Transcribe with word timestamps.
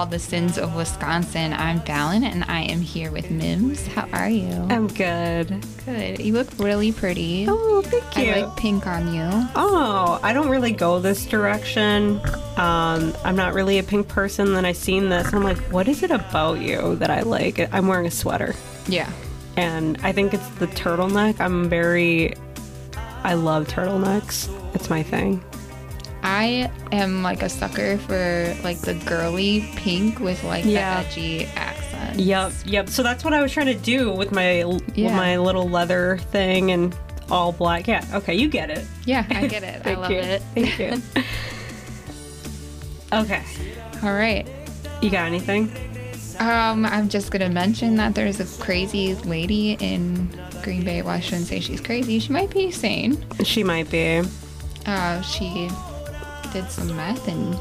All 0.00 0.06
the 0.06 0.18
Sins 0.18 0.56
of 0.56 0.74
Wisconsin. 0.76 1.52
I'm 1.52 1.78
Fallon 1.82 2.24
and 2.24 2.42
I 2.44 2.62
am 2.62 2.80
here 2.80 3.12
with 3.12 3.30
Mims. 3.30 3.86
How 3.86 4.08
are 4.14 4.30
you? 4.30 4.50
I'm 4.70 4.88
good. 4.88 5.62
Good. 5.84 6.20
You 6.20 6.32
look 6.32 6.48
really 6.58 6.90
pretty. 6.90 7.44
Oh, 7.46 7.82
thank 7.84 8.16
you. 8.16 8.32
I 8.32 8.40
like 8.40 8.56
pink 8.56 8.86
on 8.86 9.12
you. 9.12 9.28
Oh, 9.54 10.18
I 10.22 10.32
don't 10.32 10.48
really 10.48 10.72
go 10.72 11.00
this 11.00 11.26
direction. 11.26 12.18
Um, 12.56 13.14
I'm 13.26 13.36
not 13.36 13.52
really 13.52 13.78
a 13.78 13.82
pink 13.82 14.08
person. 14.08 14.54
Then 14.54 14.64
I 14.64 14.72
seen 14.72 15.10
this 15.10 15.26
and 15.26 15.34
I'm 15.34 15.44
like, 15.44 15.58
what 15.70 15.86
is 15.86 16.02
it 16.02 16.10
about 16.10 16.62
you 16.62 16.96
that 16.96 17.10
I 17.10 17.20
like? 17.20 17.70
I'm 17.70 17.86
wearing 17.86 18.06
a 18.06 18.10
sweater. 18.10 18.54
Yeah. 18.88 19.12
And 19.58 19.98
I 20.02 20.12
think 20.12 20.32
it's 20.32 20.48
the 20.52 20.68
turtleneck. 20.68 21.40
I'm 21.40 21.68
very, 21.68 22.32
I 23.22 23.34
love 23.34 23.68
turtlenecks. 23.68 24.48
It's 24.74 24.88
my 24.88 25.02
thing. 25.02 25.44
I 26.22 26.70
am 26.92 27.22
like 27.22 27.42
a 27.42 27.48
sucker 27.48 27.96
for 27.98 28.54
like 28.62 28.78
the 28.80 28.94
girly 28.94 29.70
pink 29.76 30.20
with 30.20 30.42
like 30.44 30.64
Yeah. 30.64 31.02
the 31.02 31.08
edgy 31.08 31.44
accent. 31.56 32.18
Yep, 32.20 32.52
yep. 32.66 32.88
So 32.88 33.02
that's 33.02 33.24
what 33.24 33.32
I 33.32 33.40
was 33.42 33.52
trying 33.52 33.66
to 33.66 33.74
do 33.74 34.10
with 34.12 34.32
my 34.32 34.58
Yeah. 34.58 34.64
with 34.66 35.12
my 35.14 35.38
little 35.38 35.68
leather 35.68 36.18
thing 36.30 36.70
and 36.72 36.94
all 37.30 37.52
black. 37.52 37.86
Yeah. 37.88 38.04
Okay, 38.14 38.34
you 38.34 38.48
get 38.48 38.70
it. 38.70 38.84
Yeah, 39.06 39.24
I 39.30 39.46
get 39.46 39.62
it. 39.62 39.86
I 39.86 39.94
love 40.00 40.10
you. 40.10 40.18
it. 40.18 40.42
Thank 40.54 40.78
you. 40.78 41.02
okay. 43.12 43.42
All 44.02 44.12
right. 44.12 44.46
You 45.02 45.10
got 45.10 45.26
anything? 45.26 45.72
Um, 46.38 46.86
I'm 46.86 47.08
just 47.08 47.30
gonna 47.30 47.50
mention 47.50 47.96
that 47.96 48.14
there's 48.14 48.40
a 48.40 48.62
crazy 48.62 49.14
lady 49.14 49.72
in 49.80 50.28
Green 50.62 50.84
Bay. 50.84 51.02
Well, 51.02 51.14
I 51.14 51.20
shouldn't 51.20 51.46
say 51.46 51.60
she's 51.60 51.80
crazy. 51.80 52.18
She 52.18 52.32
might 52.32 52.50
be 52.50 52.70
sane. 52.70 53.22
She 53.44 53.62
might 53.62 53.90
be. 53.90 54.22
Uh, 54.86 55.20
she 55.20 55.68
did 56.52 56.70
some 56.70 56.94
meth 56.96 57.26
and 57.28 57.58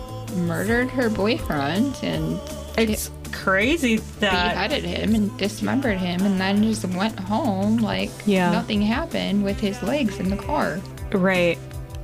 murdered 0.47 0.89
her 0.89 1.09
boyfriend 1.09 1.95
and 2.03 2.39
It's 2.77 3.11
crazy 3.31 3.97
that 4.19 4.53
beheaded 4.53 4.83
him 4.83 5.15
and 5.15 5.35
dismembered 5.37 5.97
him 5.97 6.21
and 6.25 6.39
then 6.39 6.63
just 6.63 6.85
went 6.85 7.17
home 7.19 7.77
like 7.77 8.09
Yeah. 8.25 8.51
nothing 8.51 8.81
happened 8.81 9.43
with 9.43 9.59
his 9.59 9.81
legs 9.83 10.19
in 10.19 10.29
the 10.29 10.37
car. 10.37 10.79
right. 11.11 11.57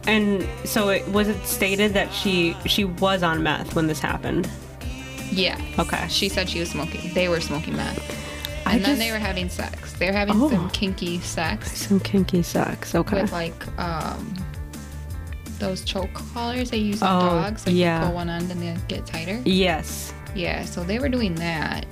And 0.08 0.48
so 0.66 0.90
it 0.90 1.08
was 1.10 1.28
it 1.28 1.44
stated 1.48 1.94
that 1.96 2.14
she 2.14 2.56
she 2.68 2.86
was 2.86 3.24
on 3.24 3.42
meth 3.42 3.74
when 3.76 3.88
this 3.88 4.00
happened. 4.00 4.48
Yeah. 5.32 5.60
Okay. 5.80 6.06
She 6.10 6.30
said 6.30 6.48
she 6.48 6.60
was 6.60 6.70
smoking. 6.70 7.12
They 7.16 7.28
were 7.28 7.42
smoking 7.42 7.76
meth. 7.76 8.00
I 8.68 8.74
And 8.76 8.86
then 8.86 8.92
just- 8.92 9.00
they 9.00 9.12
were 9.12 9.18
having 9.18 9.50
sex. 9.50 9.94
They 9.94 10.06
were 10.08 10.14
having 10.18 10.40
Oh. 10.42 10.50
some 10.50 10.70
kinky 10.70 11.20
sex 11.22 11.72
Some 11.88 12.00
kinky 12.00 12.44
sex. 12.44 12.94
Okay. 12.94 13.22
with 13.24 13.32
like 13.32 13.56
um 13.80 14.32
those 15.60 15.84
choke 15.84 16.14
collars 16.14 16.72
they 16.72 16.78
use 16.78 17.02
Oh, 17.02 17.06
on 17.08 17.44
dogs. 17.44 17.66
Like 17.66 17.76
yeah. 17.76 18.00
you 18.02 18.06
pull 18.08 18.16
one 18.16 18.30
on 18.30 18.42
and 18.52 18.62
they 18.62 18.76
get 18.88 19.06
tighter. 19.06 19.42
yes. 19.46 20.14
Yeah, 20.36 20.66
so 20.66 20.84
they 20.84 21.00
were 21.00 21.08
doing 21.10 21.34
that. 21.36 21.86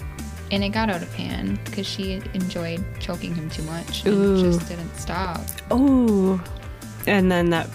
And 0.51 0.63
it 0.63 0.69
got 0.69 0.89
out 0.89 1.01
of 1.01 1.11
hand 1.13 1.59
because 1.63 1.87
she 1.87 2.21
enjoyed 2.33 2.83
choking 2.99 3.33
him 3.33 3.49
too 3.49 3.63
much 3.63 4.03
and 4.05 4.13
Ooh. 4.13 4.41
just 4.51 4.67
didn't 4.67 4.93
stop. 4.97 5.39
Oh. 5.71 6.43
And 7.07 7.31
then 7.31 7.49
that 7.51 7.69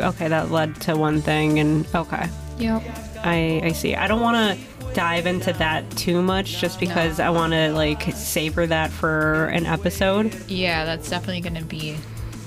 okay, 0.00 0.28
that 0.28 0.50
led 0.50 0.74
to 0.82 0.96
one 0.96 1.20
thing 1.20 1.58
and 1.58 1.86
okay. 1.94 2.28
Yep. 2.58 2.82
I 3.22 3.60
I 3.64 3.72
see. 3.72 3.94
I 3.94 4.06
don't 4.08 4.22
want 4.22 4.58
to 4.58 4.92
dive 4.94 5.26
into 5.26 5.52
that 5.52 5.88
too 5.92 6.22
much 6.22 6.58
just 6.58 6.80
because 6.80 7.20
I 7.20 7.28
want 7.28 7.52
to 7.52 7.70
like 7.72 8.02
savor 8.14 8.66
that 8.66 8.90
for 8.90 9.46
an 9.48 9.66
episode. 9.66 10.34
Yeah, 10.48 10.84
that's 10.86 11.10
definitely 11.10 11.42
going 11.42 11.60
to 11.62 11.64
be 11.68 11.96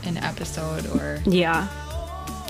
an 0.06 0.18
episode 0.18 0.88
or. 0.96 1.20
Yeah. 1.26 1.68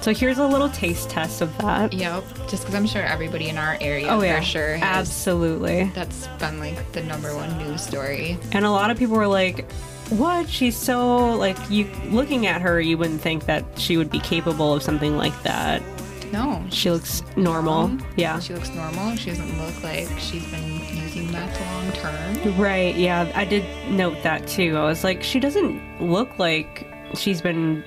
So 0.10 0.16
here's 0.16 0.40
a 0.40 0.48
little 0.48 0.70
taste 0.70 1.12
test 1.12 1.40
of 1.42 1.56
that. 1.60 1.94
Yep. 1.94 2.24
Just 2.50 2.64
because 2.64 2.74
I'm 2.74 2.88
sure 2.88 3.04
everybody 3.04 3.48
in 3.48 3.60
our 3.60 3.78
area 3.80 4.08
Oh 4.08 4.22
for 4.22 4.26
yeah, 4.26 4.40
sure 4.40 4.78
has. 4.78 5.08
absolutely. 5.08 5.84
That's 5.94 6.26
been 6.40 6.60
like 6.60 6.92
the 6.94 7.04
number 7.04 7.36
one 7.36 7.56
news 7.60 7.84
story. 7.84 8.40
And 8.52 8.66
a 8.66 8.72
lot 8.72 8.90
of 8.90 8.98
people 8.98 9.16
were 9.18 9.28
like, 9.28 9.72
"What? 10.10 10.50
She's 10.50 10.76
so 10.76 11.36
like 11.36 11.58
you 11.70 11.86
looking 12.06 12.48
at 12.48 12.60
her, 12.62 12.82
you 12.82 12.98
wouldn't 12.98 13.22
think 13.22 13.46
that 13.46 13.64
she 13.78 13.98
would 13.98 14.10
be 14.10 14.20
capable 14.20 14.74
of 14.74 14.82
something 14.82 15.16
like 15.16 15.40
that. 15.44 15.84
No, 16.32 16.64
She 16.72 16.90
looks 16.90 17.22
normal. 17.36 17.90
normal. 17.90 18.08
Yeah. 18.16 18.40
She 18.40 18.56
looks 18.56 18.70
normal. 18.72 19.16
She 19.16 19.30
doesn't 19.30 19.64
look 19.64 19.84
like 19.84 20.08
she's 20.18 20.50
been 20.50 20.80
using 20.96 21.32
meth 21.32 21.60
long 21.62 21.92
term. 21.92 22.58
Right. 22.58 22.96
Yeah. 22.96 23.32
I 23.36 23.46
did 23.46 23.64
note 23.92 24.24
that 24.24 24.48
too. 24.48 24.76
I 24.76 24.86
was 24.86 25.04
like, 25.04 25.22
she 25.22 25.40
doesn't 25.40 25.80
look 26.02 26.40
like 26.40 26.88
she's 27.14 27.42
been, 27.42 27.84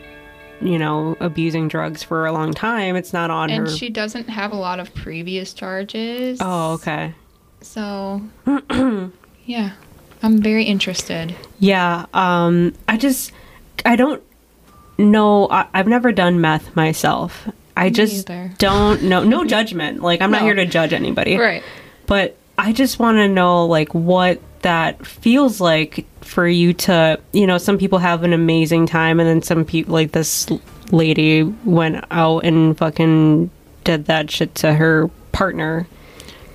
you 0.66 0.78
know, 0.78 1.16
abusing 1.20 1.68
drugs 1.68 2.02
for 2.02 2.26
a 2.26 2.32
long 2.32 2.52
time. 2.52 2.96
It's 2.96 3.12
not 3.12 3.30
on 3.30 3.50
And 3.50 3.58
her. 3.60 3.64
And 3.66 3.76
she 3.78 3.88
doesn't 3.90 4.28
have 4.28 4.52
a 4.52 4.56
lot 4.56 4.80
of 4.80 4.94
previous 4.94 5.52
charges. 5.52 6.38
oh, 6.40 6.72
okay. 6.74 7.14
So, 7.60 8.22
yeah, 9.44 9.72
I'm 10.22 10.40
very 10.42 10.64
interested. 10.64 11.34
Yeah. 11.58 12.06
Um. 12.14 12.74
I 12.88 12.96
just, 12.96 13.32
I 13.84 13.96
don't 13.96 14.22
know. 14.98 15.48
I, 15.50 15.66
I've 15.74 15.86
never 15.88 16.12
done 16.12 16.40
meth 16.40 16.74
myself. 16.76 17.48
I 17.76 17.90
just 17.90 18.28
either. 18.30 18.52
don't 18.58 19.02
know. 19.04 19.24
No 19.24 19.44
judgment. 19.44 20.02
Like 20.02 20.20
I'm 20.20 20.30
not 20.30 20.42
here 20.42 20.54
to 20.54 20.66
judge 20.66 20.92
anybody. 20.92 21.38
Right. 21.38 21.62
but 22.06 22.36
I 22.58 22.72
just 22.72 22.98
want 22.98 23.16
to 23.16 23.28
know 23.28 23.66
like 23.66 23.94
what 23.94 24.40
that 24.62 25.04
feels 25.06 25.60
like 25.60 26.06
for 26.24 26.46
you 26.46 26.72
to, 26.72 27.20
you 27.32 27.46
know, 27.46 27.58
some 27.58 27.78
people 27.78 27.98
have 27.98 28.22
an 28.22 28.32
amazing 28.32 28.86
time 28.86 29.20
and 29.20 29.28
then 29.28 29.42
some 29.42 29.64
people 29.64 29.92
like 29.92 30.12
this 30.12 30.48
lady 30.90 31.42
went 31.64 32.04
out 32.10 32.44
and 32.44 32.76
fucking 32.78 33.50
did 33.84 34.06
that 34.06 34.30
shit 34.30 34.54
to 34.56 34.74
her 34.74 35.08
partner. 35.32 35.86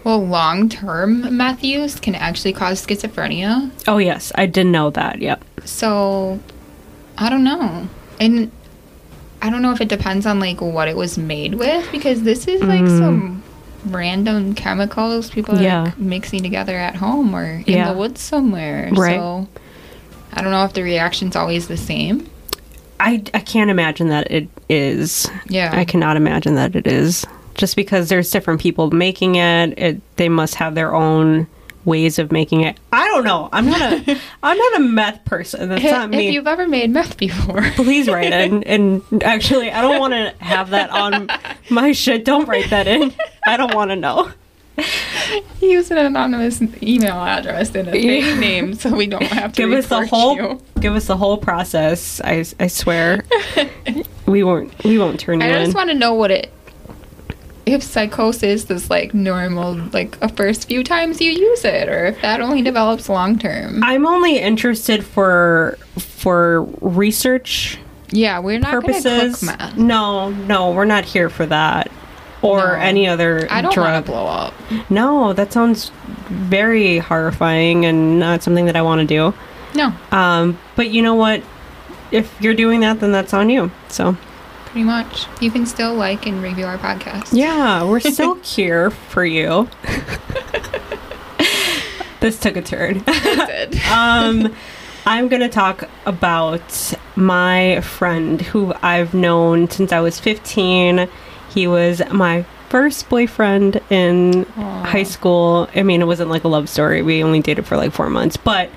Well, 0.03 0.25
long 0.25 0.69
term 0.69 1.35
meth 1.35 1.63
use 1.63 1.99
can 1.99 2.15
actually 2.15 2.53
cause 2.53 2.85
schizophrenia. 2.85 3.71
Oh 3.87 3.97
yes, 3.97 4.31
I 4.35 4.45
didn't 4.45 4.71
know 4.71 4.89
that. 4.91 5.19
Yep. 5.19 5.43
So, 5.65 6.39
I 7.17 7.29
don't 7.29 7.43
know. 7.43 7.89
And 8.19 8.51
I 9.41 9.49
don't 9.49 9.61
know 9.61 9.71
if 9.71 9.81
it 9.81 9.89
depends 9.89 10.25
on 10.25 10.39
like 10.39 10.61
what 10.61 10.87
it 10.87 10.95
was 10.95 11.17
made 11.17 11.55
with 11.55 11.91
because 11.91 12.23
this 12.23 12.47
is 12.47 12.61
like 12.61 12.81
mm-hmm. 12.81 12.97
some 12.97 13.43
random 13.95 14.53
chemicals 14.55 15.29
people 15.29 15.57
are. 15.57 15.61
Yeah. 15.61 15.83
like, 15.83 15.97
mixing 15.97 16.43
together 16.43 16.75
at 16.77 16.95
home 16.95 17.35
or 17.35 17.43
in 17.45 17.63
Yeah. 17.65 17.91
the 17.91 17.97
woods 17.97 18.21
somewhere. 18.21 18.89
Right. 18.93 19.15
So, 19.17 19.47
I 20.33 20.41
don't 20.41 20.51
know 20.51 20.63
if 20.65 20.73
the 20.73 20.83
reaction's 20.83 21.35
always 21.35 21.67
the 21.67 21.77
same. 21.77 22.29
I 22.99 23.23
I 23.33 23.39
can't 23.39 23.69
imagine 23.69 24.09
that 24.09 24.31
it 24.31 24.47
is. 24.69 25.29
Yeah. 25.49 25.71
I 25.73 25.85
cannot 25.85 26.17
imagine 26.17 26.55
that 26.55 26.75
it 26.75 26.87
is. 26.87 27.25
Just 27.55 27.75
because 27.75 28.09
there's 28.09 28.29
different 28.29 28.61
people 28.61 28.91
making 28.91 29.35
it, 29.35 29.77
it 29.77 30.01
they 30.17 30.29
must 30.29 30.55
have 30.55 30.75
their 30.75 30.93
own 30.93 31.47
ways 31.87 32.19
of 32.19 32.31
making 32.31 32.61
it. 32.61 32.77
I 32.91 33.07
don't 33.07 33.23
know. 33.23 33.49
I'm 33.51 33.65
not 33.65 33.81
a 33.81 34.19
I'm 34.43 34.57
not 34.57 34.75
a 34.75 34.79
meth 34.79 35.25
person. 35.25 35.69
That's 35.69 35.83
not 35.83 36.11
me. 36.11 36.27
if 36.27 36.33
you've 36.33 36.45
ever 36.47 36.67
made 36.67 36.91
meth 36.91 37.17
before. 37.17 37.61
please 37.75 38.07
write 38.07 38.33
in 38.33 38.63
and 38.65 39.23
actually 39.23 39.71
i 39.71 39.81
don't 39.81 39.99
want 39.99 40.13
to 40.13 40.33
have 40.43 40.71
that 40.71 40.89
on 40.89 41.29
my 41.69 41.91
shit 41.91 42.25
don't 42.25 42.47
write 42.47 42.69
that 42.69 42.87
in 42.87 43.13
i 43.47 43.55
don't 43.55 43.73
want 43.73 43.91
to 43.91 43.95
know 43.95 44.31
Use 45.59 45.89
an 45.89 45.97
anonymous 45.97 46.61
email 46.83 47.15
address 47.15 47.73
and 47.73 47.87
a 47.87 47.91
fake 47.91 48.37
name 48.37 48.73
so 48.75 48.95
we 48.95 49.07
don't 49.07 49.23
have 49.23 49.53
to 49.53 49.61
give 49.63 49.71
us 49.71 49.87
the 49.87 50.05
whole 50.05 50.35
you. 50.35 50.61
give 50.79 50.95
us 50.95 51.05
the 51.07 51.17
whole 51.17 51.37
process 51.37 52.21
i, 52.23 52.43
I 52.59 52.67
swear 52.67 53.23
we 54.27 54.43
won't 54.43 54.83
we 54.83 54.99
won't 54.99 55.19
turn 55.19 55.41
you 55.41 55.47
I 55.47 55.49
in 55.49 55.65
just 55.65 55.75
want 55.75 55.89
to 55.89 55.95
know 55.95 56.13
what 56.13 56.29
it 56.29 56.51
if 57.67 57.83
psychosis 57.83 58.69
is 58.71 58.89
like 58.89 59.13
normal, 59.13 59.73
like 59.93 60.17
a 60.21 60.29
first 60.29 60.67
few 60.67 60.83
times 60.83 61.19
you 61.21 61.31
use 61.31 61.65
it, 61.65 61.89
or 61.89 62.05
if 62.05 62.21
that 62.21 62.41
only 62.41 62.61
develops 62.61 63.09
long 63.09 63.37
term. 63.37 63.83
I'm 63.83 64.05
only 64.05 64.39
interested 64.39 65.03
for 65.05 65.77
for 65.97 66.63
research 66.81 67.77
Yeah, 68.09 68.39
we're 68.39 68.59
not 68.59 68.71
purposes. 68.71 69.43
No, 69.75 70.29
no, 70.29 70.71
we're 70.71 70.85
not 70.85 71.03
here 71.05 71.29
for 71.29 71.45
that. 71.45 71.91
Or 72.41 72.59
No. 72.59 72.73
any 72.75 73.07
other 73.07 73.47
I 73.49 73.61
don't 73.61 73.75
want 73.75 74.05
to 74.05 74.11
blow 74.11 74.25
up. 74.27 74.53
No, 74.89 75.33
that 75.33 75.51
sounds 75.51 75.91
very 76.29 76.99
horrifying 76.99 77.85
and 77.85 78.19
not 78.19 78.43
something 78.43 78.65
that 78.67 78.75
I 78.75 78.81
want 78.81 79.01
to 79.01 79.07
do. 79.07 79.33
No, 79.75 79.91
Um, 80.11 80.57
but 80.75 80.89
you 80.91 81.01
know 81.01 81.15
what? 81.15 81.41
If 82.11 82.33
you're 82.39 82.53
doing 82.53 82.79
that, 82.81 82.99
then 83.01 83.11
that's 83.11 83.33
on 83.33 83.49
you. 83.49 83.69
So 83.89 84.15
pretty 84.67 84.83
much. 84.83 85.27
You 85.41 85.51
can 85.51 85.65
still 85.65 85.93
like 85.93 86.25
and 86.25 86.41
review 86.41 86.65
our 86.65 86.77
podcast. 86.77 87.29
yeah, 87.31 87.83
we're 87.83 87.99
still 87.99 88.35
here 88.43 88.91
for 88.91 89.25
you. 89.25 89.67
this 92.19 92.39
took 92.39 92.55
a 92.55 92.61
turn. 92.61 93.03
It 93.07 93.71
did. 93.71 93.81
um, 93.91 94.53
I'm 95.05 95.27
going 95.27 95.41
to 95.41 95.49
talk 95.49 95.89
about 96.05 96.93
my 97.15 97.81
friend 97.81 98.41
who 98.41 98.73
I've 98.81 99.13
known 99.13 99.69
since 99.69 99.91
I 99.91 99.99
was 99.99 100.19
15. 100.19 101.07
He 101.53 101.67
was 101.67 102.01
my 102.11 102.43
first 102.69 103.07
boyfriend 103.07 103.79
in 103.89 104.45
Aw. 104.57 104.83
high 104.83 105.03
school. 105.03 105.69
I 105.73 105.83
mean, 105.83 106.01
it 106.01 106.05
wasn't 106.05 106.29
like 106.29 106.43
a 106.43 106.49
love 106.49 106.67
story. 106.67 107.01
We 107.01 107.23
only 107.23 107.39
dated 107.39 107.65
for 107.65 107.77
like 107.77 107.93
four 107.93 108.09
months, 108.09 108.35
but 108.35 108.69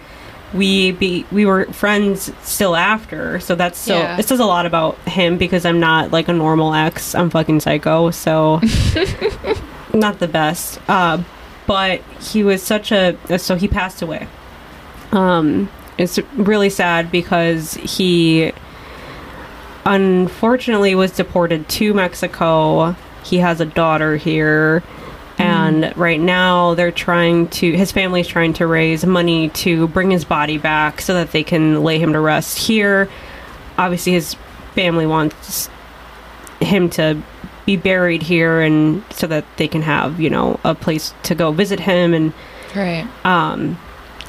we 0.52 0.92
be 0.92 1.24
we 1.30 1.46
were 1.46 1.66
friends 1.66 2.32
still 2.42 2.76
after. 2.76 3.40
So 3.40 3.54
that's 3.54 3.78
so. 3.78 3.98
Yeah. 3.98 4.18
It 4.18 4.26
says 4.26 4.40
a 4.40 4.44
lot 4.44 4.66
about 4.66 4.96
him 5.08 5.38
because 5.38 5.64
I'm 5.64 5.80
not 5.80 6.10
like 6.10 6.28
a 6.28 6.32
normal 6.32 6.74
ex. 6.74 7.14
I'm 7.14 7.30
fucking 7.30 7.60
psycho. 7.60 8.10
So 8.10 8.56
not 9.94 10.18
the 10.18 10.28
best. 10.28 10.80
Uh, 10.88 11.22
but 11.66 12.02
he 12.20 12.42
was 12.42 12.62
such 12.62 12.92
a. 12.92 13.16
So 13.38 13.56
he 13.56 13.68
passed 13.68 14.02
away. 14.02 14.26
Um, 15.12 15.70
it's 15.98 16.18
really 16.34 16.70
sad 16.70 17.10
because 17.10 17.74
he 17.74 18.52
unfortunately 19.84 20.94
was 20.94 21.12
deported 21.12 21.68
to 21.68 21.94
Mexico. 21.94 22.96
He 23.24 23.38
has 23.38 23.60
a 23.60 23.66
daughter 23.66 24.16
here. 24.16 24.82
And 25.66 25.96
right 25.96 26.20
now 26.20 26.74
they're 26.74 26.92
trying 26.92 27.48
to 27.48 27.72
his 27.72 27.92
family's 27.92 28.26
trying 28.28 28.52
to 28.54 28.66
raise 28.66 29.04
money 29.04 29.48
to 29.50 29.88
bring 29.88 30.10
his 30.10 30.24
body 30.24 30.58
back 30.58 31.00
so 31.00 31.14
that 31.14 31.32
they 31.32 31.42
can 31.42 31.82
lay 31.82 31.98
him 31.98 32.12
to 32.12 32.20
rest 32.20 32.58
here. 32.58 33.08
Obviously 33.78 34.12
his 34.12 34.34
family 34.74 35.06
wants 35.06 35.68
him 36.60 36.88
to 36.90 37.20
be 37.66 37.76
buried 37.76 38.22
here 38.22 38.60
and 38.60 39.02
so 39.10 39.26
that 39.26 39.44
they 39.56 39.68
can 39.68 39.82
have, 39.82 40.20
you 40.20 40.30
know, 40.30 40.58
a 40.64 40.74
place 40.74 41.12
to 41.24 41.34
go 41.34 41.52
visit 41.52 41.80
him 41.80 42.14
and 42.14 42.32
Right. 42.74 43.06
um 43.24 43.78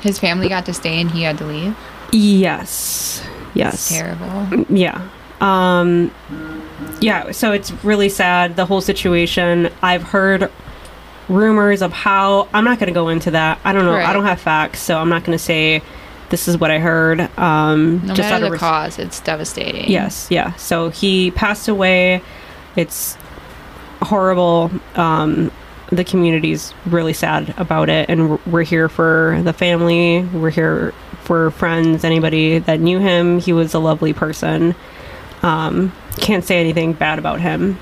His 0.02 0.18
family 0.20 0.50
got 0.50 0.66
to 0.66 0.74
stay 0.74 1.00
and 1.00 1.12
he 1.12 1.24
had 1.24 1.38
to 1.40 1.46
leave. 1.46 1.76
yes. 2.12 3.24
Yes. 3.54 3.90
terrible. 3.90 4.66
Yeah. 4.70 5.02
Um 5.42 6.12
yeah, 7.02 7.32
so 7.32 7.52
it's 7.52 7.72
really 7.84 8.10
sad 8.10 8.56
the 8.56 8.66
whole 8.66 8.82
situation. 8.82 9.70
I've 9.82 10.04
heard 10.04 10.50
rumors 11.32 11.82
of 11.82 11.92
how 11.94 12.48
I'm 12.54 12.64
not 12.64 12.78
going 12.80 12.88
to 12.88 12.94
go 12.94 13.10
into 13.10 13.32
that. 13.32 13.60
I 13.64 13.74
don't 13.74 13.86
know. 13.86 13.94
I 13.96 14.14
don't 14.14 14.26
have 14.26 14.40
facts, 14.42 14.80
so 14.82 14.98
I'm 14.98 15.10
not 15.10 15.24
going 15.24 15.38
to 15.38 15.44
say 15.44 15.82
this 16.30 16.48
is 16.48 16.58
what 16.58 16.72
I 16.72 16.80
heard. 16.80 17.20
Um 17.38 18.06
No 18.06 18.14
just 18.14 18.30
matter 18.30 18.46
the 18.46 18.52
res- 18.52 18.60
cause, 18.60 19.00
it's 19.00 19.20
devastating. 19.20 19.90
Yes, 19.90 20.28
yeah. 20.30 20.54
So 20.56 20.90
he 20.90 21.32
passed 21.32 21.68
away. 21.68 22.22
It's 22.76 23.18
horrible. 24.02 24.72
Um, 24.96 25.52
the 25.92 26.04
community's 26.04 26.74
really 26.86 27.14
sad 27.14 27.54
about 27.58 27.90
it, 27.90 28.10
and 28.10 28.30
we're- 28.30 28.42
we're 28.46 28.64
here 28.64 28.88
for 28.88 29.40
the 29.44 29.52
family. 29.54 30.22
We're 30.34 30.50
here 30.52 30.94
for 31.24 31.52
friends, 31.52 32.04
anybody 32.06 32.60
that 32.60 32.80
knew 32.80 33.00
him. 33.00 33.40
He 33.40 33.52
was 33.54 33.74
a 33.74 33.80
lovely 33.80 34.14
person. 34.14 34.74
Um, 35.44 35.92
can't 36.18 36.44
say 36.46 36.60
anything 36.60 36.94
bad 36.94 37.20
about 37.20 37.42
him. 37.42 37.78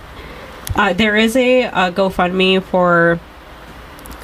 Uh, 0.75 0.93
there 0.93 1.15
is 1.15 1.35
a, 1.35 1.63
a 1.63 1.91
GoFundMe 1.91 2.61
for 2.63 3.19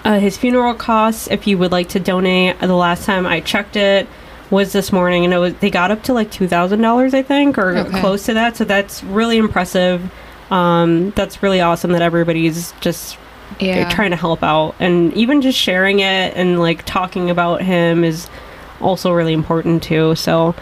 uh, 0.05 0.19
his 0.19 0.37
funeral 0.37 0.73
costs. 0.75 1.27
If 1.29 1.45
you 1.47 1.57
would 1.57 1.71
like 1.73 1.89
to 1.89 1.99
donate, 1.99 2.57
the 2.59 2.73
last 2.73 3.03
time 3.05 3.25
I 3.25 3.41
checked 3.41 3.75
it 3.75 4.07
was 4.49 4.71
this 4.71 4.93
morning, 4.93 5.25
and 5.25 5.33
it 5.33 5.39
was 5.39 5.53
they 5.55 5.69
got 5.69 5.91
up 5.91 6.03
to 6.03 6.13
like 6.13 6.31
two 6.31 6.47
thousand 6.47 6.81
dollars, 6.81 7.13
I 7.13 7.23
think, 7.23 7.57
or 7.57 7.75
Okay. 7.77 7.99
close 7.99 8.25
to 8.27 8.33
that. 8.35 8.55
So 8.55 8.63
that's 8.63 9.03
really 9.03 9.37
impressive. 9.37 10.09
Um, 10.51 11.09
that's 11.15 11.41
really 11.43 11.59
awesome 11.59 11.91
that 11.91 12.01
everybody's 12.03 12.71
just 12.79 13.17
Yeah. 13.59 13.89
trying 13.89 14.11
to 14.11 14.15
help 14.17 14.43
out, 14.43 14.75
and 14.79 15.11
even 15.13 15.41
just 15.41 15.57
sharing 15.57 15.99
it 15.99 16.33
and 16.35 16.59
like 16.59 16.85
talking 16.85 17.29
about 17.29 17.61
him 17.61 18.03
is 18.03 18.29
also 18.81 19.11
really 19.11 19.33
important 19.33 19.81
too. 19.83 20.13
So, 20.15 20.53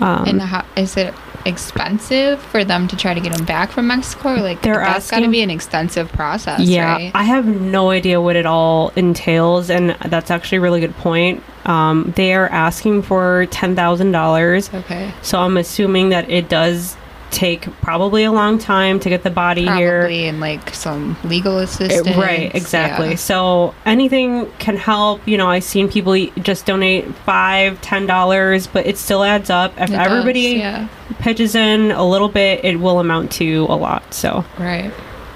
um, 0.00 0.24
and 0.26 0.40
how, 0.40 0.64
is 0.76 0.96
it 0.96 1.12
expensive 1.44 2.40
for 2.42 2.64
them 2.64 2.88
to 2.88 2.96
try 2.96 3.14
to 3.14 3.20
get 3.20 3.38
him 3.38 3.44
back 3.44 3.70
from 3.70 3.86
Mexico? 3.86 4.34
Or 4.34 4.40
like 4.40 4.62
They're 4.62 4.74
that's 4.74 5.10
got 5.10 5.20
to 5.20 5.28
be 5.28 5.42
an 5.42 5.50
extensive 5.50 6.10
process, 6.12 6.60
yeah, 6.60 6.92
right? 6.92 7.12
I 7.14 7.24
have 7.24 7.46
no 7.46 7.90
idea 7.90 8.20
what 8.20 8.36
it 8.36 8.46
all 8.46 8.90
entails, 8.96 9.70
and 9.70 9.90
that's 10.06 10.30
actually 10.30 10.58
a 10.58 10.60
really 10.62 10.80
good 10.80 10.96
point. 10.96 11.42
Um, 11.64 12.12
they 12.16 12.34
are 12.34 12.48
asking 12.48 13.02
for 13.02 13.46
ten 13.46 13.76
thousand 13.76 14.12
dollars. 14.12 14.72
okay. 14.72 15.12
So 15.22 15.38
I'm 15.38 15.56
assuming 15.56 16.10
that 16.10 16.28
it 16.30 16.48
does 16.48 16.96
take 17.32 17.62
probably 17.80 18.22
a 18.24 18.30
long 18.30 18.58
time 18.58 19.00
to 19.00 19.08
get 19.08 19.22
the 19.24 19.30
body 19.30 19.62
here. 19.64 20.00
Probably 20.02 20.28
and 20.28 20.38
like 20.38 20.72
some 20.74 21.16
legal 21.24 21.58
It- 21.58 21.64
assistance. 21.64 22.16
right, 22.16 22.54
exactly. 22.54 23.10
Yeah. 23.10 23.16
So 23.16 23.74
anything 23.84 24.46
can 24.58 24.76
help. 24.76 25.20
You 25.26 25.38
know, 25.38 25.48
I've 25.48 25.64
seen 25.64 25.88
people 25.88 26.14
just 26.42 26.66
donate 26.66 27.12
five, 27.26 27.80
ten 27.80 28.06
dollars, 28.06 28.66
but 28.66 28.86
it 28.86 28.98
still 28.98 29.24
adds 29.24 29.50
up. 29.50 29.72
If 29.76 29.88
It 29.88 29.92
does, 29.94 30.06
everybody 30.06 30.40
yeah. 30.58 30.86
pitches 31.20 31.54
in 31.54 31.90
a 31.90 32.04
little 32.06 32.28
bit, 32.28 32.64
it 32.64 32.76
will 32.78 33.00
amount 33.00 33.32
to 33.32 33.66
a 33.68 33.74
lot. 33.76 34.12
So, 34.14 34.44
Right. 34.58 34.92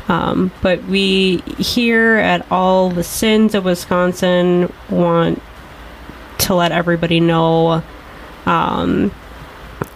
um, 0.09 0.53
but 0.63 0.85
we 0.85 1.43
here 1.59 2.17
at 2.19 2.45
All 2.51 2.91
the 2.91 3.03
Sins 3.05 3.55
of 3.55 3.65
Wisconsin 3.65 4.71
want 4.91 5.41
to 6.39 6.55
let 6.55 6.71
everybody 6.73 7.19
know 7.21 7.83
um, 8.45 9.11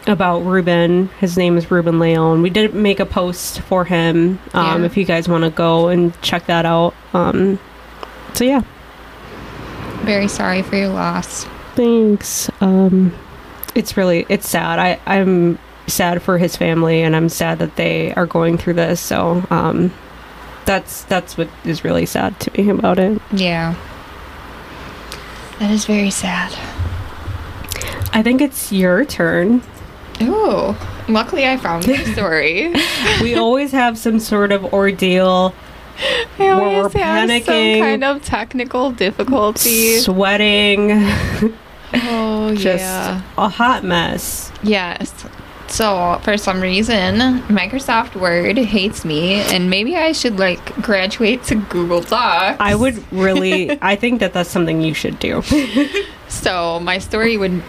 about 0.06 0.40
Ruben. 0.40 1.08
His 1.20 1.36
name 1.36 1.56
is 1.56 1.70
Ruben 1.70 1.98
Leon. 1.98 2.42
We 2.42 2.50
did 2.50 2.74
make 2.74 3.00
a 3.00 3.06
post 3.06 3.60
for 3.62 3.84
him. 3.84 4.38
Um, 4.54 4.80
Yeah. 4.82 4.86
If 4.86 4.96
you 4.96 5.04
guys 5.04 5.28
want 5.28 5.44
to 5.44 5.50
go 5.50 5.88
and 5.88 6.18
check 6.22 6.46
that 6.46 6.64
out. 6.66 6.94
Um, 7.14 7.58
so 8.34 8.44
yeah, 8.44 8.62
Very 10.04 10.28
sorry 10.28 10.62
for 10.62 10.76
your 10.76 10.88
loss. 10.88 11.44
thanks. 11.74 12.50
Um, 12.60 13.12
it's 13.74 13.96
really 13.96 14.26
it's 14.28 14.48
sad. 14.48 14.78
I 14.78 14.98
I'm 15.06 15.58
sad 15.86 16.22
for 16.22 16.38
his 16.38 16.56
family, 16.56 17.02
and 17.02 17.14
I'm 17.14 17.28
sad 17.28 17.58
that 17.60 17.76
they 17.76 18.12
are 18.14 18.26
going 18.26 18.58
through 18.58 18.74
this. 18.74 19.00
So 19.00 19.44
um, 19.50 19.92
that's 20.64 21.02
that's 21.04 21.36
what 21.36 21.48
is 21.64 21.84
really 21.84 22.06
sad 22.06 22.38
to 22.40 22.50
me 22.62 22.70
about 22.70 22.98
it. 22.98 23.20
Yeah. 23.32 23.74
That 25.58 25.70
is 25.70 25.84
very 25.84 26.10
sad. 26.10 26.52
I 28.12 28.22
think 28.22 28.40
it's 28.40 28.72
your 28.72 29.04
turn. 29.04 29.62
Ooh. 30.22 30.74
Luckily, 31.08 31.46
I 31.48 31.56
found 31.56 31.84
the 31.84 31.96
story. 32.12 32.72
We 33.22 33.34
always 33.36 33.72
have 33.72 33.96
some 33.98 34.20
sort 34.20 34.52
of 34.52 34.72
ordeal, 34.72 35.54
I 35.98 36.26
Where 36.38 36.56
we're 36.56 36.82
have 36.84 36.92
panicking. 36.92 37.44
some 37.76 37.84
kind 37.84 38.04
of 38.04 38.24
technical 38.24 38.90
difficulty. 38.92 39.98
sweating, 39.98 40.90
Oh 41.92 42.54
just 42.56 42.82
yeah. 42.82 43.22
a 43.38 43.48
hot 43.48 43.82
mess. 43.84 44.52
Yes. 44.62 45.12
So 45.68 46.20
for 46.24 46.36
some 46.36 46.60
reason, 46.60 47.18
Microsoft 47.48 48.16
Word 48.16 48.56
hates 48.58 49.04
me, 49.04 49.34
and 49.34 49.70
maybe 49.70 49.96
I 49.96 50.12
should 50.12 50.38
like 50.38 50.74
graduate 50.82 51.44
to 51.44 51.54
Google 51.54 52.00
Docs. 52.00 52.56
I 52.60 52.74
would 52.74 53.02
really, 53.12 53.78
I 53.82 53.94
think 53.96 54.20
that 54.20 54.32
that's 54.32 54.50
something 54.50 54.80
you 54.82 54.94
should 54.94 55.18
do. 55.20 55.42
So 56.28 56.80
my 56.80 56.98
story 56.98 57.36
would 57.36 57.62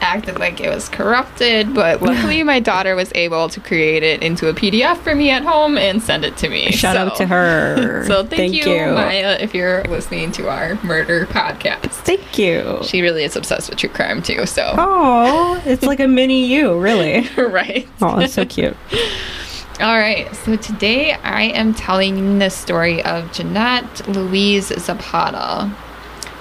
acted 0.00 0.38
like 0.38 0.60
it 0.60 0.68
was 0.68 0.88
corrupted, 0.88 1.74
but 1.74 2.02
luckily 2.02 2.42
my 2.42 2.60
daughter 2.60 2.94
was 2.94 3.10
able 3.14 3.48
to 3.48 3.60
create 3.60 4.02
it 4.02 4.22
into 4.22 4.48
a 4.48 4.54
PDF 4.54 4.96
for 4.98 5.14
me 5.14 5.30
at 5.30 5.42
home 5.42 5.76
and 5.78 6.02
send 6.02 6.24
it 6.24 6.36
to 6.38 6.48
me. 6.48 6.70
Shout 6.72 6.96
out 6.96 7.16
to 7.16 7.26
her. 7.26 8.04
So 8.06 8.24
thank, 8.24 8.54
you, 8.54 8.64
Maya, 8.66 9.36
if 9.40 9.54
you're 9.54 9.82
listening 9.84 10.30
to 10.32 10.48
our 10.48 10.74
murder 10.82 11.26
podcast. 11.26 11.90
Thank 12.04 12.38
you. 12.38 12.78
She 12.84 13.00
really 13.02 13.24
is 13.24 13.36
obsessed 13.36 13.68
with 13.70 13.78
true 13.78 13.88
crime 13.88 14.22
too. 14.22 14.46
So 14.46 14.74
Oh, 14.76 15.60
it's 15.66 15.82
like 15.82 16.00
a 16.00 16.06
mini 16.08 16.46
you, 16.46 16.78
really. 16.78 17.28
right. 17.36 17.88
Oh, 18.00 18.18
it's 18.20 18.34
so 18.34 18.44
cute. 18.44 18.76
All 19.80 19.98
right. 19.98 20.34
So 20.36 20.56
today 20.56 21.12
I 21.12 21.42
am 21.44 21.74
telling 21.74 22.38
the 22.38 22.48
story 22.48 23.02
of 23.02 23.30
Jeanette 23.32 24.08
Louise 24.08 24.68
Zapata. 24.68 25.70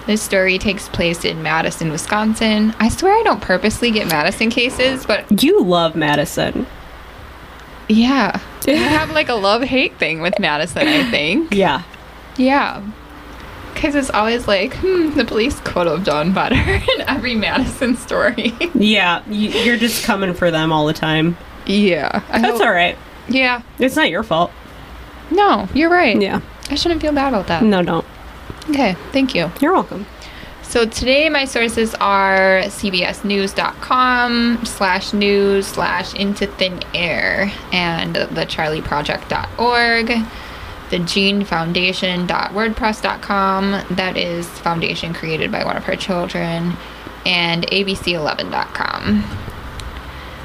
This 0.08 0.22
story 0.22 0.58
takes 0.60 0.88
place 0.90 1.26
in 1.26 1.42
Madison, 1.42 1.90
Wisconsin. 1.92 2.76
I 2.80 2.90
swear 2.90 3.14
I 3.14 3.24
don't 3.24 3.42
purposely 3.42 3.90
get 3.92 4.08
Madison 4.08 4.50
cases, 4.52 5.06
but 5.06 5.42
You 5.44 5.64
love 5.64 5.96
Madison. 5.96 6.68
Yeah. 7.90 8.40
I 8.68 8.72
have 8.72 9.12
like 9.12 9.30
a 9.30 9.34
love 9.36 9.64
hate 9.64 9.98
thing 9.98 10.22
with 10.22 10.38
Madison, 10.40 10.88
I 10.88 11.10
think. 11.10 11.54
Yeah. 11.54 11.84
Yeah. 12.38 12.84
Because 13.74 13.96
it's 13.96 14.10
always 14.12 14.48
like, 14.48 14.74
hmm, 14.76 15.12
the 15.16 15.26
police 15.26 15.60
could 15.62 15.88
have 15.88 16.04
done 16.04 16.34
better 16.34 16.56
in 16.96 17.02
every 17.08 17.36
Madison 17.36 17.98
story. 17.98 18.54
Yeah, 18.74 19.22
you, 19.28 19.50
you're 19.50 19.78
just 19.78 20.06
coming 20.06 20.34
for 20.34 20.50
them 20.52 20.72
all 20.72 20.86
the 20.86 20.94
time. 20.94 21.36
yeah. 21.66 22.22
I 22.30 22.40
That's 22.42 22.54
hope- 22.60 22.62
all 22.68 22.72
right. 22.74 22.98
Yeah. 23.28 23.64
It's 23.80 23.96
not 23.96 24.10
your 24.10 24.24
fault. 24.24 24.52
No, 25.32 25.68
you're 25.74 25.90
right. 25.90 26.22
Yeah. 26.22 26.42
I 26.70 26.76
shouldn't 26.76 27.02
feel 27.02 27.12
bad 27.12 27.30
about 27.34 27.48
that. 27.48 27.64
No, 27.64 27.82
don't. 27.84 28.06
Okay, 28.70 28.94
thank 29.12 29.36
you. 29.36 29.52
You're 29.62 29.74
welcome. 29.74 30.08
So 30.64 30.86
today 30.86 31.30
my 31.30 31.46
sources 31.46 31.94
are 31.96 32.62
cbsnews.com 32.64 34.66
slash 34.66 35.14
news 35.14 35.68
slash 35.68 36.14
into 36.16 36.48
thin 36.48 36.82
air 36.94 37.50
and 37.72 38.16
thecharlieproject.org, 38.16 40.08
the 40.90 41.00
Jean 41.00 41.46
Foundation.wordpress.com, 41.46 43.96
that 43.96 44.18
is 44.18 44.50
foundation 44.50 45.14
created 45.14 45.50
by 45.52 45.64
one 45.64 45.78
of 45.78 45.86
her 45.86 45.96
children, 45.96 46.76
and 47.26 47.66
abc11.com. 47.68 49.24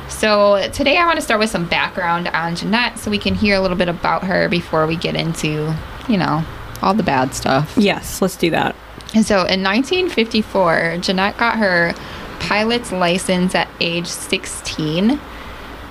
So 0.09 0.71
today 0.71 0.97
I 0.99 1.07
want 1.07 1.17
to 1.17 1.23
start 1.23 1.41
with 1.41 1.51
some 1.51 1.67
background 1.67 2.29
on 2.29 2.55
Jeanette 2.55 2.99
so 2.99 3.11
we 3.11 3.19
can 3.19 3.35
hear 3.35 3.57
a 3.57 3.61
little 3.61 3.77
bit 3.77 3.89
about 3.89 4.23
her 4.25 4.49
before 4.49 4.87
we 4.87 4.95
get 4.97 5.17
into, 5.17 5.75
you 6.09 6.19
know, 6.19 6.45
all 6.83 6.95
the 6.95 7.03
bad 7.03 7.35
stuff. 7.35 7.75
Yes, 7.77 8.21
let's 8.23 8.37
do 8.37 8.51
that. 8.51 8.75
And 9.15 9.25
so 9.27 9.39
in 9.47 9.63
1954, 9.63 10.99
Jeanette 11.01 11.37
got 11.37 11.59
her 11.59 11.95
pilot's 12.39 12.93
license 12.93 13.55
at 13.55 13.69
age 13.81 14.07
16, 14.07 15.21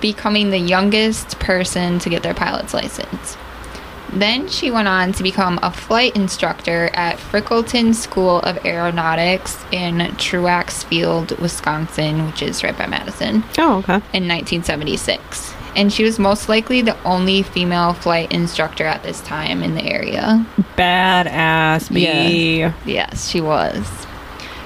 becoming 0.00 0.50
the 0.50 0.58
youngest 0.58 1.38
person 1.38 1.98
to 2.00 2.08
get 2.08 2.22
their 2.22 2.34
pilot's 2.34 2.72
license. 2.74 3.36
Then 4.12 4.48
she 4.48 4.72
went 4.72 4.88
on 4.88 5.12
to 5.12 5.22
become 5.22 5.60
a 5.62 5.70
flight 5.70 6.16
instructor 6.16 6.90
at 6.94 7.18
Frickleton 7.18 7.94
School 7.94 8.40
of 8.40 8.64
Aeronautics 8.66 9.56
in 9.70 10.16
Truax 10.16 10.82
Field, 10.82 11.38
Wisconsin, 11.38 12.26
which 12.26 12.42
is 12.42 12.64
right 12.64 12.76
by 12.76 12.86
Madison, 12.86 13.44
Oh, 13.58 13.76
okay. 13.78 13.94
in 14.12 14.26
1976. 14.26 15.54
And 15.76 15.92
she 15.92 16.02
was 16.02 16.18
most 16.18 16.48
likely 16.48 16.82
the 16.82 17.00
only 17.04 17.42
female 17.42 17.94
flight 17.94 18.32
instructor 18.32 18.84
at 18.84 19.02
this 19.02 19.20
time 19.20 19.62
in 19.62 19.74
the 19.74 19.84
area. 19.84 20.44
Badass 20.76 21.92
B. 21.92 22.68
Yes, 22.84 23.28
she 23.28 23.40
was. 23.40 23.86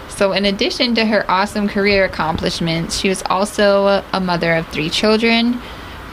So, 0.09 0.33
in 0.33 0.45
addition 0.45 0.95
to 0.95 1.07
her 1.07 1.29
awesome 1.29 1.69
career 1.69 2.05
accomplishments, 2.05 2.99
she 2.99 3.09
was 3.09 3.23
also 3.27 4.05
a 4.13 4.21
mother 4.21 4.55
of 4.55 4.69
three 4.69 4.89
children 4.89 5.55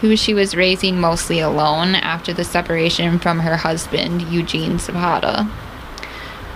who 0.02 0.18
she 0.18 0.34
was 0.34 0.56
raising 0.56 1.00
mostly 1.00 1.40
alone 1.40 1.94
after 1.94 2.34
the 2.34 2.44
separation 2.44 3.20
from 3.20 3.40
her 3.40 3.56
husband, 3.56 4.24
Eugene 4.24 4.80
Zapata. 4.80 5.48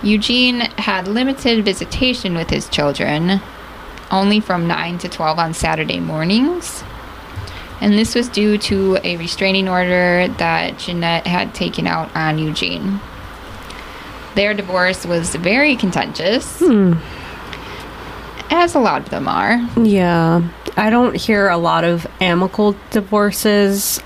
Eugene 0.02 0.60
had 0.78 1.06
limited 1.06 1.64
visitation 1.64 2.34
with 2.34 2.50
his 2.50 2.68
children, 2.68 3.40
only 4.10 4.40
from 4.40 4.66
9 4.66 4.98
to 4.98 5.08
12 5.08 5.38
on 5.38 5.54
Saturday 5.54 6.00
mornings. 6.00 6.82
And 7.80 7.94
this 7.94 8.14
was 8.14 8.28
due 8.28 8.56
to 8.58 8.98
a 9.04 9.16
restraining 9.16 9.68
order 9.68 10.28
that 10.38 10.78
Jeanette 10.78 11.26
had 11.26 11.54
taken 11.54 11.86
out 11.86 12.14
on 12.16 12.38
Eugene. 12.38 13.00
Their 14.34 14.54
divorce 14.54 15.04
was 15.06 15.34
very 15.34 15.76
contentious, 15.76 16.58
hmm. 16.58 16.94
as 18.50 18.74
a 18.74 18.78
lot 18.78 19.02
of 19.02 19.10
them 19.10 19.28
are. 19.28 19.58
Yeah. 19.76 20.48
I 20.76 20.90
don't 20.90 21.16
hear 21.16 21.48
a 21.48 21.56
lot 21.56 21.84
of 21.84 22.06
amicable 22.20 22.76
divorces. 22.90 24.00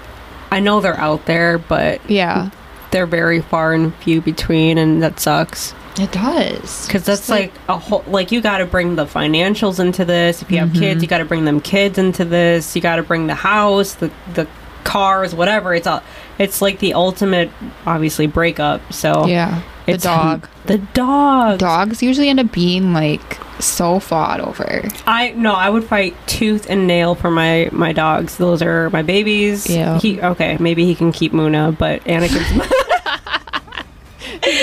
I 0.53 0.61
know 0.61 0.81
they're 0.81 0.99
out 0.99 1.27
there, 1.27 1.59
but 1.59 2.00
Yeah, 2.09 2.50
they're 2.91 3.07
very 3.07 3.41
far 3.41 3.73
and 3.75 3.95
few 3.97 4.21
between, 4.21 4.79
and 4.79 5.03
that 5.03 5.19
sucks. 5.21 5.75
It 5.99 6.12
does. 6.12 6.87
Because 6.87 7.04
that's 7.04 7.20
It's 7.20 7.28
like 7.28 7.52
a 7.68 7.78
whole, 7.78 8.04
like, 8.06 8.32
you 8.32 8.40
got 8.40 8.59
to 8.59 8.66
bring 8.66 8.97
the 8.97 9.06
financials 9.06 9.80
into 9.80 10.04
this. 10.04 10.42
If 10.42 10.50
you 10.50 10.59
have 10.59 10.73
kids, 10.73 10.82
mm-hmm. 10.82 11.02
you 11.02 11.09
got 11.09 11.18
to 11.18 11.25
bring 11.25 11.44
them 11.44 11.61
kids 11.61 11.99
into 11.99 12.25
this. 12.25 12.75
You 12.76 12.82
got 12.82 12.97
to 12.97 13.02
bring 13.02 13.26
the 13.26 13.35
house, 13.35 13.94
the, 13.94 14.11
the 14.35 14.49
cars, 14.85 15.35
whatever. 15.35 15.75
It's 15.75 15.87
all, 15.87 16.02
it's 16.38 16.62
like 16.62 16.78
the 16.78 16.94
ultimate, 16.94 17.50
obviously, 17.87 18.26
breakup. 18.26 18.92
So, 18.92 19.26
yeah, 19.26 19.62
the 19.87 19.92
it's 19.92 20.04
dog. 20.04 20.49
The 20.66 20.78
dog. 20.78 21.59
Dogs 21.59 22.02
usually 22.02 22.28
end 22.28 22.40
up 22.40 22.52
being 22.52 22.92
like 22.92 23.38
so 23.61 24.00
fought 24.00 24.40
over. 24.40 24.88
I 25.06 25.32
no, 25.32 25.52
I 25.52 25.68
would 25.70 25.85
fight 25.85 26.16
tooth 26.26 26.66
and 26.68 26.87
nail 26.87 27.14
for 27.14 27.30
my 27.30 27.68
my 27.73 27.92
dogs. 27.92 28.37
Those 28.37 28.62
are 28.62 28.90
my 28.90 29.02
babies. 29.02 29.68
Yeah. 29.68 29.99
He 29.99 30.20
okay, 30.20 30.56
maybe 30.59 30.85
he 30.85 30.94
can 30.94 31.12
keep 31.12 31.32
Muna, 31.32 31.76
but 31.76 32.02
Anakin's 32.04 32.50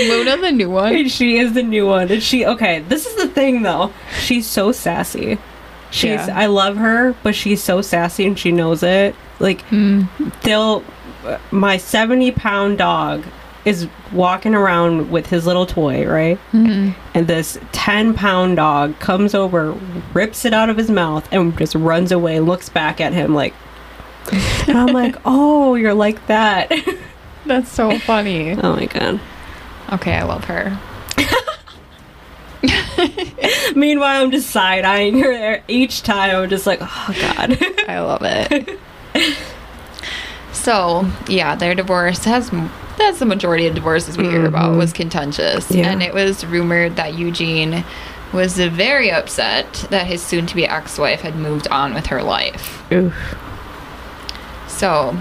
Luna, 0.10 0.38
the 0.38 0.52
new 0.52 0.70
one. 0.70 1.08
she 1.08 1.38
is 1.38 1.54
the 1.54 1.64
new 1.64 1.88
one. 1.88 2.12
And 2.12 2.22
she 2.22 2.46
okay, 2.46 2.80
this 2.80 3.06
is 3.06 3.16
the 3.16 3.28
thing 3.28 3.62
though. 3.64 3.94
She's 4.20 4.46
so 4.48 4.72
sassy. 4.72 5.38
She's 5.92 6.28
Yeah. 6.28 6.34
I 6.34 6.48
love 6.48 6.78
her, 6.78 7.16
but 7.24 7.36
she's 7.36 7.64
so 7.64 7.82
sassy 7.82 8.26
and 8.26 8.38
she 8.38 8.52
knows 8.52 8.84
it. 8.84 9.16
Like 9.40 9.64
they'll 10.44 10.84
my 11.52 11.78
70 11.78 12.32
pound 12.32 12.78
dog 12.78 13.24
is 13.66 13.88
walking 14.14 14.56
around 14.56 15.12
with 15.12 15.28
his 15.28 15.46
little 15.46 15.66
toy, 15.66 16.08
right? 16.08 16.40
Mm-hmm. 16.54 16.98
And 17.14 17.28
this 17.28 17.60
10 17.74 18.14
pound 18.14 18.56
dog 18.56 18.98
comes 19.00 19.36
over, 19.36 19.74
rips 20.14 20.46
it 20.46 20.54
out 20.54 20.70
of 20.70 20.78
his 20.78 20.90
mouth, 20.90 21.28
and 21.34 21.58
just 21.58 21.76
runs 21.76 22.14
away, 22.14 22.40
looks 22.40 22.70
back 22.70 23.02
at 23.02 23.12
him 23.12 23.34
like, 23.34 23.54
and 24.68 24.78
I'm 24.78 24.94
like, 24.94 25.16
oh, 25.26 25.76
you're 25.76 25.94
like 25.94 26.26
that. 26.28 26.72
That's 27.46 27.70
so 27.70 27.98
funny. 28.00 28.52
oh 28.54 28.76
my 28.76 28.86
God. 28.86 29.20
Okay, 29.94 30.14
I 30.14 30.24
love 30.24 30.44
her. 30.46 30.80
Meanwhile, 33.76 34.24
I'm 34.24 34.32
just 34.32 34.50
side 34.50 34.86
eyeing 34.86 35.20
her 35.20 35.32
there 35.32 35.64
each 35.68 36.04
time. 36.04 36.36
I'm 36.36 36.50
just 36.50 36.66
like, 36.66 36.80
oh 36.82 37.16
God. 37.22 37.58
I 37.88 38.00
love 38.00 38.22
it. 38.24 38.80
so, 40.52 41.10
yeah, 41.28 41.56
their 41.56 41.76
divorce 41.76 42.26
has 42.26 42.52
that's 42.98 43.20
the 43.20 43.26
majority 43.26 43.68
of 43.68 43.76
divorces 43.76 44.18
we 44.18 44.28
hear 44.28 44.46
about 44.46 44.70
mm-hmm. 44.70 44.80
was 44.80 44.92
contentious. 44.92 45.70
Yeah. 45.70 45.92
And 45.92 46.02
it 46.02 46.14
was 46.14 46.44
rumored 46.46 46.96
that 46.96 47.14
Eugene 47.14 47.86
was 48.34 48.58
very 48.58 49.12
upset 49.12 49.72
that 49.92 50.08
his 50.08 50.22
soon 50.22 50.48
to 50.48 50.56
be 50.56 50.66
ex 50.66 50.98
wife 50.98 51.22
had 51.22 51.36
moved 51.36 51.68
on 51.70 51.94
with 51.94 52.08
her 52.08 52.24
life. 52.24 52.92
Oof. 52.92 53.14
So, 54.68 55.18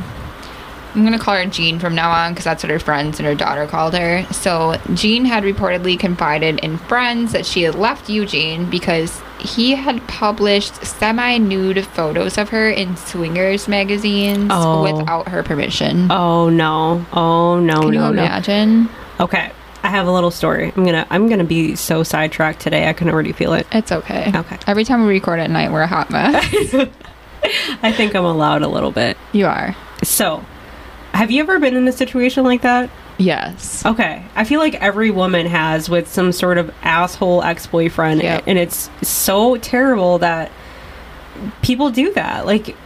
I'm 0.96 1.02
going 1.04 1.12
to 1.12 1.18
call 1.22 1.34
her 1.36 1.44
Jean 1.44 1.78
from 1.78 1.94
now 1.94 2.10
on 2.10 2.32
because 2.32 2.44
that's 2.44 2.62
what 2.62 2.70
her 2.70 2.78
friends 2.78 3.18
and 3.20 3.26
her 3.26 3.34
daughter 3.34 3.66
called 3.66 3.94
her. 3.94 4.24
So, 4.32 4.80
Jean 4.94 5.26
had 5.26 5.44
reportedly 5.44 5.98
confided 6.00 6.58
in 6.60 6.78
friends 6.78 7.32
that 7.32 7.44
she 7.44 7.62
had 7.62 7.74
left 7.74 8.08
Eugene 8.08 8.70
because 8.70 9.20
he 9.38 9.74
had 9.74 10.06
published 10.08 10.82
semi 10.86 11.36
nude 11.36 11.84
photos 11.86 12.38
of 12.38 12.48
her 12.48 12.70
in 12.70 12.96
swingers 12.96 13.68
magazines 13.68 14.50
Oh. 14.52 14.82
without 14.98 15.28
her 15.28 15.42
permission. 15.42 16.10
Oh 16.10 16.48
no. 16.48 17.04
Oh 17.12 17.60
no, 17.60 17.80
Can 17.82 17.92
you 17.92 17.98
no, 18.00 18.12
no. 18.12 18.22
imagine? 18.22 18.88
Okay. 19.20 19.52
I 19.82 19.88
have 19.88 20.06
a 20.06 20.10
little 20.12 20.30
story. 20.32 20.72
I'm 20.74 20.84
gonna 20.84 21.06
I'm 21.10 21.28
gonna 21.28 21.44
be 21.44 21.76
so 21.76 22.02
sidetracked 22.02 22.60
today. 22.60 22.88
I 22.88 22.94
can 22.94 23.08
already 23.10 23.32
feel 23.32 23.52
it. 23.52 23.66
It's 23.70 23.92
okay. 23.92 24.32
Okay. 24.34 24.58
Every 24.66 24.84
time 24.84 25.02
we 25.02 25.08
record 25.12 25.38
at 25.38 25.50
night, 25.50 25.70
we're 25.70 25.82
a 25.82 25.86
hot 25.86 26.10
mess. 26.10 26.42
I 27.82 27.92
think 27.92 28.16
I'm 28.16 28.24
allowed 28.24 28.62
a 28.62 28.68
little 28.68 28.90
bit. 28.90 29.16
you 29.32 29.46
are. 29.46 29.76
So, 30.02 30.44
have 31.16 31.30
you 31.30 31.42
ever 31.42 31.58
been 31.58 31.74
in 31.76 31.88
a 31.88 31.92
situation 31.92 32.44
like 32.44 32.62
that? 32.62 32.90
Yes. 33.18 33.84
Okay. 33.86 34.22
I 34.34 34.44
feel 34.44 34.60
like 34.60 34.74
every 34.74 35.10
woman 35.10 35.46
has 35.46 35.88
with 35.88 36.08
some 36.08 36.30
sort 36.30 36.58
of 36.58 36.72
asshole 36.82 37.42
ex 37.42 37.66
boyfriend. 37.66 38.22
Yep. 38.22 38.44
And 38.46 38.58
it's 38.58 38.90
so 39.02 39.56
terrible 39.56 40.18
that 40.18 40.52
people 41.62 41.90
do 41.90 42.12
that. 42.12 42.44
Like, 42.44 42.76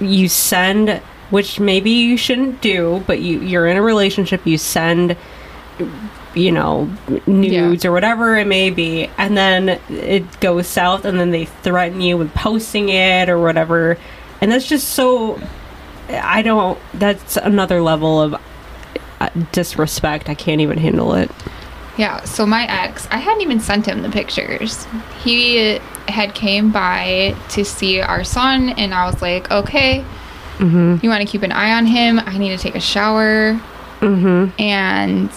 you 0.00 0.28
send, 0.28 1.00
which 1.30 1.60
maybe 1.60 1.90
you 1.90 2.16
shouldn't 2.16 2.60
do, 2.60 3.02
but 3.06 3.20
you, 3.20 3.40
you're 3.40 3.66
in 3.66 3.76
a 3.76 3.82
relationship, 3.82 4.44
you 4.46 4.58
send, 4.58 5.16
you 6.34 6.52
know, 6.52 6.90
nudes 7.26 7.84
or 7.84 7.92
whatever 7.92 8.36
it 8.36 8.46
may 8.46 8.70
be, 8.70 9.08
and 9.18 9.36
then 9.36 9.80
it 9.88 10.40
goes 10.40 10.66
south, 10.66 11.04
and 11.04 11.18
then 11.18 11.30
they 11.30 11.44
threaten 11.44 12.00
you 12.00 12.16
with 12.16 12.34
posting 12.34 12.88
it 12.88 13.28
or 13.28 13.40
whatever. 13.40 13.96
And 14.40 14.50
that's 14.50 14.66
just 14.66 14.88
so. 14.90 15.40
I 16.08 16.42
don't. 16.42 16.78
That's 16.94 17.36
another 17.36 17.80
level 17.82 18.20
of 18.20 18.34
uh, 19.20 19.28
disrespect. 19.52 20.28
I 20.28 20.34
can't 20.34 20.60
even 20.60 20.78
handle 20.78 21.14
it. 21.14 21.30
Yeah, 21.96 22.22
so 22.24 22.46
my 22.46 22.64
ex, 22.66 23.08
I 23.10 23.18
hadn't 23.18 23.40
even 23.42 23.58
sent 23.58 23.86
him 23.86 24.02
the 24.02 24.08
pictures. 24.10 24.86
He 25.24 25.80
had 26.06 26.32
came 26.34 26.70
by 26.70 27.34
to 27.50 27.64
see 27.64 28.00
our 28.00 28.22
son, 28.22 28.70
and 28.70 28.94
I 28.94 29.06
was 29.06 29.20
like, 29.20 29.50
okay, 29.50 30.04
Mm-hmm. 30.58 30.96
you 31.04 31.08
want 31.08 31.20
to 31.24 31.26
keep 31.30 31.42
an 31.42 31.52
eye 31.52 31.72
on 31.72 31.86
him? 31.86 32.18
I 32.18 32.36
need 32.36 32.50
to 32.50 32.58
take 32.58 32.74
a 32.74 32.80
shower. 32.80 33.54
Mm-hmm. 34.00 34.60
And 34.60 35.30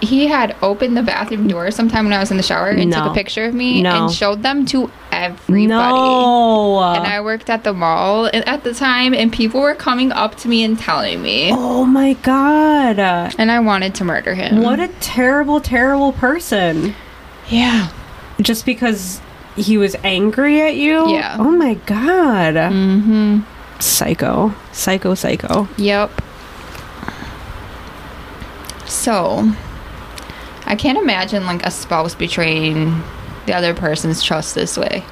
he 0.00 0.26
had 0.28 0.54
opened 0.62 0.96
the 0.96 1.02
bathroom 1.02 1.48
door 1.48 1.70
sometime 1.70 2.04
when 2.04 2.12
I 2.12 2.20
was 2.20 2.30
in 2.30 2.36
the 2.36 2.42
shower 2.42 2.68
and 2.68 2.92
took 2.92 3.06
a 3.06 3.14
picture 3.14 3.44
of 3.46 3.54
me 3.54 3.82
No. 3.82 4.04
and 4.06 4.12
showed 4.14 4.42
them 4.42 4.64
to 4.66 4.90
everybody. 5.10 5.66
No. 5.66 6.80
And 6.94 7.04
I 7.06 7.20
worked 7.20 7.50
at 7.50 7.64
the 7.64 7.72
mall 7.72 8.26
at 8.32 8.62
the 8.64 8.72
time, 8.74 9.12
and 9.14 9.32
people 9.32 9.60
were 9.60 9.74
coming 9.74 10.12
up 10.12 10.36
to 10.36 10.48
me 10.48 10.62
and 10.64 10.78
telling 10.78 11.20
me. 11.22 11.50
oh 11.52 11.84
my 11.84 12.12
god. 12.14 12.98
And 13.38 13.50
I 13.50 13.58
wanted 13.60 13.94
to 13.96 14.04
murder 14.04 14.34
him. 14.34 14.62
What 14.62 14.78
a 14.80 14.88
terrible, 15.00 15.60
terrible 15.60 16.12
person. 16.12 16.94
Yeah. 17.48 17.90
Just 18.40 18.64
because 18.66 19.20
he 19.56 19.76
was 19.78 19.96
angry 20.04 20.60
at 20.60 20.76
you? 20.76 21.08
Yeah. 21.10 21.36
Oh 21.38 21.50
my 21.50 21.74
god. 21.74 22.54
Mm-hmm. 22.54 23.40
Psycho. 23.80 24.54
Psycho, 24.72 25.14
psycho. 25.14 25.68
Yep. 25.76 26.10
So, 28.86 29.52
I 30.68 30.76
can't 30.76 30.98
imagine 30.98 31.46
like 31.46 31.64
a 31.64 31.70
spouse 31.70 32.14
betraying 32.14 33.02
the 33.46 33.54
other 33.54 33.72
person's 33.74 34.22
trust 34.22 34.54
this 34.54 34.76
way. 34.76 35.02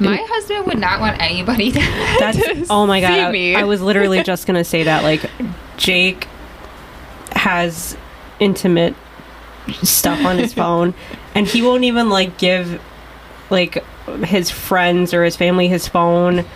My 0.00 0.16
husband 0.16 0.66
would 0.66 0.78
not 0.78 1.00
want 1.00 1.20
anybody 1.20 1.70
to, 1.72 1.78
That's 2.18 2.38
to 2.38 2.66
oh 2.70 2.86
my 2.86 3.00
god. 3.00 3.34
I. 3.34 3.54
I 3.58 3.64
was 3.64 3.82
literally 3.82 4.22
just 4.24 4.46
gonna 4.46 4.64
say 4.64 4.84
that. 4.84 5.04
Like 5.04 5.30
Jake 5.76 6.26
has 7.32 7.96
intimate 8.40 8.94
stuff 9.82 10.24
on 10.24 10.38
his 10.38 10.54
phone 10.54 10.94
and 11.34 11.46
he 11.46 11.60
won't 11.60 11.84
even 11.84 12.08
like 12.08 12.38
give 12.38 12.80
like 13.50 13.84
his 14.24 14.50
friends 14.50 15.12
or 15.12 15.24
his 15.24 15.36
family 15.36 15.68
his 15.68 15.86
phone 15.86 16.46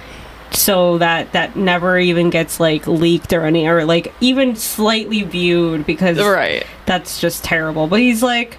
so 0.55 0.99
that 0.99 1.33
that 1.33 1.57
never 1.57 1.99
even 1.99 2.31
gets 2.31 2.61
like 2.61 2.87
leaked 2.87 3.33
or 3.33 3.45
any 3.45 3.67
or 3.67 3.85
like 3.85 4.13
even 4.21 4.57
slightly 4.57 5.23
viewed 5.23 5.87
because 5.87 6.19
right. 6.19 6.67
that's 6.87 7.21
just 7.21 7.45
terrible. 7.45 7.87
But 7.87 8.01
he's 8.01 8.23
like, 8.23 8.59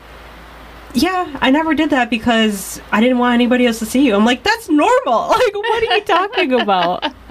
yeah, 0.94 1.38
I 1.42 1.52
never 1.52 1.74
did 1.74 1.90
that 1.92 2.10
because 2.10 2.82
I 2.92 3.02
didn't 3.02 3.18
want 3.18 3.34
anybody 3.34 3.66
else 3.68 3.80
to 3.80 3.86
see 3.86 4.06
you. 4.06 4.16
I'm 4.16 4.26
like, 4.26 4.44
that's 4.44 4.70
normal. 4.70 5.30
Like, 5.34 5.56
what 5.56 5.84
are 5.84 5.96
you 5.96 6.04
talking 6.04 6.54
about? 6.54 7.14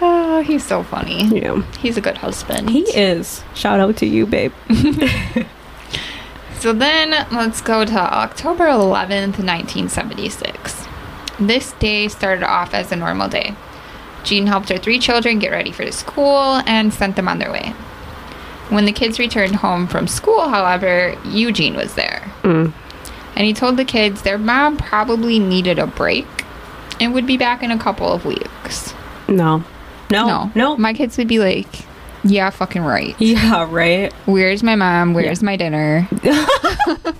Oh, 0.00 0.42
he's 0.42 0.64
so 0.64 0.82
funny. 0.82 1.24
Yeah, 1.40 1.62
He's 1.78 1.96
a 1.98 2.00
good 2.00 2.16
husband. 2.16 2.70
he 2.70 2.80
is. 2.98 3.42
Shout 3.54 3.78
out 3.78 3.98
to 3.98 4.06
you, 4.06 4.26
babe. 4.26 4.52
So 6.64 6.72
then 6.72 7.10
let's 7.30 7.60
go 7.60 7.84
to 7.84 7.92
October 7.92 8.64
11th, 8.64 9.36
1976. 9.36 10.83
This 11.38 11.72
day 11.72 12.08
started 12.08 12.44
off 12.44 12.74
as 12.74 12.92
a 12.92 12.96
normal 12.96 13.28
day. 13.28 13.54
Jean 14.24 14.46
helped 14.46 14.68
her 14.70 14.78
three 14.78 14.98
children 14.98 15.38
get 15.38 15.50
ready 15.50 15.70
for 15.70 15.90
school 15.92 16.62
and 16.66 16.92
sent 16.92 17.16
them 17.16 17.28
on 17.28 17.38
their 17.38 17.52
way. 17.52 17.70
When 18.70 18.86
the 18.86 18.92
kids 18.92 19.18
returned 19.18 19.56
home 19.56 19.86
from 19.86 20.08
school, 20.08 20.48
however, 20.48 21.16
Eugene 21.26 21.76
was 21.76 21.94
there. 21.94 22.32
Mm. 22.42 22.72
And 23.36 23.46
he 23.46 23.52
told 23.52 23.76
the 23.76 23.84
kids 23.84 24.22
their 24.22 24.38
mom 24.38 24.76
probably 24.76 25.38
needed 25.38 25.78
a 25.78 25.86
break 25.86 26.26
and 27.00 27.12
would 27.12 27.26
be 27.26 27.36
back 27.36 27.62
in 27.62 27.70
a 27.70 27.78
couple 27.78 28.10
of 28.12 28.24
weeks. 28.24 28.94
No, 29.28 29.64
no, 30.10 30.26
no, 30.26 30.52
no. 30.54 30.76
My 30.76 30.94
kids 30.94 31.18
would 31.18 31.28
be 31.28 31.38
like, 31.38 31.66
yeah, 32.22 32.48
fucking 32.50 32.82
right. 32.82 33.14
yeah, 33.20 33.66
right. 33.70 34.12
Where's 34.26 34.62
my 34.62 34.76
mom? 34.76 35.12
Where's 35.12 35.42
my 35.42 35.56
dinner? 35.56 36.08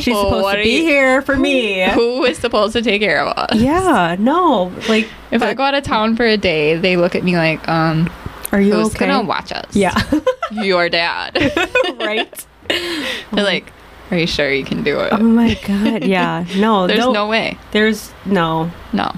She's 0.00 0.14
Well, 0.14 0.24
supposed 0.30 0.56
to 0.56 0.62
be 0.62 0.70
you- 0.78 0.82
here 0.84 1.22
for 1.22 1.36
me. 1.36 1.82
Who 1.90 2.24
is 2.24 2.38
supposed 2.38 2.72
to 2.74 2.82
take 2.82 3.02
care 3.02 3.20
of 3.24 3.36
us? 3.36 3.54
Yeah, 3.60 4.16
no. 4.18 4.72
Like, 4.88 5.08
If 5.30 5.42
I 5.42 5.54
go 5.54 5.62
out 5.64 5.74
of 5.74 5.84
town 5.84 6.16
for 6.16 6.24
a 6.24 6.36
day, 6.36 6.76
they 6.76 6.96
look 6.96 7.14
at 7.14 7.22
me 7.22 7.36
like, 7.36 7.66
um, 7.68 8.10
are 8.52 8.60
you 8.60 8.72
who's 8.74 8.94
okay? 8.94 9.06
gonna 9.06 9.22
watch 9.26 9.52
us? 9.52 9.74
Yeah, 9.76 9.94
Your 10.50 10.88
dad. 10.88 11.36
right. 11.98 12.46
They're 12.68 13.44
like, 13.44 13.70
are 14.10 14.18
you 14.18 14.26
sure 14.26 14.50
you 14.52 14.64
can 14.64 14.82
do 14.82 15.00
it? 15.00 15.12
Oh 15.12 15.18
my 15.18 15.54
god. 15.66 16.04
Yeah. 16.04 16.44
No. 16.56 16.86
There's 16.86 16.98
no, 17.00 17.12
no 17.12 17.28
way. 17.28 17.58
There's 17.72 18.12
no. 18.26 18.70
No. 18.92 19.10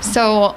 So 0.00 0.56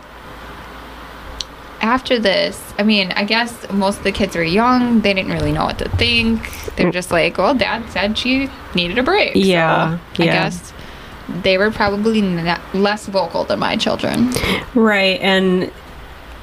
after 1.86 2.18
this, 2.18 2.74
I 2.80 2.84
mean, 2.84 3.12
I 3.12 3.24
guess 3.24 3.70
most 3.72 4.00
of 4.00 4.04
the 4.04 4.12
kids 4.12 4.36
were 4.36 4.44
young. 4.44 5.01
They 5.01 5.13
didn't 5.13 5.32
really 5.32 5.51
know 5.51 5.65
what 5.65 5.77
to 5.80 5.89
think. 5.89 6.42
They're 6.75 6.88
mm. 6.88 6.94
just 6.94 7.12
like, 7.12 7.38
well, 7.38 7.53
dad 7.53 7.88
said 7.92 8.18
she 8.18 8.50
needed 8.74 8.98
a 8.98 9.03
break. 9.03 9.33
So 9.33 9.40
Yeah, 9.40 10.00
I 10.18 10.24
yeah. 10.24 10.33
guess 10.33 10.74
they 11.44 11.57
were 11.57 11.72
probably 11.72 12.22
less 12.74 13.05
vocal 13.05 13.44
than 13.44 13.59
my 13.59 13.75
children. 13.77 14.31
Right, 14.74 15.20
and 15.22 15.72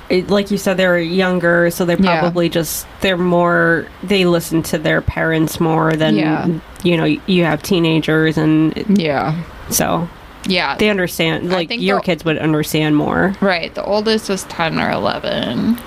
it, 0.09 0.31
like 0.31 0.51
you 0.51 0.59
said, 0.59 0.77
they're 0.77 0.99
younger, 0.99 1.71
so 1.71 1.85
they 1.85 1.97
Yeah. 1.97 2.21
probably 2.21 2.49
just 2.49 2.87
they're 3.01 3.16
more 3.16 3.87
they 4.03 4.25
listen 4.25 4.62
to 4.64 4.79
their 4.79 5.01
parents 5.01 5.59
more 5.59 5.95
than 5.95 6.16
Yeah. 6.16 6.47
you 6.85 6.97
know. 6.97 7.16
You 7.27 7.45
have 7.45 7.62
teenagers, 7.62 8.38
and 8.38 8.75
Yeah. 8.99 9.35
so 9.71 10.09
Yeah. 10.46 10.76
they 10.76 10.90
understand. 10.90 11.50
Like 11.50 11.70
your 11.70 11.96
they'll- 11.98 12.02
kids 12.02 12.24
would 12.24 12.38
understand 12.38 12.96
more. 12.96 13.35
right. 13.40 13.74
The 13.74 13.85
oldest 13.85 14.28
was 14.28 14.44
10 14.44 14.78
or 14.81 14.90
11. 14.90 15.78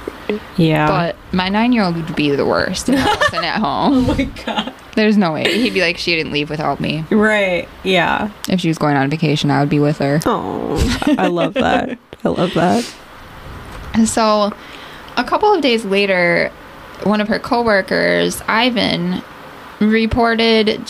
Yeah. 0.57 0.87
But 0.87 1.15
my 1.33 1.49
nine 1.49 1.71
year 1.71 1.83
old 1.83 1.95
would 1.97 2.15
be 2.15 2.31
the 2.31 2.45
worst 2.45 2.89
if 2.89 2.99
I 2.99 3.15
wasn't 3.15 3.43
at 3.45 3.59
home. 3.59 3.93
oh 4.09 4.15
my 4.17 4.23
god. 4.45 4.73
There's 4.95 5.17
no 5.17 5.33
way. 5.33 5.43
He'd 5.61 5.73
be 5.73 5.81
like, 5.81 5.97
she 5.97 6.15
didn't 6.15 6.31
leave 6.31 6.49
without 6.49 6.79
me. 6.79 7.03
Right. 7.11 7.67
Yeah. 7.83 8.31
If 8.49 8.61
she 8.61 8.69
was 8.69 8.77
going 8.77 8.95
on 8.95 9.09
vacation, 9.09 9.51
I 9.51 9.59
would 9.59 9.69
be 9.69 9.79
with 9.79 9.97
her. 9.99 10.19
Oh, 10.25 10.77
I 11.17 11.27
love 11.27 11.53
that. 11.55 11.99
I 12.23 12.29
love 12.29 12.53
that. 12.53 12.91
And 13.93 14.07
so 14.07 14.51
a 15.17 15.23
couple 15.23 15.53
of 15.53 15.61
days 15.61 15.83
later, 15.85 16.49
one 17.03 17.19
of 17.21 17.27
her 17.27 17.39
coworkers, 17.39 18.41
Ivan, 18.47 19.21
reported 19.79 20.87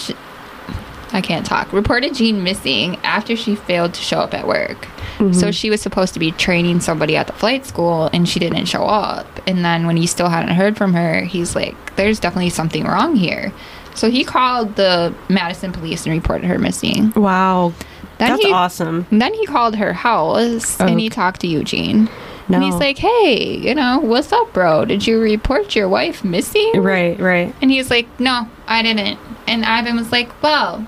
I 1.11 1.21
can't 1.21 1.45
talk. 1.45 1.71
Reported 1.71 2.15
Jean 2.15 2.43
missing 2.43 2.97
after 3.03 3.35
she 3.35 3.55
failed 3.55 3.93
to 3.93 4.01
show 4.01 4.19
up 4.19 4.33
at 4.33 4.47
work. 4.47 4.87
So 5.17 5.23
mm-hmm. 5.23 5.51
she 5.51 5.69
was 5.69 5.81
supposed 5.81 6.13
to 6.15 6.19
be 6.19 6.31
training 6.31 6.81
somebody 6.81 7.15
at 7.15 7.27
the 7.27 7.33
flight 7.33 7.65
school 7.65 8.09
and 8.11 8.27
she 8.27 8.39
didn't 8.39 8.65
show 8.65 8.83
up. 8.83 9.27
And 9.47 9.63
then 9.63 9.87
when 9.87 9.95
he 9.95 10.07
still 10.07 10.27
hadn't 10.27 10.55
heard 10.55 10.75
from 10.75 10.93
her, 10.93 11.21
he's 11.21 11.55
like, 11.55 11.95
there's 11.95 12.19
definitely 12.19 12.49
something 12.49 12.83
wrong 12.83 13.15
here. 13.15 13.53
So 13.93 14.09
he 14.09 14.25
called 14.25 14.75
the 14.75 15.15
Madison 15.29 15.71
police 15.71 16.05
and 16.05 16.13
reported 16.13 16.47
her 16.47 16.59
missing. 16.59 17.13
Wow. 17.15 17.71
Then 18.17 18.31
That's 18.31 18.43
he, 18.43 18.51
awesome. 18.51 19.07
Then 19.09 19.33
he 19.33 19.45
called 19.45 19.75
her 19.75 19.93
house 19.93 20.79
and 20.81 20.99
he 20.99 21.09
talked 21.09 21.41
to 21.41 21.47
Eugene. 21.47 22.09
No. 22.49 22.57
And 22.57 22.63
he's 22.63 22.75
like, 22.75 22.97
hey, 22.97 23.57
you 23.57 23.73
know, 23.73 23.99
what's 23.99 24.31
up, 24.31 24.53
bro? 24.53 24.85
Did 24.85 25.07
you 25.07 25.19
report 25.19 25.75
your 25.75 25.87
wife 25.87 26.23
missing? 26.23 26.73
Right. 26.75 27.17
Right. 27.19 27.55
And 27.61 27.71
he's 27.71 27.89
like, 27.89 28.07
no, 28.19 28.49
I 28.67 28.83
didn't. 28.83 29.17
And 29.47 29.63
Ivan 29.63 29.95
was 29.95 30.11
like, 30.11 30.43
well, 30.43 30.85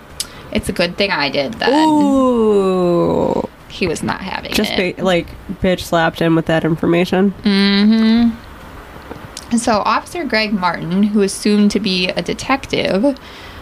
it's 0.51 0.69
a 0.69 0.73
good 0.73 0.97
thing 0.97 1.11
I 1.11 1.29
did 1.29 1.53
that. 1.55 1.69
Ooh. 1.69 3.47
He 3.69 3.87
was 3.87 4.01
not 4.01 4.21
having 4.21 4.53
Just 4.53 4.71
it. 4.71 4.97
ba- 4.97 5.03
like 5.03 5.27
bitch 5.61 5.81
slapped 5.81 6.19
him 6.19 6.35
with 6.35 6.45
that 6.47 6.63
information. 6.63 7.31
Mm-hmm. 7.43 9.57
So 9.57 9.81
Officer 9.85 10.25
Greg 10.25 10.53
Martin, 10.53 11.03
who 11.03 11.21
is 11.21 11.33
soon 11.33 11.69
to 11.69 11.79
be 11.79 12.09
a 12.09 12.21
detective, 12.21 13.17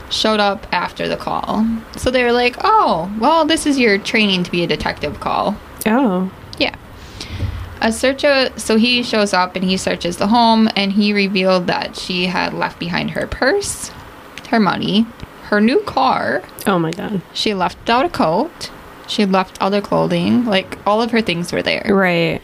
showed 0.09 0.39
up 0.39 0.67
after 0.71 1.07
the 1.07 1.17
call. 1.17 1.65
So 1.97 2.11
they 2.11 2.23
were 2.23 2.31
like, 2.31 2.55
oh, 2.63 3.13
well, 3.19 3.45
this 3.45 3.65
is 3.65 3.77
your 3.77 3.97
training 3.97 4.43
to 4.43 4.51
be 4.51 4.63
a 4.63 4.67
detective 4.67 5.19
call. 5.19 5.55
Oh. 5.85 6.31
Yeah. 6.57 6.75
A 7.81 7.91
searcher, 7.91 8.51
so 8.57 8.77
he 8.77 9.03
shows 9.03 9.33
up 9.33 9.55
and 9.55 9.65
he 9.65 9.77
searches 9.77 10.17
the 10.17 10.27
home 10.27 10.69
and 10.75 10.93
he 10.93 11.13
revealed 11.13 11.67
that 11.67 11.97
she 11.97 12.27
had 12.27 12.53
left 12.53 12.79
behind 12.79 13.11
her 13.11 13.27
purse, 13.27 13.89
her 14.49 14.59
money, 14.59 15.05
her 15.55 15.61
new 15.61 15.79
car. 15.83 16.43
Oh 16.67 16.77
my 16.77 16.91
god. 16.91 17.21
She 17.33 17.53
left 17.53 17.79
without 17.79 18.03
a 18.03 18.09
coat. 18.09 18.71
She 19.07 19.25
left 19.25 19.57
other 19.61 19.81
clothing. 19.81 20.45
Like 20.45 20.77
all 20.85 21.01
of 21.01 21.11
her 21.11 21.21
things 21.21 21.53
were 21.53 21.61
there. 21.61 21.85
Right. 21.89 22.41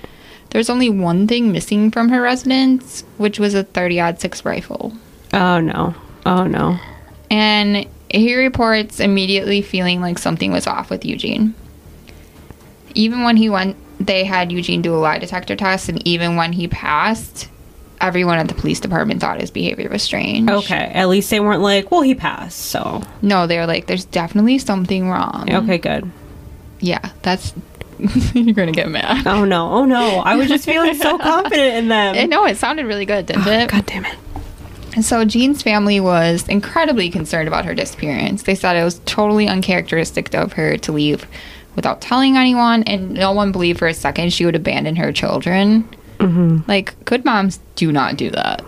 There's 0.52 0.69
only 0.69 0.89
one 0.89 1.28
thing 1.28 1.52
missing 1.52 1.91
from 1.91 2.08
her 2.10 2.21
residence, 2.21 3.04
which 3.17 3.38
was 3.38 3.54
a 3.54 3.63
30 3.63 4.17
6 4.17 4.45
rifle. 4.45 4.93
Oh 5.34 5.60
no. 5.60 5.93
Oh 6.26 6.45
no. 6.45 6.78
And 7.30 7.86
he 8.10 8.36
reports 8.36 9.02
immediately 9.02 9.62
feeling 9.62 10.00
like 10.00 10.17
something 10.17 10.54
was 10.54 10.67
off 10.67 10.89
with 10.89 11.04
Eugene. 11.04 11.54
Even 12.95 13.24
when 13.24 13.36
he 13.38 13.50
went, 13.50 13.76
they 14.00 14.24
had 14.24 14.52
Eugene 14.52 14.82
do 14.82 14.95
a 14.95 14.97
lie 14.97 15.17
detector 15.17 15.56
test, 15.56 15.88
and 15.89 16.06
even 16.08 16.36
when 16.36 16.54
he 16.54 16.67
passed, 16.67 17.50
everyone 18.02 18.40
at 18.40 18.48
the 18.48 18.54
police 18.54 18.80
department 18.80 19.22
thought 19.22 19.40
his 19.40 19.52
behavior 19.52 19.90
was 19.90 20.02
strange. 20.02 20.50
Okay. 20.50 20.76
At 20.76 21.10
least 21.10 21.30
they 21.30 21.40
weren't 21.40 21.62
like, 21.62 21.92
well, 21.92 22.02
he 22.02 22.16
passed, 22.16 22.58
so. 22.58 23.04
No, 23.22 23.48
they 23.48 23.58
were 23.58 23.66
like, 23.68 23.88
there's 23.88 24.06
definitely 24.06 24.58
something 24.58 25.10
wrong. 25.10 25.54
Okay, 25.54 25.78
good. 25.78 26.10
Yeah, 26.80 27.12
that's. 27.22 27.54
You're 28.34 28.56
gonna 28.56 28.72
get 28.72 28.90
mad. 28.90 29.28
Oh 29.28 29.46
no. 29.46 29.72
Oh 29.72 29.86
no. 29.86 30.20
I 30.20 30.36
was 30.36 30.48
just 30.48 30.66
feeling 30.66 30.96
so 30.96 31.18
confident 31.20 31.76
in 31.76 31.88
them. 31.88 32.16
Eh, 32.16 32.26
no, 32.26 32.46
it 32.46 32.58
sounded 32.58 32.88
really 32.88 33.06
good, 33.06 33.28
didn't 33.28 33.48
it? 33.48 33.70
God 33.70 33.86
damn 33.86 34.06
it. 34.06 34.18
And 34.96 35.06
so 35.06 35.24
Jean's 35.24 35.62
family 35.62 36.00
was 36.00 36.48
incredibly 36.48 37.10
concerned 37.10 37.48
about 37.48 37.66
her 37.66 37.76
disappearance. 37.76 38.44
They 38.44 38.56
said 38.56 38.76
it 38.76 38.84
was 38.84 39.00
totally 39.06 39.48
uncharacteristic 39.48 40.34
of 40.34 40.54
her 40.54 40.78
to 40.78 40.92
leave 40.92 41.28
without 41.76 42.02
telling 42.02 42.36
anyone, 42.36 42.84
and 42.84 43.12
no 43.12 43.32
one 43.32 43.52
believed 43.52 43.80
for 43.80 43.88
a 43.88 43.94
second 43.94 44.34
she 44.34 44.46
would 44.46 44.56
abandon 44.56 44.96
her 44.98 45.14
children. 45.14 45.88
Like, 46.67 46.93
good 47.05 47.25
moms 47.25 47.60
do 47.75 47.91
not 47.91 48.17
do 48.17 48.29
that. 48.31 48.62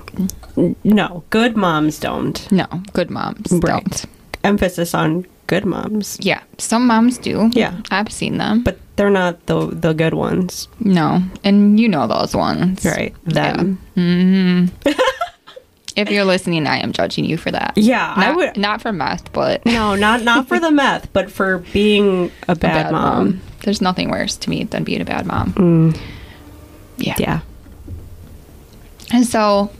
No, 0.84 1.24
good 1.30 1.56
moms 1.58 2.00
don't. 2.00 2.52
No, 2.52 2.66
good 2.94 3.10
moms 3.10 3.52
Right. 3.52 3.62
don't. 3.84 4.06
Emphasis 4.44 4.94
on 4.94 5.26
good 5.48 5.66
moms. 5.66 6.18
Yeah, 6.22 6.42
some 6.58 6.86
moms 6.88 7.18
do. 7.18 7.50
Yeah. 7.54 7.74
I've 7.92 8.12
seen 8.12 8.38
them. 8.38 8.62
But 8.64 8.78
they're 8.96 9.10
not 9.10 9.46
the 9.48 9.68
the 9.68 9.94
good 9.94 10.14
ones. 10.14 10.68
No, 10.80 11.22
and 11.44 11.80
you 11.80 11.88
know 11.88 12.06
those 12.08 12.36
ones. 12.36 12.86
Right. 12.86 13.14
Them. 13.26 13.80
If 15.96 16.10
you're 16.10 16.26
listening, 16.26 16.66
I 16.66 16.78
am 16.80 16.92
judging 16.92 17.24
you 17.24 17.38
for 17.38 17.52
that. 17.52 17.74
Yeah, 17.76 18.16
Not, 18.18 18.26
I 18.26 18.32
would 18.36 18.58
not 18.58 18.82
for 18.82 18.92
meth, 18.92 19.32
but 19.32 19.64
No, 19.64 19.94
not 19.94 20.24
not 20.24 20.48
for 20.48 20.60
the 20.60 20.72
meth, 20.72 21.14
but 21.14 21.30
for 21.30 21.60
being 21.72 22.32
a 22.48 22.56
bad, 22.66 22.92
mom. 22.92 23.42
There's 23.64 23.80
nothing 23.80 24.10
worse 24.10 24.36
to 24.38 24.50
me 24.50 24.64
than 24.64 24.84
being 24.84 25.02
a 25.02 25.06
bad 25.06 25.28
mom. 25.28 25.54
Mm. 25.54 26.00
Yeah. 26.98 27.16
Yeah. 27.18 27.40
And 29.12 29.26
so, 29.26 29.72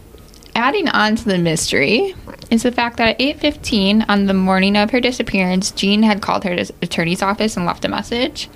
adding 0.56 0.88
on 0.90 1.16
to 1.16 1.26
the 1.26 1.38
mystery 1.38 2.16
is 2.52 2.64
the 2.64 2.72
fact 2.72 2.98
that 2.98 3.10
at 3.10 3.22
8:15 3.22 4.06
on 4.08 4.26
the 4.26 4.34
morning 4.34 4.78
of 4.78 4.92
her 4.92 5.00
disappearance, 5.00 5.72
Jean 5.72 6.04
had 6.04 6.22
called 6.22 6.44
her 6.44 6.58
attorney's 6.82 7.22
office 7.22 7.58
and 7.58 7.66
left 7.66 7.86
a 7.86 7.90
message. 7.90 8.50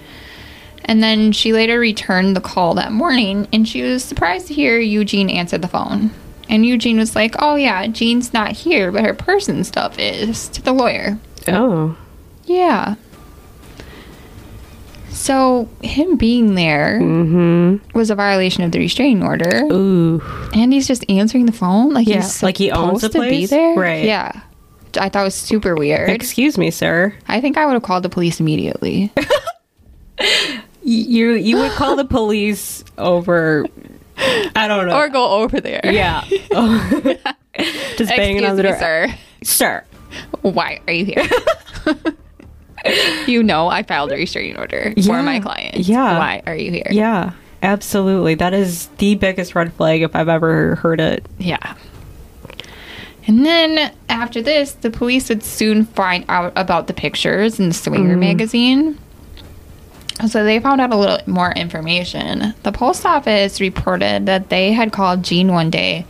And 0.85 1.03
then 1.03 1.31
she 1.31 1.51
later 1.51 1.79
returned 1.79 2.35
the 2.35 2.41
call 2.41 2.75
that 2.75 2.91
morning, 2.91 3.47
and 3.51 3.67
she 3.67 3.81
was 3.81 4.03
surprised 4.03 4.47
to 4.47 4.53
hear 4.53 4.79
Eugene 4.79 5.29
answer 5.29 5.57
the 5.57 5.67
phone. 5.67 6.11
And 6.49 6.65
Eugene 6.65 6.97
was 6.97 7.15
like, 7.15 7.35
"Oh 7.39 7.55
yeah, 7.55 7.87
Jean's 7.87 8.33
not 8.33 8.53
here, 8.53 8.91
but 8.91 9.03
her 9.03 9.13
person 9.13 9.63
stuff 9.63 9.99
is." 9.99 10.47
To 10.49 10.61
the 10.61 10.71
lawyer. 10.71 11.17
Oh. 11.47 11.97
Yeah. 12.45 12.95
So 15.27 15.67
him 15.83 16.15
being 16.15 16.55
there 16.55 16.99
Mm-hmm. 17.01 17.97
was 17.97 18.09
a 18.09 18.15
violation 18.15 18.63
of 18.63 18.71
the 18.71 18.79
restraining 18.79 19.23
order. 19.23 19.63
Ooh. 19.71 20.21
And 20.53 20.71
he's 20.71 20.87
just 20.87 21.03
answering 21.09 21.45
the 21.45 21.51
phone 21.51 21.91
like 21.93 22.07
Yeah, 22.07 22.15
he's 22.21 22.41
like 22.41 22.57
he 22.57 22.71
owns 22.71 23.01
the 23.01 23.09
supposed 23.09 23.13
to 23.25 23.29
be 23.29 23.37
place? 23.39 23.49
there. 23.49 23.75
Right. 23.75 24.05
Yeah, 24.05 24.41
I 24.99 25.09
thought 25.09 25.21
it 25.21 25.23
was 25.25 25.35
super 25.35 25.75
weird. 25.75 26.09
Excuse 26.09 26.57
me, 26.57 26.71
sir. 26.71 27.13
I 27.27 27.41
think 27.41 27.57
I 27.57 27.65
would 27.65 27.73
have 27.73 27.83
called 27.83 28.03
the 28.03 28.09
police 28.09 28.39
immediately. 28.39 29.11
You 30.83 31.33
you 31.33 31.57
would 31.57 31.71
call 31.73 31.97
the 31.97 32.05
police 32.05 32.83
over 32.97 33.65
I 34.55 34.67
don't 34.69 34.87
know. 34.87 34.95
or 34.97 35.09
go 35.09 35.41
over 35.41 35.59
there. 35.59 35.81
yeah. 35.83 36.23
Just 36.29 38.09
banging 38.15 38.37
Excuse 38.37 38.49
on 38.49 38.55
the 38.55 38.63
me, 38.63 38.69
door. 38.69 38.79
sir. 38.79 39.15
Sir. 39.43 39.83
Why 40.43 40.79
are 40.87 40.93
you 40.93 41.05
here? 41.05 41.27
you 43.27 43.43
know 43.43 43.67
I 43.67 43.83
filed 43.83 44.11
a 44.11 44.15
restraining 44.15 44.57
order 44.57 44.93
for 45.03 45.21
my 45.23 45.39
client. 45.39 45.77
Yeah. 45.77 46.17
Why 46.17 46.43
are 46.45 46.55
you 46.55 46.71
here? 46.71 46.87
Yeah. 46.89 47.33
Absolutely. 47.63 48.35
That 48.35 48.53
is 48.53 48.87
the 48.97 49.15
biggest 49.15 49.55
red 49.55 49.73
flag 49.73 50.03
if 50.03 50.15
I've 50.15 50.29
ever 50.29 50.75
heard 50.75 50.99
it. 50.99 51.25
Yeah. 51.39 51.75
And 53.25 53.45
then 53.45 53.93
after 54.07 54.41
this, 54.41 54.71
the 54.73 54.89
police 54.89 55.27
would 55.29 55.43
soon 55.43 55.85
find 55.85 56.23
out 56.29 56.53
about 56.55 56.87
the 56.87 56.93
pictures 56.93 57.59
in 57.59 57.69
the 57.69 57.73
Swinger 57.73 58.11
mm-hmm. 58.11 58.19
magazine. 58.19 58.97
So 60.29 60.43
they 60.43 60.59
found 60.59 60.81
out 60.81 60.93
a 60.93 60.95
little 60.95 61.19
more 61.27 61.51
information. 61.51 62.53
The 62.63 62.71
post 62.71 63.05
office 63.05 63.59
reported 63.59 64.25
that 64.25 64.49
they 64.49 64.71
had 64.71 64.91
called 64.91 65.23
Jean 65.23 65.51
one 65.51 65.69
day 65.69 66.05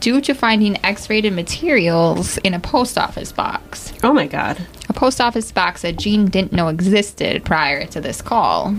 due 0.00 0.20
to 0.20 0.34
finding 0.34 0.82
X 0.84 1.10
rated 1.10 1.32
materials 1.32 2.38
in 2.38 2.54
a 2.54 2.60
post 2.60 2.96
office 2.96 3.32
box. 3.32 3.92
Oh 4.02 4.12
my 4.12 4.26
god. 4.26 4.58
A 4.88 4.92
post 4.92 5.20
office 5.20 5.50
box 5.52 5.82
that 5.82 5.96
Jean 5.98 6.26
didn't 6.26 6.52
know 6.52 6.68
existed 6.68 7.44
prior 7.44 7.86
to 7.86 8.00
this 8.00 8.22
call. 8.22 8.74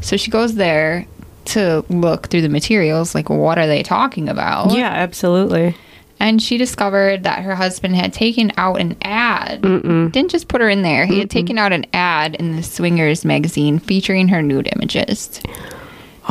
So 0.00 0.16
she 0.16 0.30
goes 0.30 0.54
there 0.54 1.06
to 1.46 1.84
look 1.88 2.28
through 2.28 2.42
the 2.42 2.48
materials, 2.48 3.14
like, 3.14 3.28
what 3.28 3.58
are 3.58 3.66
they 3.66 3.82
talking 3.82 4.28
about? 4.28 4.72
Yeah, 4.72 4.88
absolutely. 4.90 5.76
and 6.20 6.40
she 6.40 6.56
discovered 6.56 7.24
that 7.24 7.42
her 7.42 7.54
husband 7.54 7.96
had 7.96 8.12
taken 8.14 8.50
out 8.56 8.80
an 8.80 8.96
ad. 9.02 9.60
Didn't 9.62 10.30
just 10.30 10.48
put 10.48 10.60
her 10.62 10.68
in 10.70 10.80
there. 10.82 11.04
He 11.04 11.18
had 11.18 11.28
taken 11.30 11.58
out 11.58 11.72
an 11.72 11.84
ad 11.92 12.34
in 12.36 12.56
the 12.56 12.62
Swingers 12.62 13.24
magazine 13.26 13.78
featuring 13.78 14.28
her 14.28 14.40
nude 14.40 14.68
images. 14.76 15.40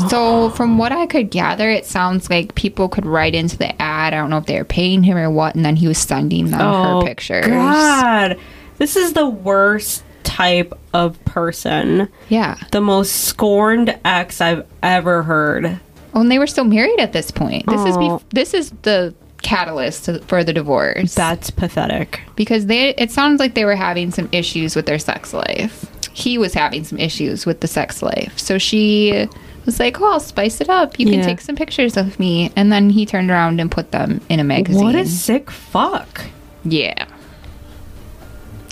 So, 0.10 0.50
from 0.52 0.78
what 0.78 0.92
I 0.92 1.06
could 1.06 1.30
gather, 1.30 1.70
it 1.70 1.86
sounds 1.86 2.30
like 2.30 2.56
people 2.56 2.90
could 2.90 3.06
write 3.06 3.36
into 3.36 3.58
the 3.58 3.80
ad. 3.82 4.14
I 4.14 4.18
don't 4.18 4.30
know 4.30 4.38
if 4.38 4.46
they 4.48 4.58
were 4.58 4.66
paying 4.66 5.04
him 5.04 5.18
or 5.18 5.30
what, 5.30 5.56
and 5.56 5.64
then 5.64 5.76
he 5.76 5.88
was 5.88 5.98
sending 5.98 6.50
them 6.52 6.60
her 6.60 6.96
oh, 6.98 7.02
pictures. 7.04 7.46
Oh, 7.46 7.50
God. 7.50 8.38
This 8.80 8.96
is 8.96 9.14
the 9.14 9.28
worst 9.30 10.04
type 10.24 10.74
of 10.94 11.24
person. 11.26 12.10
Yeah. 12.30 12.58
The 12.72 12.82
most 12.82 13.26
scorned 13.26 13.98
ex 14.04 14.42
I've 14.42 14.66
ever 14.82 15.22
heard. 15.24 15.80
Oh, 16.16 16.22
and 16.22 16.32
they 16.32 16.40
were 16.40 16.48
still 16.48 16.64
married 16.64 17.00
at 17.00 17.14
this 17.14 17.30
point. 17.32 17.66
This 17.68 17.82
is 17.86 17.96
Oh. 17.96 18.00
bef- 18.00 18.22
this 18.32 18.54
is 18.54 18.72
the 18.82 19.14
catalyst 19.42 20.06
to- 20.06 20.20
for 20.22 20.44
the 20.44 20.54
divorce. 20.54 21.14
That's 21.14 21.50
pathetic. 21.52 22.22
because 22.36 22.66
they 22.68 22.90
it 22.96 23.12
sounds 23.12 23.40
like 23.40 23.54
they 23.54 23.66
were 23.66 23.76
having 23.76 24.10
some 24.12 24.30
issues 24.32 24.76
with 24.76 24.86
their 24.86 25.00
sex 25.00 25.34
life. 25.34 25.86
He 26.14 26.38
was 26.38 26.54
having 26.54 26.84
some 26.84 26.98
issues 27.00 27.46
with 27.46 27.60
the 27.60 27.68
sex 27.68 28.02
life. 28.02 28.38
So 28.40 28.58
she 28.58 29.28
was 29.66 29.80
like, 29.80 30.00
"Oh, 30.02 30.14
I'll 30.14 30.20
spice 30.20 30.62
it 30.62 30.70
up. 30.70 31.00
You 31.00 31.06
can 31.06 31.24
take 31.24 31.42
some 31.42 31.56
pictures 31.56 31.98
of 31.98 32.20
me." 32.20 32.52
And 32.56 32.72
then 32.72 32.90
he 32.90 33.06
turned 33.06 33.32
around 33.32 33.60
and 33.60 33.72
put 33.72 33.92
them 33.92 34.22
in 34.30 34.40
a 34.40 34.44
magazine. 34.44 34.84
What 34.84 34.96
a 34.96 35.06
sick 35.06 35.52
fuck. 35.52 36.26
Yeah. 36.64 37.06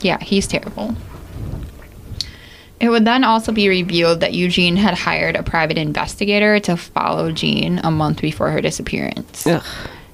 Yeah, 0.02 0.20
he's 0.20 0.48
terrible. 0.48 0.96
It 2.80 2.90
would 2.90 3.06
then 3.06 3.24
also 3.24 3.52
be 3.52 3.70
revealed 3.70 4.22
that 4.22 4.34
Eugene 4.34 4.76
had 4.76 4.96
hired 4.96 5.36
a 5.36 5.44
private 5.44 5.78
investigator 5.78 6.60
to 6.62 6.76
follow 6.76 7.32
Jean 7.32 7.80
a 7.84 7.92
month 7.92 8.22
before 8.22 8.50
her 8.50 8.60
disappearance. 8.60 9.46
Ugh. 9.46 9.64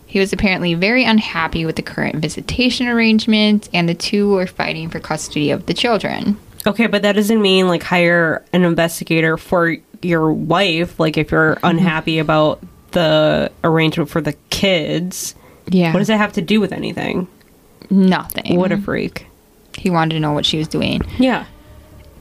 He 0.06 0.20
was 0.20 0.34
apparently 0.34 0.74
very 0.74 1.06
unhappy 1.06 1.66
with 1.66 1.78
the 1.78 1.82
current 1.82 2.16
visitation 2.18 2.88
arrangement, 2.88 3.70
and 3.74 3.88
the 3.88 3.94
two 3.94 4.32
were 4.32 4.48
fighting 4.48 4.90
for 4.90 5.00
custody 5.00 5.50
of 5.50 5.66
the 5.66 5.74
children. 5.74 6.38
Okay, 6.66 6.88
but 6.88 7.02
that 7.04 7.14
doesn't 7.14 7.42
mean 7.42 7.68
like 7.68 7.84
hire 7.84 8.44
an 8.52 8.66
investigator 8.66 9.38
for 9.38 9.78
your 10.02 10.32
wife. 10.32 11.00
Like 11.00 11.18
if 11.18 11.32
you're 11.32 11.56
Mm-hmm. 11.56 11.66
unhappy 11.66 12.20
about 12.20 12.62
the 12.92 13.52
arrangement 13.64 14.10
for 14.10 14.22
the 14.22 14.34
kids, 14.50 15.36
Yeah. 15.68 15.92
what 15.94 16.00
does 16.00 16.08
that 16.08 16.18
have 16.18 16.34
to 16.34 16.42
do 16.42 16.60
with 16.62 16.72
anything? 16.72 17.28
Nothing. 17.90 18.58
What 18.58 18.72
a 18.72 18.78
freak. 18.78 19.26
he 19.78 19.90
wanted 19.90 20.16
to 20.16 20.20
know 20.20 20.32
what 20.34 20.46
she 20.46 20.58
was 20.58 20.68
doing. 20.68 21.02
Yeah. 21.20 21.46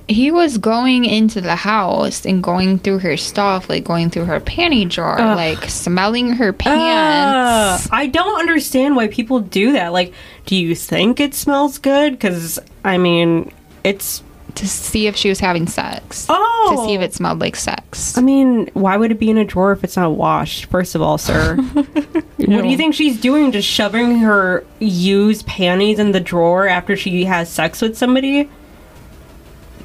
He 0.09 0.31
was 0.31 0.59
going 0.59 1.05
into 1.05 1.41
the 1.41 1.57
house 1.57 2.25
and 2.25 2.41
going 2.43 2.79
through 2.79 2.99
her 3.01 3.17
stuff, 3.17 3.69
like 3.69 3.83
going 3.83 4.11
through 4.11 4.27
her 4.27 4.39
panty 4.39 4.89
drawer, 4.89 5.19
Ugh. 5.21 5.37
like 5.37 5.65
smelling 5.69 6.35
her 6.35 6.51
Ugh, 6.51 6.59
pants. 6.59 7.89
I 7.91 8.07
don't 8.07 8.39
understand 8.39 8.95
why 8.95 9.09
people 9.09 9.41
do 9.41 9.73
that. 9.73 9.93
Like, 9.93 10.13
do 10.45 10.55
you 10.55 10.77
think 10.77 11.19
it 11.19 11.35
smells 11.35 11.79
good? 11.79 12.13
Because 12.13 12.61
I 12.85 12.99
mean, 12.99 13.51
it's 13.83 14.23
to 14.57 14.67
see 14.67 15.07
if 15.07 15.15
she 15.17 15.29
was 15.29 15.39
having 15.41 15.67
sex. 15.67 16.27
oh, 16.29 16.75
To 16.77 16.85
see 16.87 16.95
if 16.95 17.01
oh. 17.01 17.05
it 17.05 17.15
smelled 17.15 17.41
like 17.41 17.57
sex. 17.57 18.17
I 18.19 18.23
mean, 18.23 18.69
why 18.75 18.97
would 18.97 19.11
it 19.13 19.19
be 19.19 19.31
in 19.31 19.39
a 19.39 19.45
drawer 19.45 19.73
if 19.73 19.85
it's 19.85 19.97
not 19.97 20.13
washed? 20.13 20.65
First 20.67 20.95
of 20.95 21.03
all, 21.03 21.19
sir, 21.19 21.57
what 21.57 22.27
do 22.37 22.69
you 22.69 22.77
think 22.77 22.95
she's 22.95 23.21
doing? 23.21 23.53
Just 23.53 23.69
shoving 23.69 24.19
her 24.19 24.65
used 24.81 25.47
panties 25.47 25.99
in 25.99 26.13
the 26.13 26.21
drawer 26.21 26.67
after 26.67 26.97
she 26.97 27.25
has 27.27 27.49
sex 27.51 27.81
with 27.83 27.97
somebody? 27.97 28.51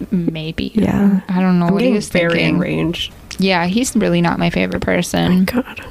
Maybe. 0.09 0.71
Yeah. 0.73 1.21
I 1.29 1.39
don't 1.41 1.59
know 1.59 1.67
I'm 1.67 1.73
what 1.73 1.81
he 1.81 1.87
getting 1.87 1.95
was 1.95 2.09
very 2.09 2.31
thinking. 2.33 2.55
enraged. 2.55 3.13
Yeah, 3.37 3.65
he's 3.67 3.95
really 3.95 4.21
not 4.21 4.39
my 4.39 4.49
favorite 4.49 4.81
person. 4.81 5.31
Oh 5.31 5.35
my 5.39 5.43
God. 5.63 5.85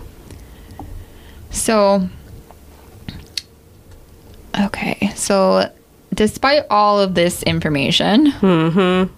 So, 1.51 2.09
okay. 4.59 5.13
So, 5.15 5.71
despite 6.15 6.65
all 6.71 7.01
of 7.01 7.15
this 7.15 7.43
information, 7.45 8.33
Mm-hmm. 8.33 9.13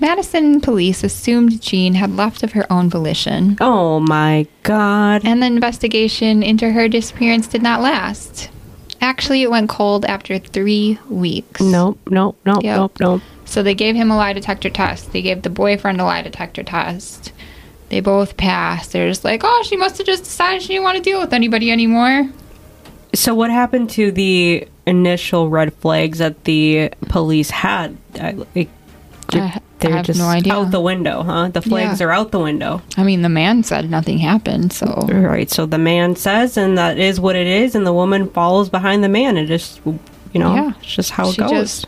Madison 0.00 0.60
police 0.60 1.04
assumed 1.04 1.60
Jean 1.62 1.94
had 1.94 2.16
left 2.16 2.42
of 2.42 2.52
her 2.52 2.66
own 2.72 2.90
volition, 2.90 3.56
Oh 3.60 4.00
my 4.00 4.48
God. 4.64 5.22
and 5.24 5.40
the 5.40 5.46
investigation 5.46 6.42
into 6.42 6.70
her 6.72 6.88
disappearance 6.88 7.46
did 7.46 7.62
not 7.62 7.80
last. 7.80 8.50
Actually, 9.00 9.42
it 9.42 9.50
went 9.50 9.68
cold 9.68 10.04
after 10.04 10.38
three 10.38 10.98
weeks. 11.08 11.60
Nope, 11.60 11.98
nope, 12.10 12.36
nope, 12.44 12.64
Yep. 12.64 12.76
nope, 12.76 13.00
nope. 13.00 13.22
So 13.44 13.62
they 13.62 13.74
gave 13.74 13.94
him 13.94 14.10
a 14.10 14.16
lie 14.16 14.32
detector 14.32 14.70
test. 14.70 15.12
They 15.12 15.22
gave 15.22 15.42
the 15.42 15.50
boyfriend 15.50 16.00
a 16.00 16.04
lie 16.04 16.22
detector 16.22 16.62
test. 16.64 17.32
They 17.88 18.00
both 18.00 18.36
passed. 18.36 18.92
They're 18.92 19.08
just 19.08 19.24
like, 19.24 19.42
oh, 19.44 19.62
she 19.68 19.76
must 19.76 19.98
have 19.98 20.06
just 20.06 20.24
decided 20.24 20.62
she 20.62 20.68
didn't 20.68 20.84
want 20.84 20.96
to 20.96 21.02
deal 21.02 21.20
with 21.20 21.32
anybody 21.32 21.70
anymore. 21.70 22.28
So 23.14 23.34
what 23.34 23.50
happened 23.50 23.90
to 23.90 24.10
the 24.10 24.66
initial 24.86 25.48
red 25.50 25.72
flags 25.74 26.18
that 26.18 26.44
the 26.44 26.90
police 27.08 27.50
had? 27.50 27.96
I, 28.20 28.32
like, 28.32 28.68
I- 29.30 29.38
I 29.38 29.60
they're 29.78 29.96
have 29.96 30.06
just 30.06 30.18
no 30.20 30.26
idea. 30.26 30.52
out 30.54 30.70
the 30.70 30.80
window, 30.80 31.22
huh? 31.22 31.48
The 31.48 31.60
flags 31.62 32.00
Yeah. 32.00 32.06
are 32.06 32.12
out 32.12 32.30
the 32.30 32.38
window. 32.38 32.82
I 32.96 33.02
mean, 33.02 33.22
the 33.22 33.28
man 33.28 33.64
said 33.64 33.90
nothing 33.90 34.18
happened, 34.18 34.72
so 34.72 35.06
Right. 35.10 35.50
So 35.50 35.66
the 35.66 35.78
man 35.78 36.14
says, 36.16 36.56
and 36.56 36.78
that 36.78 36.98
is 36.98 37.18
what 37.20 37.34
it 37.36 37.46
is, 37.46 37.74
and 37.74 37.84
the 37.86 37.92
woman 37.92 38.28
follows 38.30 38.68
behind 38.68 39.02
the 39.02 39.08
man, 39.08 39.36
and 39.36 39.48
just 39.48 39.80
you 40.32 40.40
know, 40.40 40.54
Yeah. 40.54 40.72
it's 40.80 40.94
just 40.94 41.10
how 41.10 41.28
it 41.28 41.32
she 41.34 41.40
goes. 41.42 41.50
just 41.50 41.86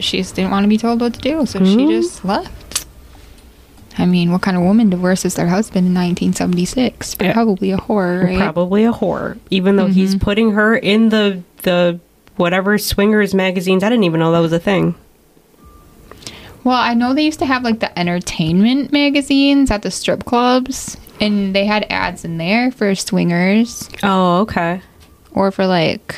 she 0.00 0.18
just 0.18 0.34
didn't 0.34 0.50
want 0.50 0.64
to 0.64 0.68
be 0.68 0.76
told 0.76 1.00
what 1.00 1.14
to 1.14 1.20
do, 1.20 1.46
so 1.46 1.60
she 1.60 1.76
Mhm. 1.76 1.88
just 2.02 2.24
left. 2.24 2.65
I 3.98 4.04
mean, 4.04 4.30
what 4.30 4.42
kind 4.42 4.56
of 4.56 4.62
woman 4.62 4.90
divorces 4.90 5.34
their 5.34 5.48
husband 5.48 5.86
in 5.86 5.94
1976? 5.94 7.16
Yeah. 7.20 7.32
Probably 7.32 7.72
a 7.72 7.78
whore, 7.78 8.24
right? 8.24 8.38
Probably 8.38 8.84
a 8.84 8.92
whore, 8.92 9.38
even 9.50 9.76
though 9.76 9.86
he's 9.86 10.14
mm-hmm. 10.14 10.24
putting 10.24 10.50
her 10.52 10.76
in 10.76 11.08
the 11.08 11.42
the 11.62 11.98
whatever 12.36 12.76
swingers 12.78 13.34
magazines. 13.34 13.82
I 13.82 13.88
didn't 13.88 14.04
even 14.04 14.20
know 14.20 14.32
that 14.32 14.40
was 14.40 14.52
a 14.52 14.58
thing. 14.58 14.94
Well, 16.64 16.76
I 16.76 16.94
know 16.94 17.14
they 17.14 17.24
used 17.24 17.38
to 17.38 17.46
have 17.46 17.62
like 17.62 17.78
the 17.80 17.96
entertainment 17.98 18.92
magazines 18.92 19.70
at 19.70 19.82
the 19.82 19.90
strip 19.90 20.24
clubs, 20.24 20.96
and 21.20 21.54
they 21.54 21.64
had 21.64 21.86
ads 21.88 22.24
in 22.24 22.38
there 22.38 22.72
for 22.72 22.94
swingers 22.94 23.88
Oh, 24.02 24.40
okay. 24.40 24.82
or 25.32 25.50
for 25.52 25.66
like 25.66 26.16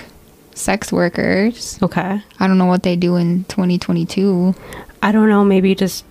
sex 0.54 0.90
workers. 0.90 1.78
Okay. 1.82 2.22
I 2.40 2.46
don't 2.46 2.58
know 2.58 2.66
what 2.66 2.82
they 2.82 2.96
do 2.96 3.16
in 3.16 3.44
2022. 3.44 4.54
I 5.02 5.12
don't 5.12 5.28
know. 5.28 5.44
Maybe 5.44 5.74
just. 5.74 6.04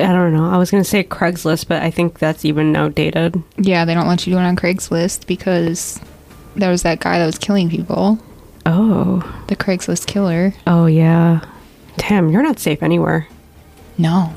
I 0.00 0.12
don't 0.12 0.32
know. 0.32 0.48
I 0.48 0.56
was 0.56 0.70
going 0.70 0.82
to 0.82 0.88
say 0.88 1.02
Craigslist, 1.02 1.66
but 1.66 1.82
I 1.82 1.90
think 1.90 2.18
that's 2.18 2.44
even 2.44 2.76
outdated. 2.76 3.42
Yeah, 3.56 3.84
they 3.84 3.94
don't 3.94 4.06
let 4.06 4.26
you 4.26 4.32
do 4.34 4.38
it 4.38 4.42
on 4.42 4.54
Craigslist 4.54 5.26
because 5.26 6.00
there 6.54 6.70
was 6.70 6.82
that 6.82 7.00
guy 7.00 7.18
that 7.18 7.26
was 7.26 7.38
killing 7.38 7.68
people, 7.68 8.18
Oh. 8.64 9.44
the 9.48 9.56
Craigslist 9.56 10.06
killer. 10.06 10.54
Oh, 10.66 10.86
yeah. 10.86 11.40
Damn, 11.96 12.30
you're 12.30 12.42
not 12.42 12.60
safe 12.60 12.82
anywhere. 12.82 13.26
No. 13.96 14.32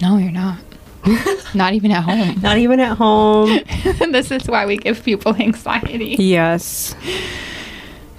No, 0.00 0.18
you're 0.18 0.30
not. 0.30 0.58
not 1.54 1.74
even 1.74 1.90
at 1.90 2.02
home. 2.04 2.40
Not 2.40 2.58
even 2.58 2.78
at 2.78 2.96
home. 2.96 3.58
this 4.12 4.30
is 4.30 4.46
why 4.46 4.66
we 4.66 4.76
give 4.76 5.02
people 5.04 5.34
anxiety. 5.34 6.16
yes. 6.18 6.94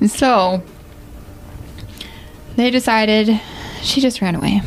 And 0.01 0.11
so 0.11 0.61
they 2.57 2.69
decided 2.69 3.39
she 3.81 4.01
just 4.01 4.21
ran 4.21 4.35
away. 4.35 4.61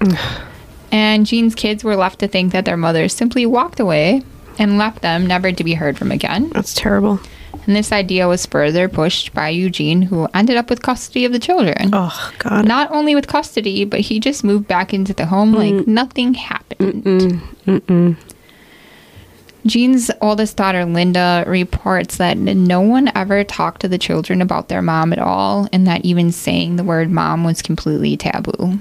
and 0.92 1.26
Jean's 1.26 1.56
kids 1.56 1.82
were 1.82 1.96
left 1.96 2.20
to 2.20 2.28
think 2.28 2.52
that 2.52 2.64
their 2.64 2.76
mother 2.76 3.08
simply 3.08 3.44
walked 3.46 3.80
away 3.80 4.22
and 4.58 4.78
left 4.78 5.02
them 5.02 5.26
never 5.26 5.50
to 5.50 5.64
be 5.64 5.74
heard 5.74 5.98
from 5.98 6.12
again. 6.12 6.50
That's 6.50 6.74
terrible. 6.74 7.18
And 7.66 7.76
this 7.76 7.92
idea 7.92 8.28
was 8.28 8.46
further 8.46 8.88
pushed 8.88 9.32
by 9.34 9.48
Eugene, 9.48 10.02
who 10.02 10.28
ended 10.34 10.56
up 10.56 10.68
with 10.68 10.82
custody 10.82 11.24
of 11.24 11.32
the 11.32 11.38
children. 11.38 11.90
Oh, 11.92 12.32
God. 12.38 12.66
Not 12.66 12.90
only 12.90 13.14
with 13.14 13.28
custody, 13.28 13.84
but 13.84 14.00
he 14.00 14.20
just 14.20 14.42
moved 14.42 14.66
back 14.66 14.92
into 14.92 15.12
the 15.14 15.26
home 15.26 15.52
like 15.52 15.86
nothing 15.86 16.34
happened. 16.34 18.16
Jean's 19.64 20.10
oldest 20.20 20.56
daughter, 20.56 20.84
Linda, 20.84 21.44
reports 21.46 22.16
that 22.16 22.36
no 22.36 22.80
one 22.80 23.12
ever 23.14 23.44
talked 23.44 23.82
to 23.82 23.88
the 23.88 23.98
children 23.98 24.42
about 24.42 24.68
their 24.68 24.82
mom 24.82 25.12
at 25.12 25.20
all, 25.20 25.68
and 25.72 25.86
that 25.86 26.04
even 26.04 26.32
saying 26.32 26.76
the 26.76 26.84
word 26.84 27.10
mom 27.10 27.44
was 27.44 27.62
completely 27.62 28.16
taboo. 28.16 28.80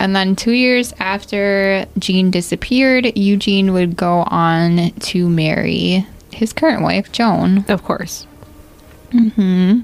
And 0.00 0.16
then, 0.16 0.34
two 0.34 0.52
years 0.52 0.94
after 0.98 1.84
Jean 1.98 2.30
disappeared, 2.30 3.16
Eugene 3.18 3.74
would 3.74 3.96
go 3.96 4.24
on 4.26 4.92
to 4.92 5.28
marry 5.28 6.06
his 6.32 6.54
current 6.54 6.82
wife, 6.82 7.12
Joan. 7.12 7.66
Of 7.68 7.84
course. 7.84 8.26
Hmm. 9.12 9.80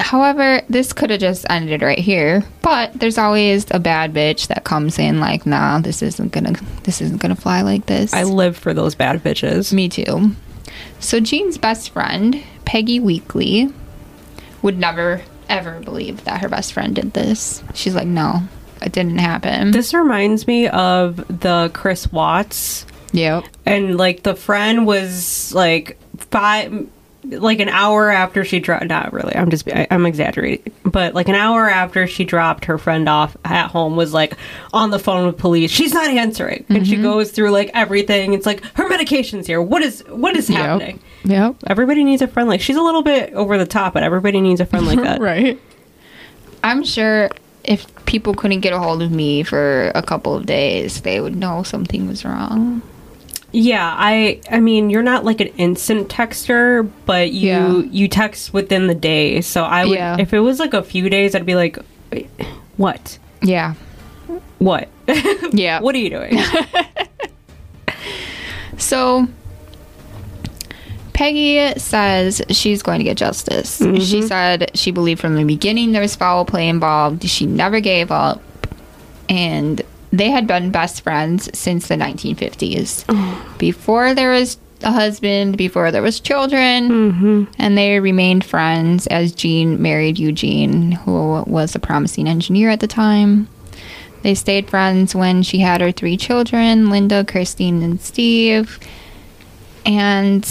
However, 0.00 0.62
this 0.68 0.94
could 0.94 1.10
have 1.10 1.20
just 1.20 1.44
ended 1.50 1.82
right 1.82 1.98
here. 1.98 2.42
But 2.62 2.98
there's 2.98 3.18
always 3.18 3.66
a 3.70 3.78
bad 3.78 4.14
bitch 4.14 4.46
that 4.46 4.64
comes 4.64 4.98
in 4.98 5.20
like, 5.20 5.44
nah, 5.44 5.78
this 5.78 6.02
isn't 6.02 6.32
gonna 6.32 6.52
this 6.84 7.00
isn't 7.02 7.20
gonna 7.20 7.36
fly 7.36 7.62
like 7.62 7.86
this. 7.86 8.14
I 8.14 8.22
live 8.22 8.56
for 8.56 8.72
those 8.72 8.94
bad 8.94 9.22
bitches. 9.22 9.72
Me 9.72 9.90
too. 9.90 10.30
So 11.00 11.20
Jean's 11.20 11.58
best 11.58 11.90
friend, 11.90 12.42
Peggy 12.64 12.98
Weekly, 12.98 13.70
would 14.62 14.78
never 14.78 15.22
ever 15.48 15.80
believe 15.80 16.24
that 16.24 16.40
her 16.40 16.48
best 16.48 16.72
friend 16.72 16.94
did 16.94 17.12
this. 17.12 17.62
She's 17.74 17.94
like, 17.94 18.06
no, 18.06 18.42
it 18.82 18.92
didn't 18.92 19.18
happen. 19.18 19.70
This 19.70 19.94
reminds 19.94 20.46
me 20.46 20.68
of 20.68 21.16
the 21.28 21.70
Chris 21.74 22.10
Watts. 22.10 22.86
Yep. 23.12 23.44
and 23.64 23.96
like 23.96 24.24
the 24.24 24.34
friend 24.34 24.88
was 24.88 25.54
like 25.54 26.00
five 26.16 26.88
like 27.22 27.60
an 27.60 27.68
hour 27.68 28.10
after 28.10 28.44
she 28.44 28.58
dropped 28.58 28.86
not 28.86 29.12
really 29.12 29.36
i'm 29.36 29.50
just 29.50 29.68
I, 29.68 29.86
i'm 29.88 30.04
exaggerating 30.04 30.72
but 30.94 31.12
like 31.12 31.28
an 31.28 31.34
hour 31.34 31.68
after 31.68 32.06
she 32.06 32.24
dropped 32.24 32.66
her 32.66 32.78
friend 32.78 33.08
off 33.08 33.36
at 33.44 33.66
home 33.66 33.96
was 33.96 34.14
like 34.14 34.36
on 34.72 34.90
the 34.90 35.00
phone 35.00 35.26
with 35.26 35.36
police. 35.36 35.72
She's 35.72 35.92
not 35.92 36.08
answering. 36.08 36.64
And 36.68 36.86
she 36.86 36.94
mm-hmm. 36.94 37.02
goes 37.02 37.32
through 37.32 37.50
like 37.50 37.72
everything. 37.74 38.32
It's 38.32 38.46
like 38.46 38.62
her 38.76 38.88
medication's 38.88 39.48
here. 39.48 39.60
What 39.60 39.82
is 39.82 40.04
what 40.08 40.36
is 40.36 40.46
happening 40.46 41.00
Yep. 41.24 41.56
everybody 41.66 42.04
needs 42.04 42.22
a 42.22 42.28
friend 42.28 42.48
like 42.48 42.60
she's 42.60 42.76
a 42.76 42.82
little 42.82 43.02
bit 43.02 43.32
over 43.32 43.58
the 43.58 43.66
top 43.66 43.94
but 43.94 44.02
everybody 44.02 44.40
needs 44.40 44.60
a 44.60 44.66
friend 44.66 44.86
like 44.86 44.98
that 45.02 45.20
right. 45.20 45.60
I'm 46.62 46.84
sure 46.84 47.30
if 47.64 47.86
people 48.04 48.34
couldn't 48.34 48.60
get 48.60 48.72
a 48.72 48.78
hold 48.78 49.02
of 49.02 49.10
me 49.10 49.42
for 49.42 49.90
a 49.94 50.02
couple 50.02 50.34
of 50.34 50.44
days, 50.46 51.00
they 51.00 51.20
would 51.20 51.34
know 51.36 51.62
something 51.62 52.06
was 52.06 52.24
wrong. 52.24 52.82
Yeah, 53.52 53.94
I 53.96 54.40
I 54.50 54.60
mean, 54.60 54.90
you're 54.90 55.02
not 55.02 55.24
like 55.24 55.40
an 55.40 55.48
instant 55.58 56.08
texter, 56.08 56.88
but 57.06 57.32
you 57.32 57.48
Yeah. 57.48 57.78
you 57.90 58.08
text 58.08 58.52
within 58.52 58.86
the 58.86 58.94
day. 58.94 59.40
So 59.40 59.62
I 59.64 59.84
would 59.86 59.94
Yeah. 59.96 60.16
if 60.18 60.32
it 60.34 60.40
was 60.40 60.58
like 60.58 60.74
a 60.74 60.82
few 60.82 61.08
days, 61.08 61.34
I'd 61.34 61.46
be 61.46 61.54
like, 61.54 61.78
"What? 62.76 63.18
Yeah. 63.42 63.74
What? 64.58 64.88
Yeah. 65.52 65.80
what 65.80 65.94
are 65.94 65.98
you 65.98 66.10
doing?" 66.10 66.38
So 68.78 69.28
Peggy 71.14 71.78
says 71.78 72.42
she's 72.50 72.82
going 72.82 72.98
to 72.98 73.04
get 73.04 73.16
justice. 73.16 73.78
She 73.78 73.84
mm-hmm. 73.84 74.26
said 74.26 74.70
she 74.74 74.90
believed 74.90 75.20
from 75.20 75.36
the 75.36 75.44
beginning 75.44 75.92
there 75.92 76.02
was 76.02 76.16
foul 76.16 76.44
play 76.44 76.68
involved. 76.68 77.24
She 77.24 77.46
never 77.46 77.80
gave 77.80 78.10
up. 78.10 78.42
And 79.28 79.80
they 80.12 80.30
had 80.30 80.46
been 80.46 80.70
best 80.70 81.02
friends 81.02 81.48
since 81.56 81.88
the 81.88 81.94
1950s. 81.94 83.06
Before 83.58 84.12
there 84.12 84.32
was 84.32 84.58
a 84.82 84.92
husband, 84.92 85.56
before 85.56 85.90
there 85.90 86.02
was 86.02 86.20
children, 86.20 86.90
mm-hmm. 86.90 87.44
and 87.58 87.78
they 87.78 87.98
remained 88.00 88.44
friends 88.44 89.06
as 89.06 89.32
Jean 89.32 89.80
married 89.80 90.18
Eugene, 90.18 90.92
who 90.92 91.42
was 91.46 91.74
a 91.74 91.78
promising 91.78 92.28
engineer 92.28 92.68
at 92.68 92.80
the 92.80 92.86
time. 92.86 93.48
They 94.22 94.34
stayed 94.34 94.68
friends 94.68 95.14
when 95.14 95.42
she 95.42 95.60
had 95.60 95.80
her 95.80 95.92
three 95.92 96.18
children 96.18 96.90
Linda, 96.90 97.24
Christine, 97.24 97.82
and 97.82 98.00
Steve. 98.00 98.78
And 99.86 100.44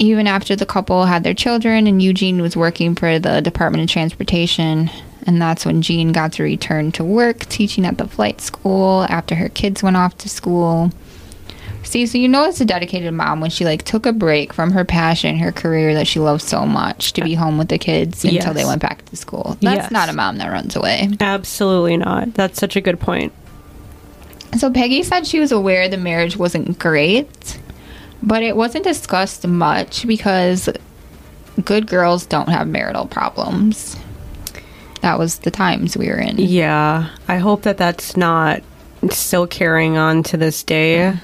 even 0.00 0.26
after 0.26 0.56
the 0.56 0.66
couple 0.66 1.04
had 1.04 1.22
their 1.22 1.34
children 1.34 1.86
and 1.86 2.02
Eugene 2.02 2.40
was 2.42 2.56
working 2.56 2.94
for 2.94 3.18
the 3.18 3.40
Department 3.40 3.84
of 3.84 3.90
Transportation, 3.90 4.90
and 5.26 5.40
that's 5.40 5.66
when 5.66 5.82
Jean 5.82 6.10
got 6.12 6.32
to 6.34 6.42
return 6.42 6.90
to 6.92 7.04
work 7.04 7.40
teaching 7.40 7.84
at 7.84 7.98
the 7.98 8.08
flight 8.08 8.40
school 8.40 9.06
after 9.08 9.34
her 9.34 9.50
kids 9.50 9.82
went 9.82 9.96
off 9.96 10.16
to 10.18 10.28
school. 10.28 10.90
See, 11.82 12.06
so 12.06 12.18
you 12.18 12.28
know 12.28 12.44
it's 12.44 12.60
a 12.60 12.64
dedicated 12.64 13.12
mom 13.12 13.40
when 13.40 13.50
she 13.50 13.64
like 13.64 13.82
took 13.82 14.06
a 14.06 14.12
break 14.12 14.52
from 14.52 14.70
her 14.72 14.84
passion, 14.84 15.36
her 15.38 15.52
career 15.52 15.92
that 15.94 16.06
she 16.06 16.18
loved 16.20 16.42
so 16.42 16.64
much 16.64 17.12
to 17.14 17.22
be 17.22 17.34
home 17.34 17.58
with 17.58 17.68
the 17.68 17.78
kids 17.78 18.24
until 18.24 18.54
they 18.54 18.64
went 18.64 18.80
back 18.80 19.04
to 19.06 19.16
school. 19.16 19.56
That's 19.60 19.76
Yes. 19.84 19.90
not 19.90 20.08
a 20.08 20.12
mom 20.12 20.38
that 20.38 20.50
runs 20.50 20.76
away. 20.76 21.10
Absolutely 21.20 21.96
not. 21.96 22.34
That's 22.34 22.58
such 22.58 22.76
a 22.76 22.80
good 22.80 23.00
point. 23.00 23.32
So 24.58 24.70
Peggy 24.70 25.02
said 25.02 25.26
she 25.26 25.40
was 25.40 25.52
aware 25.52 25.88
the 25.88 25.96
marriage 25.96 26.36
wasn't 26.36 26.78
great, 26.78 27.58
but 28.22 28.42
it 28.42 28.56
wasn't 28.56 28.84
discussed 28.84 29.46
much 29.46 30.06
because 30.06 30.68
good 31.64 31.86
girls 31.86 32.26
don't 32.26 32.48
have 32.48 32.66
marital 32.68 33.06
problems. 33.06 33.96
That 35.02 35.18
was 35.18 35.38
the 35.38 35.50
times 35.50 35.96
we 35.96 36.08
were 36.08 36.18
in. 36.18 36.36
Yeah, 36.38 37.08
I 37.28 37.38
hope 37.38 37.62
that 37.62 37.78
that's 37.78 38.16
not 38.16 38.62
still 39.10 39.46
carrying 39.46 39.96
on 39.96 40.22
to 40.24 40.36
this 40.36 40.62
day 40.62 41.14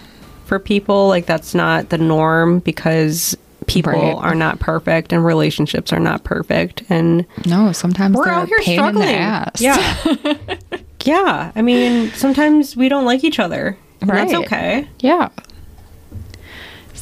for 0.47 0.59
people. 0.59 1.09
Like 1.09 1.27
that's 1.27 1.55
not 1.55 1.91
the 1.91 1.99
norm 1.99 2.61
because 2.61 3.37
people 3.67 3.93
Right. 3.93 4.15
are 4.15 4.35
not 4.35 4.61
perfect 4.61 5.13
and 5.13 5.25
relationships 5.25 5.93
are 5.93 5.99
not 6.01 6.23
perfect 6.25 6.85
and 6.89 7.27
No, 7.47 7.73
sometimes 7.73 8.17
we're 8.17 8.29
out 8.29 8.47
here 8.49 8.63
struggling. 8.63 9.09
in 9.09 9.13
the 9.15 9.19
ass. 9.19 9.61
Yeah. 9.61 10.57
yeah. 11.05 11.53
I 11.55 11.63
mean, 11.63 12.11
sometimes 12.13 12.77
we 12.77 12.89
don't 12.89 13.05
like 13.05 13.25
each 13.25 13.39
other. 13.41 13.77
and 14.01 14.09
That's 14.09 14.33
Right. 14.33 14.45
okay. 14.47 14.89
Yeah. 15.01 15.29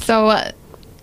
So, 0.05 0.29
uh, 0.29 0.53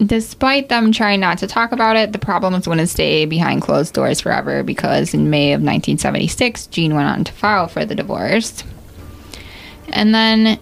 despite 0.05 0.69
them 0.69 0.91
trying 0.91 1.19
not 1.19 1.39
to 1.39 1.47
talk 1.47 1.71
about 1.71 1.95
it, 1.95 2.11
the 2.11 2.19
problem 2.19 2.53
was 2.53 2.65
going 2.65 2.77
to 2.77 2.87
stay 2.87 3.25
behind 3.25 3.61
closed 3.61 3.93
doors 3.93 4.21
forever 4.21 4.61
because 4.63 5.13
in 5.13 5.29
May 5.29 5.53
of 5.53 5.61
1976, 5.61 6.67
Jean 6.67 6.93
went 6.93 7.09
on 7.09 7.23
to 7.23 7.31
file 7.31 7.67
for 7.67 7.83
the 7.83 7.95
divorce. 7.95 8.63
And 9.89 10.13
then, 10.13 10.59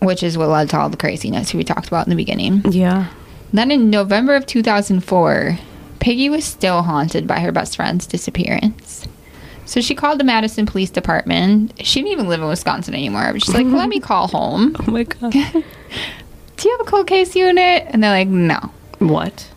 which 0.00 0.22
is 0.22 0.38
what 0.38 0.48
led 0.48 0.70
to 0.70 0.78
all 0.78 0.88
the 0.88 0.96
craziness 0.96 1.52
we 1.52 1.62
talked 1.62 1.88
about 1.88 2.06
in 2.06 2.10
the 2.10 2.16
beginning. 2.16 2.62
Yeah. 2.70 3.08
Then 3.52 3.70
in 3.70 3.90
November 3.90 4.34
of 4.34 4.46
2004, 4.46 5.58
Peggy 6.00 6.28
was 6.28 6.44
still 6.44 6.82
haunted 6.82 7.26
by 7.26 7.40
her 7.40 7.52
best 7.52 7.76
friend's 7.76 8.06
disappearance. 8.06 9.06
So 9.66 9.80
she 9.80 9.94
called 9.94 10.20
the 10.20 10.24
Madison 10.24 10.64
Police 10.64 10.90
Department. 10.90 11.72
She 11.84 12.00
didn't 12.00 12.12
even 12.12 12.28
live 12.28 12.40
in 12.40 12.48
Wisconsin 12.48 12.94
anymore. 12.94 13.32
But 13.32 13.42
she's 13.42 13.54
like, 13.54 13.66
let 13.70 13.88
me 13.88 14.00
call 14.00 14.28
home. 14.28 14.76
Oh 14.80 14.90
my 14.90 15.02
god. 15.02 15.34
Do 16.56 16.68
you 16.68 16.76
have 16.76 16.86
a 16.86 16.90
cold 16.90 17.06
case 17.06 17.36
unit? 17.36 17.84
And 17.88 18.02
they're 18.02 18.10
like, 18.10 18.28
no. 18.28 18.58
what? 18.98 19.48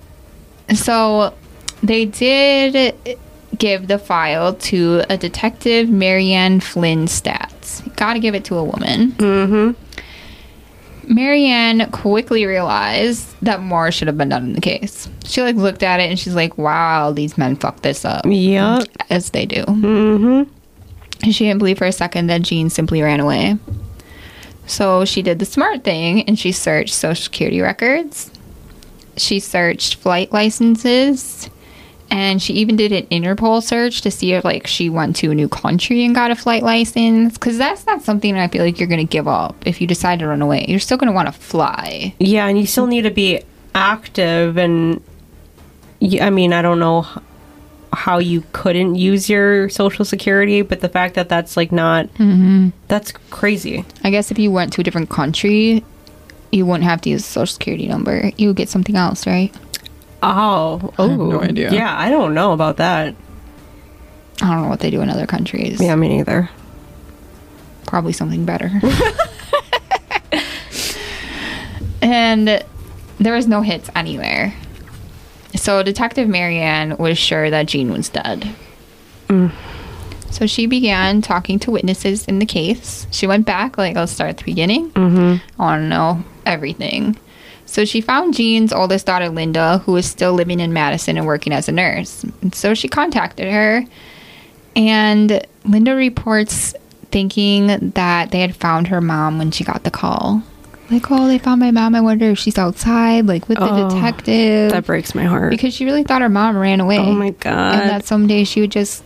So 0.75 1.33
they 1.81 2.05
did 2.05 3.17
give 3.57 3.87
the 3.87 3.97
file 3.99 4.53
to 4.53 5.03
a 5.09 5.17
detective, 5.17 5.89
Marianne 5.89 6.59
Flynn 6.59 7.05
Stats. 7.05 7.95
Gotta 7.95 8.19
give 8.19 8.35
it 8.35 8.45
to 8.45 8.57
a 8.57 8.63
woman. 8.63 9.11
Mm-hmm. 9.13 11.13
Marianne 11.13 11.89
quickly 11.91 12.45
realized 12.45 13.27
that 13.41 13.61
more 13.61 13.91
should 13.91 14.07
have 14.07 14.17
been 14.17 14.29
done 14.29 14.43
in 14.43 14.53
the 14.53 14.61
case. 14.61 15.09
She 15.25 15.41
like 15.41 15.55
looked 15.55 15.81
at 15.81 15.99
it 15.99 16.09
and 16.09 16.19
she's 16.19 16.35
like, 16.35 16.57
"Wow, 16.57 17.11
these 17.11 17.37
men 17.37 17.55
fucked 17.55 17.81
this 17.81 18.05
up." 18.05 18.25
Yep. 18.25 18.83
As 19.09 19.31
they 19.31 19.45
do. 19.47 19.63
Mm-hmm. 19.63 20.53
And 21.23 21.35
she 21.35 21.45
didn't 21.45 21.59
believe 21.59 21.79
for 21.79 21.85
a 21.85 21.91
second 21.91 22.27
that 22.27 22.43
Jean 22.43 22.69
simply 22.69 23.01
ran 23.01 23.19
away. 23.19 23.57
So 24.69 25.03
she 25.03 25.23
did 25.23 25.39
the 25.39 25.45
smart 25.45 25.83
thing 25.83 26.23
and 26.23 26.37
she 26.37 26.51
searched 26.51 26.93
social 26.93 27.23
security 27.23 27.59
records. 27.59 28.29
She 29.17 29.39
searched 29.39 29.95
flight 29.95 30.31
licenses 30.31 31.49
and 32.11 32.41
she 32.41 32.53
even 32.53 32.75
did 32.75 32.91
an 32.91 33.07
Interpol 33.07 33.63
search 33.63 34.01
to 34.01 34.11
see 34.11 34.33
if 34.33 34.45
like 34.45 34.67
she 34.67 34.89
went 34.89 35.15
to 35.17 35.31
a 35.31 35.35
new 35.35 35.49
country 35.49 36.05
and 36.05 36.13
got 36.13 36.29
a 36.29 36.35
flight 36.35 36.61
license 36.61 37.37
cuz 37.37 37.57
that's 37.57 37.85
not 37.87 38.03
something 38.03 38.35
I 38.37 38.47
feel 38.47 38.63
like 38.63 38.79
you're 38.79 38.87
going 38.87 39.05
to 39.05 39.11
give 39.11 39.27
up 39.27 39.55
if 39.65 39.81
you 39.81 39.87
decide 39.87 40.19
to 40.19 40.27
run 40.27 40.41
away. 40.41 40.65
You're 40.67 40.79
still 40.79 40.97
going 40.97 41.07
to 41.07 41.13
want 41.13 41.27
to 41.27 41.33
fly. 41.33 42.13
Yeah, 42.19 42.47
and 42.47 42.57
you 42.59 42.67
still 42.67 42.87
need 42.87 43.01
to 43.01 43.11
be 43.11 43.41
active 43.73 44.57
and 44.57 45.01
I 46.21 46.29
mean, 46.29 46.53
I 46.53 46.61
don't 46.61 46.79
know 46.79 47.05
how 47.93 48.19
you 48.19 48.43
couldn't 48.53 48.95
use 48.95 49.29
your 49.29 49.69
social 49.69 50.05
security, 50.05 50.61
but 50.61 50.81
the 50.81 50.89
fact 50.89 51.15
that 51.15 51.29
that's 51.29 51.57
like 51.57 51.71
not 51.71 52.05
mm-hmm. 52.15 52.69
that's 52.87 53.11
crazy. 53.31 53.85
I 54.03 54.11
guess 54.11 54.31
if 54.31 54.39
you 54.39 54.51
went 54.51 54.73
to 54.73 54.81
a 54.81 54.83
different 54.83 55.09
country, 55.09 55.83
you 56.51 56.65
wouldn't 56.65 56.83
have 56.83 57.01
to 57.01 57.09
use 57.09 57.21
a 57.21 57.27
social 57.27 57.53
security 57.53 57.87
number. 57.87 58.31
You 58.37 58.47
would 58.47 58.57
get 58.57 58.69
something 58.69 58.95
else, 58.95 59.25
right? 59.25 59.53
Oh, 60.21 60.93
oh, 60.99 61.15
no 61.15 61.41
idea. 61.41 61.71
Yeah, 61.71 61.97
I 61.97 62.09
don't 62.09 62.33
know 62.33 62.51
about 62.51 62.77
that. 62.77 63.15
I 64.41 64.49
don't 64.53 64.63
know 64.63 64.69
what 64.69 64.79
they 64.79 64.89
do 64.89 65.01
in 65.01 65.09
other 65.09 65.25
countries. 65.25 65.81
Yeah, 65.81 65.95
me 65.95 66.09
neither. 66.09 66.49
Probably 67.85 68.13
something 68.13 68.45
better. 68.45 68.69
and 72.01 72.63
there 73.19 73.33
was 73.33 73.47
no 73.47 73.61
hits 73.61 73.89
anywhere. 73.95 74.53
So 75.55 75.83
Detective 75.83 76.27
Marianne 76.27 76.97
was 76.97 77.17
sure 77.17 77.49
that 77.49 77.67
Jean 77.67 77.91
was 77.91 78.09
dead. 78.09 78.55
So 80.31 80.45
she 80.45 80.67
began 80.67 81.21
talking 81.21 81.59
to 81.59 81.71
witnesses 81.71 82.25
in 82.25 82.39
the 82.39 82.45
case. 82.45 83.07
She 83.11 83.27
went 83.27 83.45
back, 83.45 83.77
like, 83.77 83.97
I'll 83.97 84.07
start 84.07 84.29
at 84.29 84.37
the 84.37 84.43
beginning. 84.43 84.91
Mm-hmm. 84.91 85.61
I 85.61 85.63
want 85.63 85.81
to 85.81 85.87
know 85.87 86.23
everything. 86.45 87.17
So 87.65 87.85
she 87.85 88.01
found 88.01 88.33
Jean's 88.33 88.73
oldest 88.73 89.05
daughter, 89.05 89.29
Linda, 89.29 89.79
who 89.79 89.91
was 89.91 90.05
still 90.07 90.33
living 90.33 90.59
in 90.59 90.73
Madison 90.73 91.17
and 91.17 91.27
working 91.27 91.53
as 91.53 91.67
a 91.67 91.71
nurse. 91.71 92.23
And 92.41 92.55
so 92.55 92.73
she 92.73 92.87
contacted 92.87 93.51
her, 93.51 93.85
and 94.75 95.45
Linda 95.65 95.93
reports 95.95 96.73
thinking 97.11 97.67
that 97.67 98.31
they 98.31 98.39
had 98.39 98.55
found 98.55 98.87
her 98.87 99.01
mom 99.01 99.37
when 99.37 99.51
she 99.51 99.63
got 99.63 99.83
the 99.83 99.91
call. 99.91 100.41
Like, 100.91 101.09
oh, 101.11 101.27
they 101.27 101.37
found 101.37 101.59
my 101.59 101.71
mom. 101.71 101.93
I 101.95 102.01
wonder 102.01 102.31
if 102.31 102.39
she's 102.39 102.57
outside, 102.57 103.27
like 103.27 103.47
with 103.47 103.59
the 103.59 103.69
Oh, 103.71 103.89
detective. 103.89 104.71
That 104.71 104.85
breaks 104.85 105.13
my 105.13 105.23
heart. 105.25 105.51
because 105.51 105.73
she 105.73 105.85
really 105.85 106.03
thought 106.03 106.21
her 106.21 106.29
mom 106.29 106.57
ran 106.57 106.79
away. 106.79 106.97
oh 106.97 107.11
my 107.13 107.29
god. 107.31 107.81
And 107.81 107.89
that 107.89 108.05
someday 108.05 108.43
she 108.43 108.61
would 108.61 108.71
just 108.71 109.03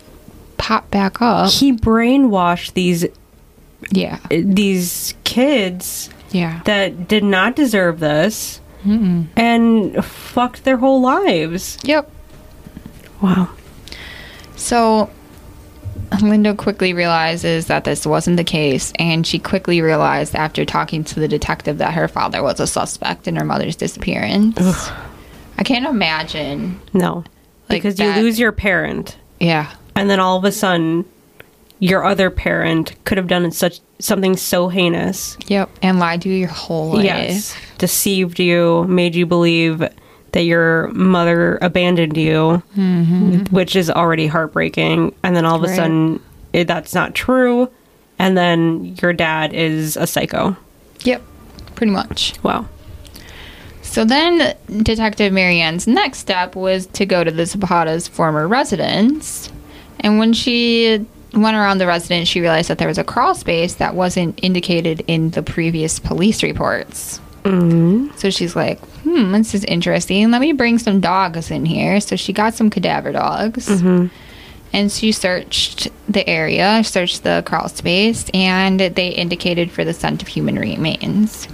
pop 0.57 0.89
back 0.91 1.21
up. 1.21 1.49
he 1.51 1.73
brainwashed 1.73 2.73
these 2.73 3.05
Yeah. 3.91 4.19
Eh, 4.31 4.41
these 4.45 5.13
kids 5.25 6.09
Yeah. 6.31 6.61
that 6.65 7.07
did 7.09 7.23
not 7.25 7.55
deserve 7.55 7.99
this 7.99 8.61
and 8.85 10.03
fucked 10.05 10.63
their 10.63 10.77
whole 10.77 11.01
lives. 11.01 11.77
Yep. 11.83 12.09
Wow. 13.21 13.49
So 14.55 15.09
Linda 16.21 16.53
quickly 16.55 16.93
realizes 16.93 17.67
that 17.67 17.83
this 17.83 18.05
wasn't 18.05 18.37
the 18.37 18.43
case, 18.43 18.91
and 18.99 19.25
she 19.25 19.39
quickly 19.39 19.81
realized 19.81 20.35
after 20.35 20.65
talking 20.65 21.03
to 21.05 21.19
the 21.19 21.27
detective 21.27 21.79
that 21.79 21.93
her 21.93 22.07
father 22.07 22.43
was 22.43 22.59
a 22.59 22.67
suspect 22.67 23.27
in 23.27 23.35
her 23.35 23.45
mother's 23.45 23.75
disappearance. 23.75 24.57
I 25.57 25.63
can't 25.63 25.85
imagine. 25.85 26.79
No. 26.93 27.23
Like 27.69 27.81
because 27.81 27.95
that- 27.95 28.17
you 28.17 28.23
lose 28.23 28.37
your 28.39 28.51
parent 28.51 29.17
Yeah. 29.39 29.71
and 29.95 30.09
then 30.09 30.19
all 30.19 30.37
of 30.37 30.43
a 30.45 30.51
sudden 30.51 31.05
your 31.79 32.03
other 32.05 32.29
parent 32.29 32.93
could 33.05 33.17
have 33.17 33.27
done 33.27 33.49
such 33.51 33.79
something 33.99 34.35
so 34.37 34.67
heinous. 34.69 35.37
Yep. 35.47 35.69
And 35.81 35.99
lied 35.99 36.21
to 36.23 36.29
you 36.29 36.35
your 36.35 36.47
whole 36.49 36.93
life. 36.93 37.03
Yes. 37.05 37.55
Deceived 37.77 38.39
you, 38.39 38.85
made 38.87 39.15
you 39.15 39.25
believe 39.25 39.83
that 40.33 40.43
your 40.43 40.87
mother 40.89 41.57
abandoned 41.61 42.17
you, 42.17 42.57
which 43.51 43.75
is 43.75 43.89
already 43.89 44.27
heartbreaking. 44.27 45.15
And 45.23 45.35
then 45.35 45.45
all 45.45 45.55
of 45.55 45.63
a 45.63 45.67
Right. 45.67 45.75
sudden, 45.75 46.19
it, 46.51 46.67
that's 46.67 46.93
not 46.93 47.15
true. 47.15 47.69
And 48.19 48.37
then 48.37 48.95
your 49.01 49.13
dad 49.13 49.53
is 49.53 49.95
a 49.97 50.05
psycho. 50.05 50.55
Yep. 51.03 51.21
Pretty 51.75 51.91
much. 51.91 52.33
Wow. 52.43 52.65
So 53.81 54.05
then, 54.05 54.55
Detective 54.81 55.31
Marianne's 55.33 55.87
next 55.87 56.19
step 56.19 56.55
was 56.55 56.87
to 56.87 57.05
go 57.05 57.23
to 57.23 57.29
the 57.31 57.45
Zapata's 57.45 58.07
former 58.07 58.47
residence. 58.47 59.51
And 59.99 60.17
when 60.19 60.33
she 60.33 61.05
went 61.33 61.55
around 61.57 61.77
the 61.79 61.87
residence, 61.87 62.27
she 62.27 62.39
realized 62.41 62.69
that 62.69 62.77
there 62.77 62.87
was 62.87 62.97
a 62.97 63.03
crawl 63.03 63.35
space 63.35 63.75
that 63.75 63.93
wasn't 63.93 64.39
indicated 64.41 65.03
in 65.07 65.31
the 65.31 65.43
previous 65.43 65.99
police 65.99 66.41
reports. 66.43 67.19
Mm-hmm. 67.43 68.15
So 68.17 68.29
she's 68.29 68.55
like, 68.55 68.79
hmm, 69.03 69.31
this 69.33 69.53
is 69.53 69.63
interesting. 69.65 70.31
Let 70.31 70.41
me 70.41 70.53
bring 70.53 70.79
some 70.79 70.99
dogs 70.99 71.51
in 71.51 71.65
here. 71.65 71.99
So 71.99 72.15
she 72.15 72.33
got 72.33 72.53
some 72.53 72.69
cadaver 72.69 73.11
dogs. 73.11 73.67
And 74.75 74.91
she 74.91 75.11
searched 75.11 75.87
the 76.09 76.27
area, 76.27 76.83
searched 76.83 77.23
the 77.23 77.43
crawl 77.45 77.69
space, 77.69 78.27
and 78.33 78.79
they 78.79 79.09
indicated 79.09 79.69
for 79.69 79.85
the 79.85 79.93
scent 79.93 80.23
of 80.23 80.27
human 80.27 80.57
remains 80.57 81.47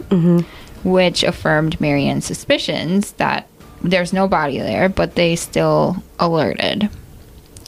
which 0.84 1.24
affirmed 1.24 1.80
Marianne's 1.82 2.26
suspicions 2.26 3.12
that 3.14 3.48
there's 3.82 4.14
no 4.14 4.28
body 4.28 4.60
there, 4.60 4.88
but 4.90 5.16
they 5.16 5.36
still 5.36 6.02
alerted. 6.20 6.90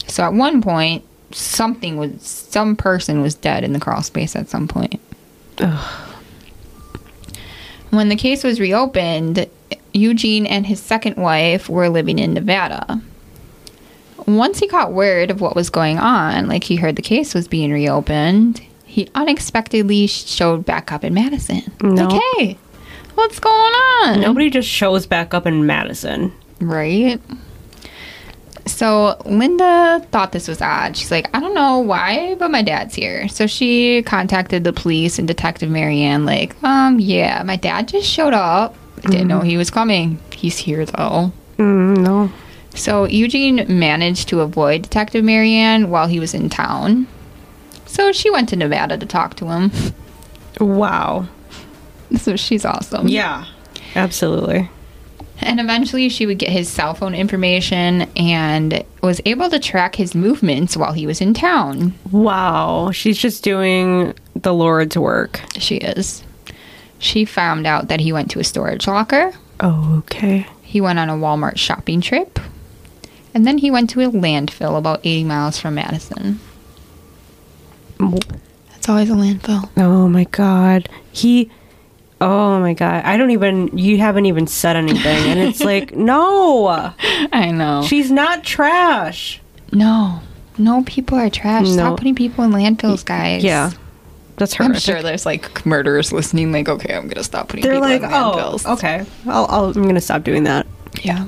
So 0.08 0.24
at 0.24 0.34
one 0.34 0.62
point, 0.62 1.04
something 1.32 1.98
was, 1.98 2.22
some 2.22 2.76
person 2.76 3.22
was 3.22 3.36
dead 3.36 3.64
in 3.64 3.74
the 3.74 3.80
crawl 3.80 4.02
space 4.02 4.36
at 4.36 4.50
some 4.50 4.68
point. 4.68 5.00
When 7.90 8.10
the 8.10 8.16
case 8.16 8.44
was 8.44 8.60
reopened, 8.60 9.50
Eugene 9.94 10.46
and 10.46 10.66
his 10.66 10.80
second 10.82 11.18
wife 11.18 11.70
were 11.70 11.90
living 11.90 12.20
in 12.20 12.34
Nevada. 12.34 13.02
Once 14.28 14.60
he 14.60 14.68
got 14.68 14.94
word 14.94 15.32
of 15.32 15.42
what 15.42 15.56
was 15.56 15.70
going 15.70 15.98
on, 15.98 16.48
like 16.48 16.64
he 16.64 16.76
heard 16.76 16.96
the 16.96 17.02
case 17.02 17.34
was 17.34 17.48
being 17.48 17.72
reopened, 17.72 18.62
he 18.86 19.10
unexpectedly 19.16 20.08
showed 20.08 20.66
back 20.66 20.92
up 20.92 21.04
in 21.04 21.14
Madison. 21.14 21.64
No. 21.82 22.08
Like, 22.08 22.22
hey, 22.38 22.58
what's 23.16 23.40
going 23.40 23.56
on? 23.56 24.22
Nobody 24.22 24.50
just 24.50 24.68
shows 24.68 25.06
back 25.06 25.34
up 25.34 25.46
in 25.46 25.66
Madison. 25.66 26.32
Right. 26.60 27.20
So 28.68 29.20
Linda 29.26 30.06
thought 30.12 30.34
this 30.34 30.48
was 30.48 30.62
odd. 30.62 30.96
She's 30.96 31.10
like, 31.10 31.36
I 31.36 31.40
don't 31.40 31.56
know 31.56 31.80
why, 31.80 32.36
but 32.36 32.52
my 32.52 32.62
dad's 32.62 32.94
here. 32.94 33.28
So 33.28 33.48
she 33.48 34.04
contacted 34.04 34.64
the 34.64 34.74
police 34.74 35.18
and 35.18 35.28
Detective 35.28 35.70
Marianne, 35.70 36.26
like, 36.26 36.62
um, 36.64 37.00
yeah, 37.00 37.42
my 37.44 37.56
dad 37.56 37.88
just 37.88 38.08
showed 38.08 38.34
up. 38.34 38.76
I 39.06 39.10
didn't 39.10 39.28
know 39.28 39.42
he 39.42 39.58
was 39.58 39.70
coming. 39.70 40.20
He's 40.34 40.58
here 40.58 40.86
though. 40.86 41.32
Mm, 41.58 41.98
no. 41.98 42.32
So 42.76 43.06
Eugene 43.06 43.66
managed 43.68 44.30
to 44.30 44.42
avoid 44.42 44.84
Detective 44.84 45.24
Marianne 45.24 45.90
while 45.90 46.08
he 46.08 46.20
was 46.20 46.34
in 46.34 46.50
town. 46.50 47.08
So 47.86 48.12
she 48.12 48.30
went 48.30 48.50
to 48.50 48.56
Nevada 48.56 48.98
to 48.98 49.06
talk 49.06 49.36
to 49.36 49.46
him. 49.48 49.72
Wow. 50.60 51.28
So 52.18 52.36
she's 52.36 52.66
awesome. 52.66 53.08
Yeah. 53.08 53.46
Absolutely. 53.96 54.70
And 55.40 55.62
eventually 55.62 56.10
she 56.10 56.26
would 56.26 56.40
get 56.40 56.50
his 56.50 56.68
cell 56.70 56.94
phone 56.94 57.16
information 57.16 58.02
and 58.18 58.84
was 59.02 59.22
able 59.26 59.50
to 59.50 59.60
track 59.60 59.96
his 59.96 60.14
movements 60.14 60.76
while 60.76 60.92
he 60.92 61.08
was 61.08 61.22
in 61.22 61.34
town. 61.34 61.94
Wow. 62.12 62.92
She's 62.92 63.18
just 63.18 63.46
doing 63.46 64.14
the 64.36 64.54
Lord's 64.54 64.98
work. 64.98 65.40
She 65.58 65.78
is. 65.78 66.22
She 67.02 67.26
found 67.26 67.66
out 67.66 67.88
that 67.88 68.00
he 68.00 68.14
went 68.14 68.30
to 68.32 68.40
a 68.40 68.44
storage 68.44 68.88
locker. 68.88 69.34
Oh, 69.60 69.98
okay. 69.98 70.46
He 70.62 70.80
went 70.80 71.00
on 71.00 71.10
a 71.10 71.14
Walmart 71.14 71.58
shopping 71.58 72.00
trip. 72.00 72.40
And 73.34 73.46
then 73.46 73.58
he 73.58 73.72
went 73.72 73.90
to 73.90 74.02
a 74.02 74.12
landfill 74.12 74.78
about 74.78 75.00
80 75.04 75.24
miles 75.24 75.60
from 75.60 75.76
Madison. 75.76 76.40
That's 77.98 78.88
always 78.88 79.10
a 79.10 79.14
landfill. 79.14 79.70
Oh 79.78 80.08
my 80.08 80.26
god. 80.26 80.90
He 81.12 81.50
Oh 82.20 82.60
my 82.60 82.76
god. 82.76 83.04
I 83.04 83.18
don't 83.18 83.32
even 83.32 83.76
you 83.76 83.98
haven't 83.98 84.28
even 84.28 84.46
said 84.46 84.76
anything 84.76 85.28
and 85.28 85.40
it's 85.40 85.64
like, 85.64 85.96
"No. 85.96 86.68
I 87.34 87.50
know. 87.52 87.84
She's 87.84 88.12
not 88.12 88.44
trash." 88.44 89.42
no. 89.72 90.22
No 90.58 90.84
people 90.84 91.18
are 91.18 91.30
trash. 91.30 91.66
No. 91.66 91.74
Stop 91.74 91.98
putting 91.98 92.14
people 92.14 92.44
in 92.44 92.52
landfills, 92.52 93.04
guys. 93.04 93.44
Yeah. 93.44 93.72
That's 94.38 94.54
her. 94.56 94.64
I'm 94.64 94.74
sure 94.76 95.02
there's 95.02 95.26
like 95.26 95.66
murderers 95.66 96.12
listening, 96.12 96.52
like, 96.52 96.70
okay, 96.70 96.96
I'm 96.96 97.08
gonna 97.08 97.24
stop 97.24 97.50
putting 97.50 97.64
They're 97.64 97.74
people 97.74 97.90
like, 97.90 98.02
"Oh, 98.04 98.06
landfills. 98.06 98.74
okay. 98.74 99.06
I'll, 99.28 99.46
I'll 99.50 99.66
I'm 99.66 99.84
going 99.84 99.96
to 99.96 100.02
stop 100.02 100.24
doing 100.24 100.44
that." 100.44 100.66
Yeah. 101.04 101.28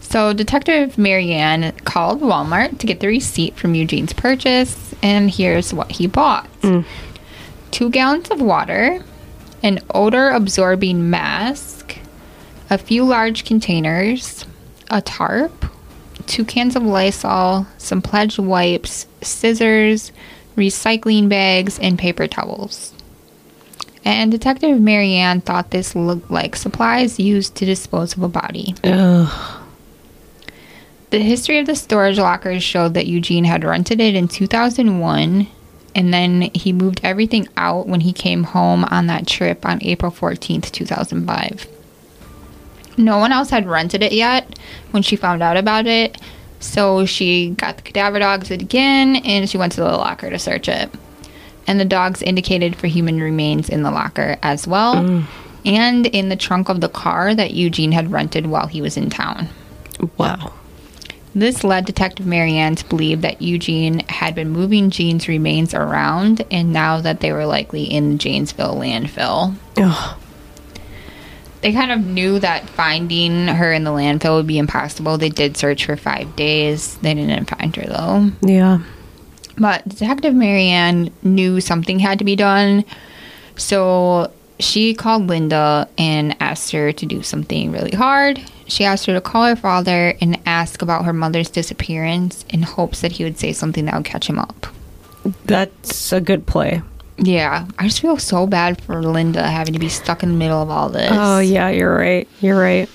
So 0.00 0.32
Detective 0.32 0.98
Marianne 0.98 1.72
called 1.84 2.20
Walmart 2.20 2.78
to 2.78 2.86
get 2.86 3.00
the 3.00 3.08
receipt 3.08 3.56
from 3.56 3.74
Eugene's 3.74 4.12
purchase, 4.12 4.94
and 5.02 5.30
here's 5.30 5.74
what 5.74 5.90
he 5.92 6.06
bought: 6.06 6.48
mm. 6.62 6.84
two 7.70 7.90
gallons 7.90 8.30
of 8.30 8.40
water, 8.40 9.04
an 9.62 9.80
odor 9.94 10.30
absorbing 10.30 11.10
mask, 11.10 11.98
a 12.70 12.78
few 12.78 13.04
large 13.04 13.44
containers, 13.44 14.44
a 14.90 15.00
tarp, 15.02 15.66
two 16.26 16.44
cans 16.44 16.76
of 16.76 16.82
Lysol, 16.82 17.66
some 17.78 18.02
pledge 18.02 18.38
wipes, 18.38 19.06
scissors, 19.22 20.12
recycling 20.56 21.28
bags, 21.28 21.78
and 21.78 21.98
paper 21.98 22.26
towels. 22.26 22.92
And 24.04 24.30
Detective 24.30 24.80
Marianne 24.80 25.40
thought 25.40 25.70
this 25.70 25.96
looked 25.96 26.30
like 26.30 26.54
supplies 26.54 27.18
used 27.18 27.56
to 27.56 27.64
dispose 27.64 28.16
of 28.16 28.22
a 28.22 28.28
body. 28.28 28.74
Ugh. 28.84 29.62
The 31.10 31.18
history 31.18 31.58
of 31.58 31.66
the 31.66 31.76
storage 31.76 32.18
lockers 32.18 32.62
showed 32.62 32.94
that 32.94 33.06
Eugene 33.06 33.44
had 33.44 33.64
rented 33.64 34.00
it 34.00 34.14
in 34.14 34.28
2001 34.28 35.48
and 35.96 36.12
then 36.12 36.50
he 36.52 36.74
moved 36.74 37.00
everything 37.02 37.48
out 37.56 37.86
when 37.86 38.00
he 38.00 38.12
came 38.12 38.44
home 38.44 38.84
on 38.84 39.06
that 39.06 39.26
trip 39.26 39.64
on 39.64 39.82
April 39.82 40.12
14th, 40.12 40.70
2005. 40.70 41.66
No 42.98 43.16
one 43.18 43.32
else 43.32 43.48
had 43.48 43.66
rented 43.66 44.02
it 44.02 44.12
yet 44.12 44.58
when 44.90 45.02
she 45.02 45.16
found 45.16 45.42
out 45.42 45.56
about 45.56 45.86
it, 45.86 46.20
so 46.66 47.06
she 47.06 47.50
got 47.50 47.76
the 47.76 47.82
cadaver 47.82 48.18
dogs 48.18 48.50
again 48.50 49.16
and 49.16 49.48
she 49.48 49.58
went 49.58 49.72
to 49.72 49.80
the 49.80 49.86
locker 49.86 50.30
to 50.30 50.38
search 50.38 50.68
it. 50.68 50.90
And 51.66 51.80
the 51.80 51.84
dogs 51.84 52.22
indicated 52.22 52.76
for 52.76 52.86
human 52.86 53.20
remains 53.20 53.68
in 53.68 53.82
the 53.82 53.90
locker 53.90 54.36
as 54.42 54.68
well, 54.68 54.96
mm. 54.96 55.24
and 55.64 56.06
in 56.06 56.28
the 56.28 56.36
trunk 56.36 56.68
of 56.68 56.80
the 56.80 56.88
car 56.88 57.34
that 57.34 57.54
Eugene 57.54 57.90
had 57.92 58.12
rented 58.12 58.46
while 58.46 58.68
he 58.68 58.80
was 58.80 58.96
in 58.96 59.10
town. 59.10 59.48
Wow. 60.16 60.52
This 61.34 61.64
led 61.64 61.84
Detective 61.84 62.24
Marianne 62.24 62.76
to 62.76 62.84
believe 62.86 63.20
that 63.20 63.42
Eugene 63.42 63.98
had 64.08 64.34
been 64.34 64.48
moving 64.48 64.90
Jean's 64.90 65.28
remains 65.28 65.74
around, 65.74 66.44
and 66.50 66.72
now 66.72 67.00
that 67.00 67.20
they 67.20 67.32
were 67.32 67.46
likely 67.46 67.84
in 67.84 68.12
the 68.12 68.18
Janesville 68.18 68.76
landfill. 68.76 69.54
Ugh. 69.76 70.18
They 71.62 71.72
kind 71.72 71.90
of 71.90 72.04
knew 72.04 72.38
that 72.40 72.68
finding 72.70 73.48
her 73.48 73.72
in 73.72 73.84
the 73.84 73.90
landfill 73.90 74.36
would 74.36 74.46
be 74.46 74.58
impossible. 74.58 75.18
They 75.18 75.30
did 75.30 75.56
search 75.56 75.86
for 75.86 75.96
five 75.96 76.36
days. 76.36 76.96
They 76.98 77.14
didn't 77.14 77.46
find 77.46 77.74
her, 77.76 77.86
though. 77.86 78.30
Yeah. 78.42 78.80
But 79.58 79.88
Detective 79.88 80.34
Marianne 80.34 81.12
knew 81.22 81.60
something 81.60 81.98
had 81.98 82.18
to 82.18 82.24
be 82.24 82.36
done, 82.36 82.84
so 83.56 84.30
she 84.58 84.94
called 84.94 85.28
Linda 85.28 85.88
and 85.96 86.36
asked 86.40 86.72
her 86.72 86.92
to 86.92 87.06
do 87.06 87.22
something 87.22 87.72
really 87.72 87.96
hard. 87.96 88.40
She 88.68 88.84
asked 88.84 89.06
her 89.06 89.14
to 89.14 89.20
call 89.20 89.46
her 89.46 89.56
father 89.56 90.14
and 90.20 90.38
ask 90.46 90.82
about 90.82 91.04
her 91.04 91.12
mother's 91.12 91.48
disappearance 91.48 92.44
in 92.50 92.62
hopes 92.62 93.00
that 93.00 93.12
he 93.12 93.24
would 93.24 93.38
say 93.38 93.52
something 93.52 93.86
that 93.86 93.94
would 93.94 94.04
catch 94.04 94.28
him 94.28 94.38
up. 94.38 94.66
That's 95.46 96.12
a 96.12 96.20
good 96.20 96.46
play. 96.46 96.82
Yeah, 97.18 97.66
I 97.78 97.86
just 97.86 98.00
feel 98.00 98.18
so 98.18 98.46
bad 98.46 98.80
for 98.82 99.02
Linda 99.02 99.42
having 99.42 99.72
to 99.72 99.78
be 99.78 99.88
stuck 99.88 100.22
in 100.22 100.30
the 100.30 100.34
middle 100.36 100.60
of 100.60 100.70
all 100.70 100.88
this. 100.90 101.10
Oh, 101.12 101.38
yeah, 101.38 101.70
you're 101.70 101.94
right. 101.94 102.28
You're 102.40 102.60
right. 102.60 102.88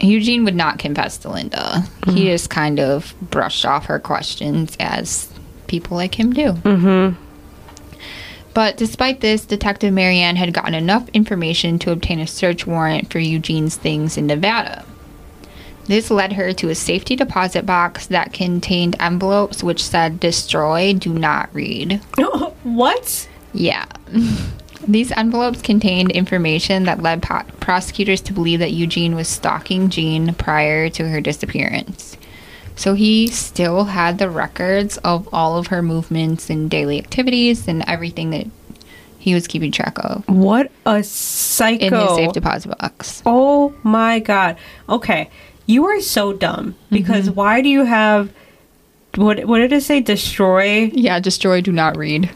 Eugene 0.00 0.44
would 0.44 0.54
not 0.54 0.78
confess 0.78 1.18
to 1.18 1.30
Linda. 1.30 1.82
He 2.06 2.24
just 2.24 2.50
kind 2.50 2.78
of 2.78 3.14
brushed 3.20 3.64
off 3.64 3.86
her 3.86 3.98
questions 3.98 4.76
as 4.78 5.32
people 5.66 5.96
like 5.96 6.18
him 6.18 6.32
do. 6.32 6.52
Mm-hmm. 6.52 7.20
But 8.52 8.76
despite 8.76 9.20
this, 9.20 9.44
Detective 9.44 9.92
Marianne 9.92 10.36
had 10.36 10.54
gotten 10.54 10.74
enough 10.74 11.08
information 11.08 11.78
to 11.80 11.90
obtain 11.90 12.20
a 12.20 12.26
search 12.26 12.66
warrant 12.66 13.10
for 13.10 13.18
Eugene's 13.18 13.76
things 13.76 14.16
in 14.16 14.26
Nevada. 14.28 14.84
This 15.86 16.10
led 16.10 16.34
her 16.34 16.52
to 16.54 16.70
a 16.70 16.74
safety 16.74 17.16
deposit 17.16 17.66
box 17.66 18.06
that 18.06 18.32
contained 18.32 18.96
envelopes 19.00 19.62
which 19.62 19.82
said 19.82 20.20
destroy, 20.20 20.94
do 20.94 21.12
not 21.12 21.50
read. 21.52 22.00
what? 22.64 23.28
Yeah. 23.52 23.84
These 24.86 25.12
envelopes 25.12 25.62
contained 25.62 26.10
information 26.10 26.84
that 26.84 27.00
led 27.02 27.22
po- 27.22 27.44
prosecutors 27.60 28.20
to 28.22 28.34
believe 28.34 28.58
that 28.58 28.72
Eugene 28.72 29.14
was 29.14 29.28
stalking 29.28 29.88
Jean 29.88 30.34
prior 30.34 30.90
to 30.90 31.08
her 31.08 31.22
disappearance. 31.22 32.18
So 32.76 32.92
he 32.94 33.28
still 33.28 33.84
had 33.84 34.18
the 34.18 34.28
records 34.28 34.98
of 34.98 35.26
all 35.32 35.56
of 35.56 35.68
her 35.68 35.80
movements 35.80 36.50
and 36.50 36.68
daily 36.68 36.98
activities 36.98 37.66
and 37.68 37.82
everything 37.86 38.28
that 38.30 38.46
he 39.18 39.32
was 39.32 39.46
keeping 39.46 39.72
track 39.72 39.96
of 40.04 40.22
What 40.28 40.70
a 40.84 41.02
psycho. 41.02 41.86
in 41.86 41.92
his 41.94 42.16
safe 42.16 42.32
deposit 42.32 42.76
box. 42.78 43.22
Oh 43.24 43.72
my 43.84 44.18
god. 44.18 44.58
Okay. 44.88 45.30
You 45.64 45.86
are 45.86 46.00
so 46.02 46.34
dumb 46.34 46.74
because 46.90 47.26
Mm-hmm. 47.28 47.34
why 47.36 47.62
do 47.62 47.70
you 47.70 47.84
have 47.84 48.30
what 49.14 49.44
what 49.46 49.58
did 49.60 49.72
it 49.72 49.82
say 49.82 50.00
destroy? 50.00 50.90
Yeah, 50.92 51.20
destroy, 51.20 51.62
do 51.62 51.72
not 51.72 51.96
read. 51.96 52.28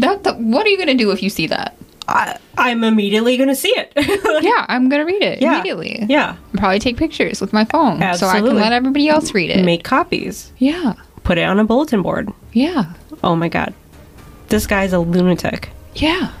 That, 0.00 0.24
that 0.24 0.38
what 0.38 0.66
are 0.66 0.68
you 0.70 0.78
gonna 0.78 0.94
do 0.94 1.10
if 1.12 1.22
you 1.22 1.30
see 1.30 1.46
that? 1.46 1.76
I, 2.08 2.38
I'm 2.58 2.82
immediately 2.82 3.36
going 3.36 3.50
to 3.50 3.54
see 3.54 3.68
it. 3.76 3.92
Yeah, 4.42 4.66
I'm 4.68 4.88
gonna 4.88 5.04
read 5.04 5.22
it 5.22 5.40
Yeah. 5.40 5.54
immediately. 5.54 6.06
yeah. 6.08 6.30
I'll 6.54 6.58
probably 6.58 6.80
take 6.80 6.96
pictures 6.96 7.40
with 7.40 7.52
my 7.52 7.64
phone 7.64 8.00
so 8.16 8.26
I 8.26 8.40
can 8.40 8.56
let 8.56 8.72
everybody 8.72 9.08
else 9.08 9.32
read 9.32 9.50
it. 9.50 9.64
Make 9.64 9.84
copies. 9.84 10.52
yeah, 10.58 10.94
Put 11.22 11.38
it 11.38 11.42
on 11.42 11.60
a 11.60 11.64
bulletin 11.64 12.02
board. 12.02 12.28
yeah, 12.52 12.94
Oh 13.22 13.36
my 13.36 13.48
god. 13.48 13.74
This 14.48 14.66
guy's 14.66 14.92
a 14.92 14.98
lunatic. 14.98 15.68
yeah. 15.94 16.32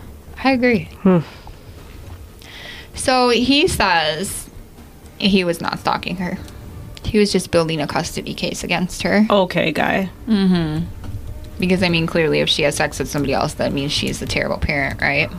I 0.42 0.50
agree. 0.52 0.86
Hmm. 1.02 1.18
So 2.94 3.28
he 3.28 3.68
says 3.68 4.48
he 5.18 5.44
was 5.44 5.60
not 5.60 5.78
stalking 5.78 6.16
her. 6.16 6.38
He 7.04 7.18
was 7.18 7.30
just 7.32 7.50
building 7.50 7.80
a 7.80 7.86
custody 7.86 8.34
case 8.34 8.64
against 8.64 9.02
her. 9.02 9.26
Okay, 9.30 9.70
guy. 9.72 10.10
Because 11.60 11.82
I 11.82 11.88
mean, 11.88 12.06
clearly, 12.06 12.40
if 12.40 12.48
she 12.48 12.62
has 12.62 12.74
sex 12.74 12.98
with 12.98 13.08
somebody 13.08 13.34
else, 13.34 13.54
that 13.54 13.72
means 13.72 13.92
she's 13.92 14.20
a 14.20 14.26
terrible 14.26 14.58
parent, 14.58 15.00
right? 15.00 15.30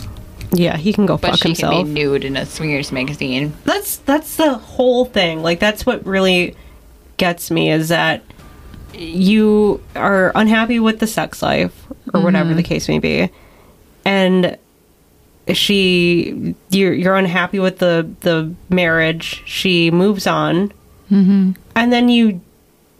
Yeah, 0.53 0.77
he 0.77 0.93
can 0.93 1.05
go 1.05 1.17
But 1.17 1.31
fuck 1.31 1.39
she 1.39 1.49
himself. 1.49 1.73
can 1.73 1.93
be 1.93 2.01
nude 2.01 2.23
in 2.23 2.37
a 2.37 2.45
swingers 2.45 2.91
magazine. 2.91 3.53
that's 3.63 3.97
that's 3.97 4.35
the 4.35 4.53
whole 4.55 5.05
thing. 5.05 5.41
Like 5.41 5.59
that's 5.59 5.85
what 5.85 6.05
really 6.05 6.55
gets 7.17 7.51
me 7.51 7.71
is 7.71 7.89
that 7.89 8.23
you 8.93 9.81
are 9.95 10.31
unhappy 10.35 10.79
with 10.79 10.99
the 10.99 11.07
sex 11.07 11.41
life 11.41 11.87
or 11.89 11.95
mm-hmm. 11.95 12.23
whatever 12.23 12.53
the 12.53 12.63
case 12.63 12.87
may 12.87 12.99
be, 12.99 13.29
and 14.05 14.57
she 15.53 16.55
you're 16.69 16.93
you're 16.93 17.15
unhappy 17.15 17.59
with 17.59 17.79
the 17.79 18.09
the 18.21 18.53
marriage. 18.69 19.43
She 19.45 19.89
moves 19.89 20.27
on, 20.27 20.73
mm-hmm. 21.09 21.53
and 21.75 21.93
then 21.93 22.09
you 22.09 22.41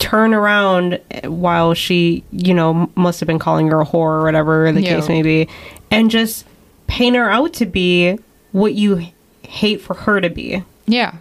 turn 0.02 0.34
around 0.34 1.00
while 1.24 1.74
she 1.74 2.24
you 2.32 2.54
know 2.54 2.90
must 2.96 3.20
have 3.22 3.28
been 3.28 3.40
calling 3.40 3.68
her 3.70 3.82
a 3.82 3.86
whore 3.86 4.20
or 4.20 4.24
whatever 4.24 4.72
the 4.72 4.82
Yeah. 4.82 4.96
case 5.00 5.08
may 5.08 5.22
be, 5.22 5.48
and 5.90 6.10
just 6.12 6.46
paint 6.88 7.16
her 7.16 7.30
out 7.30 7.54
to 7.54 7.66
be 7.66 8.18
what 8.52 8.74
you 8.74 9.08
hate 9.44 9.80
for 9.80 9.94
her 9.94 10.20
to 10.20 10.30
be. 10.30 10.64
Yeah. 10.88 11.14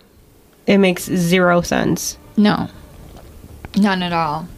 It 0.66 0.78
makes 0.78 1.04
zero 1.04 1.60
sense. 1.62 2.16
No. 2.36 2.68
None 3.76 4.02
at 4.02 4.12
all. 4.12 4.48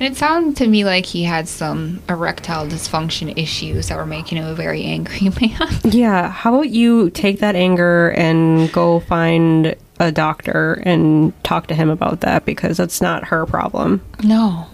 And 0.00 0.12
it 0.12 0.16
sounded 0.16 0.56
to 0.58 0.66
me 0.68 0.84
like 0.84 1.06
he 1.06 1.24
had 1.24 1.48
some 1.48 2.00
erectile 2.08 2.66
dysfunction 2.66 3.36
issues 3.36 3.88
that 3.88 3.96
were 3.96 4.06
making 4.06 4.38
him 4.38 4.46
a 4.46 4.54
very 4.54 4.84
angry 4.96 5.30
man. 5.40 5.68
Yeah, 5.84 6.30
how 6.30 6.54
about 6.54 6.70
you 6.70 7.10
take 7.10 7.40
that 7.40 7.56
anger 7.56 8.10
and 8.12 8.70
go 8.72 9.00
find 9.00 9.74
a 9.98 10.12
doctor 10.12 10.74
and 10.84 11.32
talk 11.44 11.66
to 11.68 11.74
him 11.74 11.90
about 11.90 12.20
that 12.20 12.44
because 12.44 12.76
that's 12.76 13.00
not 13.00 13.24
her 13.24 13.46
problem. 13.46 14.02
no. 14.22 14.66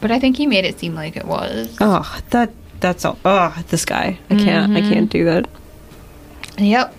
But 0.00 0.10
I 0.10 0.18
think 0.18 0.36
he 0.36 0.48
made 0.48 0.64
it 0.64 0.80
seem 0.80 0.96
like 0.96 1.16
it 1.16 1.26
was. 1.26 1.76
Oh, 1.80 2.20
that 2.30 2.50
that's 2.80 3.04
all. 3.04 3.16
Oh, 3.24 3.56
this 3.68 3.84
guy. 3.84 4.18
I 4.28 4.34
can't. 4.34 4.72
I 4.72 4.80
can't 4.80 4.94
mm-hmm. 4.94 5.04
do 5.06 5.24
that. 5.26 5.48
Yep. 6.58 6.92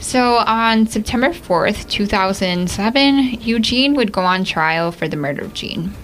So 0.00 0.34
on 0.38 0.86
September 0.86 1.28
4th, 1.28 1.88
2007, 1.88 3.40
Eugene 3.40 3.94
would 3.94 4.12
go 4.12 4.22
on 4.22 4.44
trial 4.44 4.92
for 4.92 5.08
the 5.08 5.16
murder 5.16 5.44
of 5.44 5.54
Jean. 5.54 5.94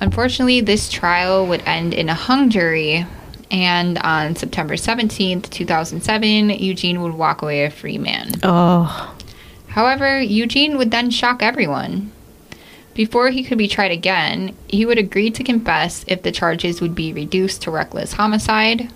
Unfortunately, 0.00 0.60
this 0.60 0.88
trial 0.88 1.46
would 1.46 1.62
end 1.62 1.94
in 1.94 2.08
a 2.08 2.14
hung 2.14 2.50
jury, 2.50 3.06
and 3.50 3.98
on 3.98 4.36
September 4.36 4.74
17th, 4.74 5.50
2007, 5.50 6.50
Eugene 6.50 7.02
would 7.02 7.14
walk 7.14 7.42
away 7.42 7.64
a 7.64 7.70
free 7.70 7.98
man. 7.98 8.32
Oh, 8.42 9.14
However, 9.68 10.18
Eugene 10.20 10.78
would 10.78 10.90
then 10.90 11.10
shock 11.10 11.42
everyone. 11.42 12.10
Before 12.94 13.28
he 13.28 13.44
could 13.44 13.58
be 13.58 13.68
tried 13.68 13.90
again, 13.90 14.56
he 14.68 14.86
would 14.86 14.96
agree 14.96 15.30
to 15.30 15.44
confess 15.44 16.02
if 16.08 16.22
the 16.22 16.32
charges 16.32 16.80
would 16.80 16.94
be 16.94 17.12
reduced 17.12 17.60
to 17.62 17.70
reckless 17.70 18.14
homicide. 18.14 18.88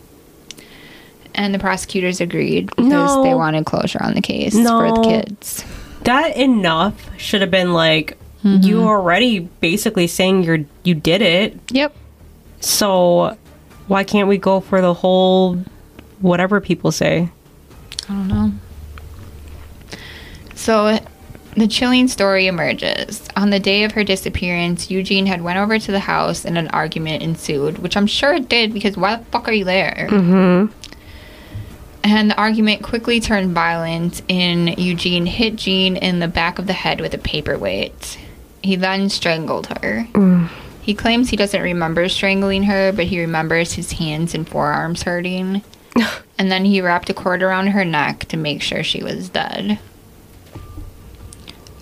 And 1.35 1.55
the 1.55 1.59
prosecutors 1.59 2.19
agreed 2.21 2.67
because 2.69 2.87
No. 2.87 3.23
they 3.23 3.35
wanted 3.35 3.67
closure 3.67 4.03
on 4.03 4.15
the 4.15 4.23
case 4.23 4.55
for 4.55 4.91
the 4.91 5.03
kids. 5.05 5.65
that 6.05 6.35
enough 6.37 7.11
should 7.19 7.43
have 7.43 7.51
been 7.51 7.75
like 7.75 8.17
mm-hmm. 8.43 8.67
you 8.67 8.83
already 8.83 9.41
basically 9.61 10.07
saying 10.07 10.45
you're 10.45 10.65
you 10.83 10.95
did 10.95 11.21
it. 11.21 11.59
Yep. 11.71 11.95
So 12.61 13.37
why 13.91 14.05
can't 14.05 14.29
we 14.29 14.39
go 14.39 14.61
for 14.61 14.81
the 14.81 14.95
whole 14.95 15.57
whatever 16.21 16.61
people 16.61 16.93
say? 16.93 17.29
I 18.09 18.13
don't 18.13 18.29
know. 18.29 18.53
So 20.55 21.01
The 21.57 21.67
chilling 21.67 22.07
story 22.07 22.47
emerges. 22.47 23.29
On 23.37 23.51
the 23.51 23.59
day 23.59 23.83
of 23.83 23.93
her 23.93 24.05
disappearance, 24.05 24.91
Eugene 24.91 25.27
had 25.27 25.43
went 25.43 25.59
over 25.59 25.79
to 25.81 25.93
the 25.93 25.99
house 25.99 26.45
and 26.45 26.57
an 26.57 26.69
argument 26.69 27.23
ensued, 27.25 27.79
which 27.79 27.97
I'm 27.97 28.07
sure 28.07 28.35
it 28.35 28.49
did 28.49 28.73
because 28.73 28.97
why 28.97 29.17
the 29.17 29.25
fuck 29.27 29.49
are 29.49 29.53
you 29.53 29.65
there? 29.65 30.07
Mm-hmm. 30.09 30.73
And 32.05 32.31
the 32.31 32.37
argument 32.37 32.83
quickly 32.83 33.21
turned 33.21 33.51
violent, 33.51 34.23
and 34.31 34.79
Eugene 34.79 35.27
hit 35.27 35.57
Jean 35.57 35.97
in 35.97 36.19
the 36.19 36.29
back 36.29 36.59
of 36.59 36.67
the 36.67 36.73
head 36.73 36.99
with 37.01 37.13
a 37.13 37.19
paperweight. 37.19 38.19
He 38.63 38.77
then 38.77 39.11
strangled 39.11 39.67
her. 39.67 40.07
He 40.83 40.95
claims 40.95 41.31
he 41.31 41.37
doesn't 41.37 41.61
remember 41.61 42.09
strangling 42.09 42.65
her, 42.65 42.93
but 42.93 43.07
he 43.07 43.21
remembers 43.21 43.75
his 43.75 43.93
hands 43.93 44.35
and 44.35 44.49
forearms 44.49 45.03
hurting. 45.03 45.63
and 46.39 46.51
then 46.51 46.65
he 46.65 46.81
wrapped 46.81 47.11
a 47.11 47.15
cord 47.15 47.43
around 47.43 47.69
her 47.69 47.85
neck 47.85 48.21
to 48.27 48.37
make 48.37 48.63
sure 48.63 48.83
she 48.83 49.03
was 49.03 49.29
dead. 49.29 49.79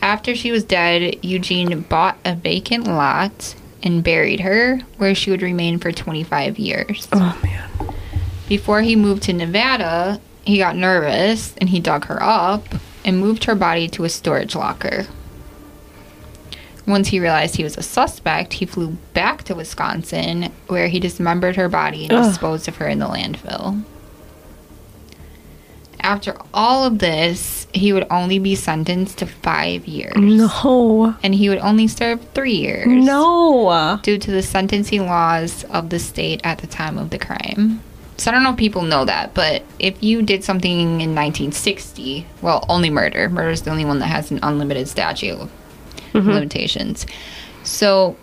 After 0.02 0.34
she 0.34 0.50
was 0.50 0.64
dead, 0.64 1.24
Eugene 1.24 1.80
bought 1.82 2.18
a 2.24 2.34
vacant 2.34 2.86
lot 2.86 3.54
and 3.82 4.02
buried 4.02 4.40
her, 4.40 4.80
where 4.96 5.14
she 5.14 5.30
would 5.30 5.42
remain 5.42 5.78
for 5.78 5.92
25 5.92 6.58
years. 6.58 7.08
Oh 7.12 7.38
man. 7.42 7.94
Before 8.48 8.80
he 8.80 8.96
moved 8.96 9.24
to 9.24 9.32
Nevada, 9.32 10.20
he 10.44 10.58
got 10.58 10.76
nervous 10.76 11.54
and 11.58 11.68
he 11.68 11.80
dug 11.80 12.06
her 12.06 12.22
up 12.22 12.66
and 13.04 13.20
moved 13.20 13.44
her 13.44 13.54
body 13.54 13.88
to 13.88 14.04
a 14.04 14.08
storage 14.08 14.54
locker. 14.54 15.06
Once 16.88 17.08
he 17.08 17.20
realized 17.20 17.54
he 17.56 17.62
was 17.64 17.76
a 17.76 17.82
suspect, 17.82 18.54
he 18.54 18.64
flew 18.64 18.96
back 19.12 19.44
to 19.44 19.54
Wisconsin, 19.54 20.50
where 20.68 20.88
he 20.88 20.98
dismembered 20.98 21.54
her 21.56 21.68
body 21.68 22.04
and 22.04 22.12
Ugh. 22.14 22.24
disposed 22.24 22.66
of 22.66 22.76
her 22.76 22.88
in 22.88 22.98
the 22.98 23.06
landfill. 23.06 23.82
After 26.00 26.34
all 26.54 26.84
of 26.84 27.00
this, 27.00 27.66
he 27.74 27.92
would 27.92 28.06
only 28.10 28.38
be 28.38 28.54
sentenced 28.54 29.18
to 29.18 29.26
five 29.26 29.86
years. 29.86 30.14
No. 30.16 31.14
And 31.22 31.34
he 31.34 31.48
would 31.50 31.58
only 31.58 31.88
serve 31.88 32.20
three 32.34 32.54
years 32.56 32.86
No. 32.86 33.98
due 34.02 34.16
to 34.16 34.30
the 34.30 34.42
sentencing 34.42 35.04
laws 35.06 35.64
of 35.64 35.90
the 35.90 35.98
state 35.98 36.40
at 36.44 36.58
the 36.58 36.66
time 36.66 36.96
of 36.96 37.10
the 37.10 37.18
crime. 37.18 37.82
So 38.16 38.30
I 38.30 38.34
don't 38.34 38.42
know 38.42 38.50
if 38.50 38.56
people 38.56 38.82
know 38.82 39.04
that, 39.04 39.34
but 39.34 39.62
if 39.78 40.02
you 40.02 40.22
did 40.22 40.42
something 40.42 40.72
in 41.00 41.14
1960, 41.14 42.26
well, 42.42 42.64
only 42.68 42.90
murder. 42.90 43.28
Murder 43.28 43.50
is 43.50 43.62
the 43.62 43.70
only 43.70 43.84
one 43.84 43.98
that 43.98 44.06
has 44.06 44.30
an 44.30 44.40
unlimited 44.42 44.88
statute 44.88 45.48
of 46.18 46.24
mm-hmm. 46.24 46.32
limitations. 46.34 47.06
So 47.64 48.16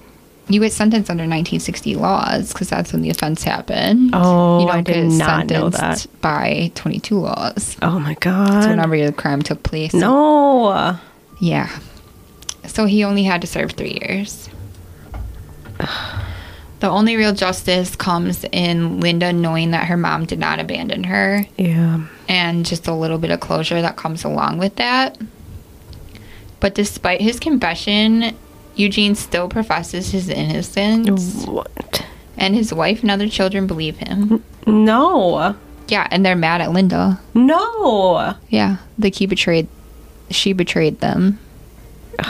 you 0.48 0.60
get 0.60 0.72
sentenced 0.72 1.10
under 1.10 1.24
1960 1.24 1.96
laws 1.96 2.54
because 2.54 2.70
that's 2.70 2.94
when 2.94 3.02
the 3.02 3.10
offense 3.10 3.44
happened. 3.44 4.12
Oh, 4.14 4.62
you 4.62 4.68
I 4.68 4.82
did 4.82 5.12
not 5.12 5.48
know 5.48 5.72
sentenced 5.72 6.22
by 6.22 6.72
22 6.76 7.20
laws. 7.20 7.78
Oh 7.82 8.00
my 8.00 8.14
So 8.14 8.20
god. 8.22 8.70
whenever 8.70 9.04
the 9.06 9.12
crime 9.12 9.42
took 9.42 9.64
place. 9.64 9.94
no. 9.94 10.98
Yeah. 11.40 11.70
So 12.68 12.86
he 12.86 13.04
only 13.04 13.24
had 13.24 13.42
to 13.42 13.48
serve 13.48 13.72
three 13.72 14.00
years. 14.02 14.50
The 16.82 16.90
only 16.90 17.16
real 17.16 17.34
justice 17.34 17.96
comes 17.96 18.44
in 18.52 19.00
Linda 19.00 19.32
knowing 19.32 19.72
that 19.72 19.88
her 19.88 19.96
mom 19.96 20.26
did 20.26 20.40
not 20.40 20.60
abandon 20.60 21.06
her 21.06 21.46
Yeah. 21.58 22.02
and 22.28 22.66
just 22.66 22.88
a 22.88 22.94
little 22.94 23.18
bit 23.18 23.32
of 23.32 23.40
closure 23.40 23.82
that 23.82 23.96
comes 23.96 24.24
along 24.26 24.58
with 24.58 24.76
that. 24.76 25.18
But 26.66 26.74
despite 26.74 27.22
his 27.22 27.40
confession, 27.40 28.36
Eugene 28.76 29.14
still 29.14 29.48
professes 29.48 30.10
his 30.10 30.30
innocence, 30.30 31.46
What? 31.46 32.04
and 32.40 32.56
his 32.56 32.74
wife 32.74 33.04
and 33.04 33.12
other 33.12 33.30
children 33.30 33.68
believe 33.68 33.98
him. 33.98 34.44
No. 34.66 35.56
Yeah, 35.90 36.08
and 36.10 36.26
they're 36.26 36.36
mad 36.36 36.62
at 36.62 36.72
Linda. 36.72 37.20
No. 37.36 38.34
Yeah, 38.50 38.78
like 38.98 39.14
he 39.14 39.28
betrayed, 39.28 39.68
she 40.32 40.54
betrayed 40.54 41.02
them. 41.02 41.38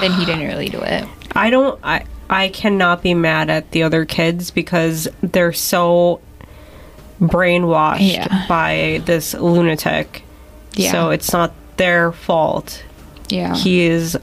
Then 0.01 0.11
he 0.11 0.25
didn't 0.25 0.45
really 0.47 0.67
do 0.67 0.81
it. 0.81 1.05
I 1.33 1.49
don't 1.49 1.79
I 1.81 2.03
I 2.29 2.49
cannot 2.49 3.01
be 3.03 3.13
mad 3.13 3.49
at 3.49 3.71
the 3.71 3.83
other 3.83 4.03
kids 4.03 4.51
because 4.51 5.07
they're 5.23 5.53
so 5.53 6.19
brainwashed 7.21 8.11
Yeah. 8.15 8.45
by 8.49 9.01
this 9.05 9.33
lunatic. 9.33 10.23
Yeah. 10.73 10.91
So 10.91 11.09
it's 11.11 11.31
not 11.31 11.53
their 11.77 12.11
fault. 12.11 12.83
Yeah. 13.29 13.55
He 13.55 13.81
is 13.81 14.17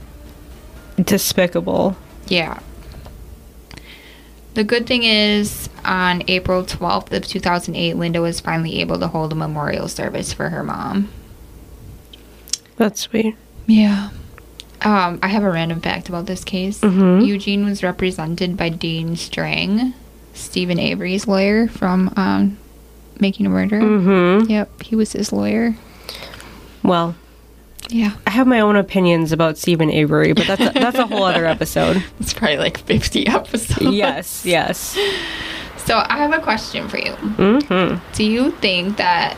despicable. 1.01 1.95
Yeah. 2.27 2.59
The 4.53 4.63
good 4.63 4.85
thing 4.85 5.03
is, 5.03 5.67
on 5.83 6.23
April 6.27 6.63
12th 6.63 7.11
of 7.11 7.25
2008, 7.27 7.95
Linda 7.97 8.21
was 8.21 8.39
finally 8.39 8.79
able 8.81 8.99
to 8.99 9.07
hold 9.07 9.31
a 9.31 9.35
memorial 9.35 9.87
service 9.87 10.31
for 10.31 10.49
her 10.49 10.63
mom. 10.63 11.09
That's 12.77 13.01
sweet. 13.01 13.35
Yeah. 13.65 14.09
Um, 14.81 15.19
I 15.23 15.27
have 15.29 15.43
a 15.43 15.49
random 15.49 15.81
fact 15.81 16.09
about 16.09 16.25
this 16.27 16.43
case. 16.43 16.79
Mhm. 16.81 17.25
Eugene 17.25 17.65
was 17.65 17.81
represented 17.83 18.55
by 18.57 18.69
Dean 18.69 19.15
Strang, 19.15 19.93
Steven 20.33 20.77
Avery's 20.77 21.27
lawyer 21.27 21.67
from 21.67 22.13
um, 22.15 22.57
Making 23.19 23.45
a 23.45 23.49
Murder. 23.49 23.79
Mhm. 23.79 24.49
Yep, 24.49 24.81
he 24.83 24.95
was 24.95 25.13
his 25.13 25.31
lawyer. 25.31 25.75
Well, 26.83 27.15
Yeah. 27.89 28.13
I 28.25 28.31
have 28.31 28.47
my 28.47 28.59
own 28.59 28.75
opinions 28.75 29.31
about 29.31 29.57
Steven 29.57 29.89
Avery, 29.89 30.33
but 30.33 30.47
that's 30.47 30.61
a, 30.61 30.69
that's 30.79 30.97
a 30.97 31.05
whole 31.07 31.23
other 31.23 31.45
episode. 31.45 32.03
It's 32.19 32.33
probably 32.33 32.57
like 32.57 32.77
50 32.79 33.27
episodes. 33.27 33.95
yes, 33.95 34.45
yes. 34.45 34.97
So 35.77 35.97
I 36.07 36.17
have 36.17 36.31
a 36.33 36.39
question 36.39 36.87
for 36.87 36.97
you. 36.97 37.11
Mhm. 37.13 37.99
Do 38.13 38.23
you 38.23 38.51
think 38.51 38.97
that 38.97 39.37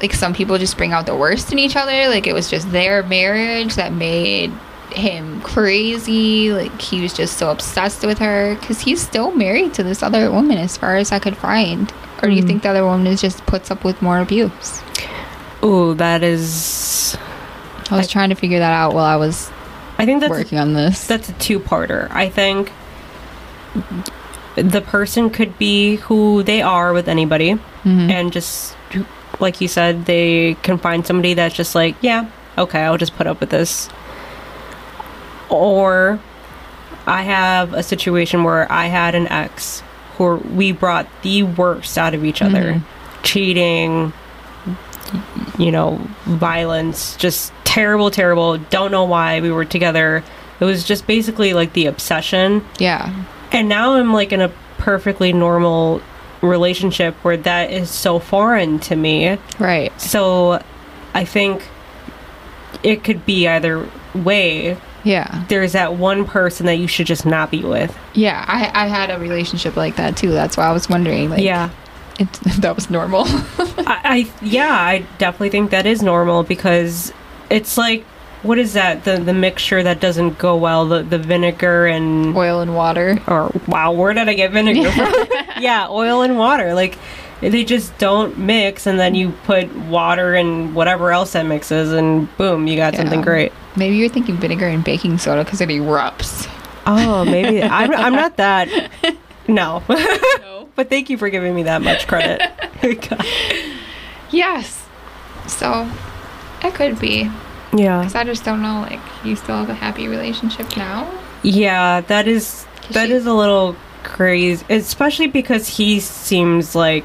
like 0.00 0.14
some 0.14 0.32
people 0.32 0.56
just 0.56 0.76
bring 0.76 0.92
out 0.92 1.04
the 1.06 1.16
worst 1.16 1.52
in 1.52 1.58
each 1.58 1.76
other? 1.76 2.08
Like 2.08 2.26
it 2.26 2.32
was 2.32 2.48
just 2.48 2.70
their 2.72 3.02
marriage 3.02 3.74
that 3.74 3.92
made 3.92 4.52
him 4.92 5.40
crazy. 5.42 6.52
Like 6.52 6.80
he 6.80 7.00
was 7.02 7.12
just 7.12 7.38
so 7.38 7.50
obsessed 7.50 8.06
with 8.06 8.18
her 8.18 8.54
because 8.60 8.80
he's 8.80 9.00
still 9.02 9.32
married 9.32 9.74
to 9.74 9.82
this 9.82 10.02
other 10.02 10.30
woman, 10.30 10.58
as 10.58 10.76
far 10.76 10.96
as 10.96 11.10
I 11.12 11.18
could 11.18 11.36
find. 11.36 11.92
Or 12.22 12.28
do 12.28 12.34
you 12.34 12.42
think 12.42 12.62
the 12.62 12.68
other 12.70 12.84
woman 12.84 13.06
is 13.08 13.20
just 13.20 13.44
puts 13.46 13.70
up 13.70 13.82
with 13.84 14.00
more 14.00 14.20
abuse? 14.20 14.80
Oh, 15.62 15.94
that 15.94 16.22
is 16.22 17.16
I 17.90 17.96
was 17.96 18.08
trying 18.08 18.28
to 18.30 18.34
figure 18.34 18.58
that 18.60 18.72
out 18.72 18.94
while 18.94 19.04
I 19.04 19.16
was 19.16 19.50
I 19.98 20.06
think 20.06 20.20
that's 20.20 20.30
working 20.30 20.58
on 20.58 20.72
this. 20.74 21.06
that's 21.06 21.28
a 21.28 21.32
two-parter. 21.34 22.08
I 22.10 22.28
think 22.28 22.72
the 24.56 24.80
person 24.80 25.30
could 25.30 25.58
be 25.58 25.96
who 25.96 26.42
they 26.42 26.60
are 26.62 26.92
with 26.92 27.08
anybody 27.08 27.58
Mhm. 27.84 28.10
and 28.10 28.32
just 28.32 28.76
like 29.38 29.60
you 29.60 29.68
said 29.68 30.04
they 30.06 30.54
can 30.62 30.76
find 30.76 31.06
somebody 31.06 31.34
that's 31.34 31.54
just 31.54 31.74
like 31.74 31.94
yeah 32.02 32.26
okay 32.58 32.82
i'll 32.82 32.98
just 32.98 33.16
put 33.16 33.26
up 33.26 33.40
with 33.40 33.48
this 33.50 33.88
or 35.48 36.18
i 37.06 37.22
have 37.22 37.72
a 37.72 37.82
situation 37.82 38.42
where 38.44 38.70
i 38.70 38.86
had 38.86 39.14
an 39.14 39.26
ex 39.28 39.82
who 40.18 40.36
we 40.54 40.72
brought 40.72 41.06
the 41.22 41.42
worst 41.44 41.96
out 41.96 42.12
of 42.12 42.24
each 42.24 42.42
other 42.42 42.82
cheating 43.22 44.12
you 45.58 45.70
know 45.70 45.98
violence 46.24 47.16
just 47.16 47.52
terrible 47.70 48.10
terrible 48.10 48.58
don't 48.58 48.90
know 48.90 49.04
why 49.04 49.40
we 49.40 49.50
were 49.50 49.64
together 49.64 50.24
it 50.60 50.64
was 50.64 50.82
just 50.84 51.06
basically 51.06 51.54
like 51.54 51.72
the 51.72 51.86
obsession 51.86 52.64
Yeah. 52.78 53.24
and 53.52 53.68
now 53.68 53.94
I'm 53.94 54.12
like 54.12 54.32
in 54.32 54.40
a 54.40 54.50
perfectly 54.78 55.32
normal 55.32 56.00
relationship 56.42 57.14
where 57.22 57.36
that 57.36 57.70
is 57.70 57.90
so 57.90 58.18
foreign 58.18 58.78
to 58.80 58.96
me. 58.96 59.36
Right. 59.58 59.92
So 60.00 60.62
I 61.12 61.24
think 61.26 61.62
it 62.82 63.04
could 63.04 63.26
be 63.26 63.46
either 63.46 63.86
way. 64.14 64.78
Yeah. 65.04 65.44
There's 65.48 65.72
that 65.72 65.96
one 65.96 66.24
person 66.24 66.64
that 66.66 66.76
you 66.76 66.88
should 66.88 67.06
just 67.06 67.26
not 67.26 67.50
be 67.50 67.62
with. 67.62 67.94
Yeah. 68.14 68.42
I 68.48 68.70
I 68.84 68.86
had 68.88 69.10
a 69.10 69.18
relationship 69.18 69.76
like 69.76 69.96
that 69.96 70.16
too. 70.16 70.30
That's 70.30 70.56
why 70.56 70.64
I 70.64 70.72
was 70.72 70.88
wondering. 70.88 71.28
Like, 71.30 71.42
yeah. 71.42 71.70
it, 72.18 72.32
that 72.60 72.74
was 72.74 72.88
normal. 72.90 73.24
I, 73.28 74.00
I 74.04 74.30
yeah, 74.42 74.72
I 74.72 75.04
definitely 75.18 75.50
think 75.50 75.70
that 75.72 75.84
is 75.86 76.02
normal 76.02 76.42
because 76.42 77.12
it's 77.50 77.76
like 77.76 78.04
what 78.42 78.58
is 78.58 78.72
that? 78.72 79.04
The 79.04 79.18
the 79.18 79.34
mixture 79.34 79.82
that 79.82 80.00
doesn't 80.00 80.38
go 80.38 80.56
well, 80.56 80.86
the 80.86 81.02
the 81.02 81.18
vinegar 81.18 81.86
and 81.86 82.36
Oil 82.36 82.60
and 82.60 82.74
water. 82.74 83.18
or 83.26 83.52
wow, 83.68 83.92
where 83.92 84.14
did 84.14 84.28
I 84.28 84.34
get 84.34 84.50
vinegar 84.50 84.90
from? 84.90 85.12
yeah, 85.60 85.88
oil 85.90 86.22
and 86.22 86.38
water. 86.38 86.72
Like 86.74 86.98
they 87.40 87.64
just 87.64 87.96
don't 87.98 88.38
mix, 88.38 88.86
and 88.86 88.98
then 88.98 89.14
you 89.14 89.32
put 89.44 89.74
water 89.76 90.34
and 90.34 90.74
whatever 90.74 91.12
else 91.12 91.32
that 91.32 91.44
mixes, 91.44 91.92
and 91.92 92.34
boom, 92.36 92.66
you 92.66 92.76
got 92.76 92.94
something 92.94 93.20
great. 93.20 93.52
Maybe 93.76 93.96
you're 93.96 94.08
thinking 94.08 94.36
vinegar 94.36 94.66
and 94.66 94.82
baking 94.82 95.18
soda 95.18 95.44
because 95.44 95.60
it 95.60 95.68
erupts. 95.68 96.50
Oh, 96.86 97.24
maybe 97.24 97.62
I'm, 97.62 97.94
I'm 97.94 98.14
not 98.14 98.36
that. 98.38 98.90
No. 99.46 99.82
but 100.76 100.88
thank 100.88 101.10
you 101.10 101.18
for 101.18 101.28
giving 101.28 101.54
me 101.54 101.64
that 101.64 101.82
much 101.82 102.06
credit. 102.06 102.42
Yes. 104.30 104.86
So 105.46 105.90
it 106.62 106.74
could 106.74 106.98
be. 106.98 107.30
yeah. 107.72 108.00
Because 108.00 108.14
I 108.14 108.24
just 108.24 108.44
don't 108.44 108.62
know. 108.62 108.80
Like, 108.82 109.00
you 109.24 109.36
still 109.36 109.56
have 109.56 109.70
a 109.70 109.74
happy 109.74 110.08
relationship 110.08 110.76
now? 110.76 111.10
Yeah, 111.42 112.00
that 112.02 112.26
is 112.28 112.66
that 112.90 113.06
she- 113.08 113.12
is 113.14 113.26
a 113.26 113.32
little 113.34 113.76
crazy, 114.02 114.64
especially 114.70 115.26
because 115.28 115.68
he 115.68 116.00
seems 116.00 116.74
like 116.74 117.04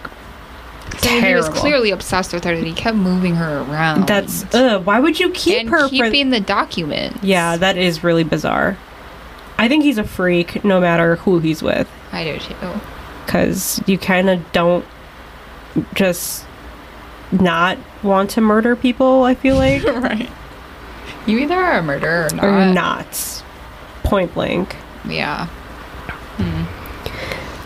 So 0.99 1.09
he 1.09 1.35
was 1.35 1.49
clearly 1.49 1.91
obsessed 1.91 2.33
with 2.33 2.43
her 2.45 2.55
that 2.55 2.63
he 2.65 2.73
kept 2.73 2.97
moving 2.97 3.35
her 3.35 3.61
around. 3.61 4.07
That's 4.07 4.43
uh, 4.53 4.79
why 4.79 4.99
would 4.99 5.19
you 5.19 5.29
keep 5.31 5.59
and 5.61 5.69
her 5.69 5.89
keeping 5.89 6.29
the 6.29 6.39
document. 6.39 7.17
Yeah, 7.23 7.57
that 7.57 7.77
is 7.77 8.03
really 8.03 8.23
bizarre. 8.23 8.77
I 9.57 9.67
think 9.69 9.83
he's 9.83 9.97
a 9.97 10.03
freak, 10.03 10.65
no 10.65 10.81
matter 10.81 11.15
who 11.17 11.39
he's 11.39 11.63
with, 11.63 11.89
I 12.11 12.23
do 12.25 12.37
too. 12.39 12.55
because 13.25 13.81
you 13.87 13.97
kind 13.97 14.29
of 14.29 14.51
don't 14.51 14.83
just 15.93 16.44
not 17.41 17.77
want 18.03 18.29
to 18.31 18.41
murder 18.41 18.75
people. 18.75 19.23
I 19.23 19.35
feel 19.35 19.55
like 19.55 19.83
right. 19.83 20.29
You 21.25 21.39
either 21.39 21.55
are 21.55 21.79
a 21.79 21.83
murderer 21.83 22.27
or 22.27 22.35
not. 22.35 22.43
or 22.43 22.73
not. 22.73 23.43
Point 24.03 24.33
blank. 24.33 24.75
Yeah. 25.07 25.47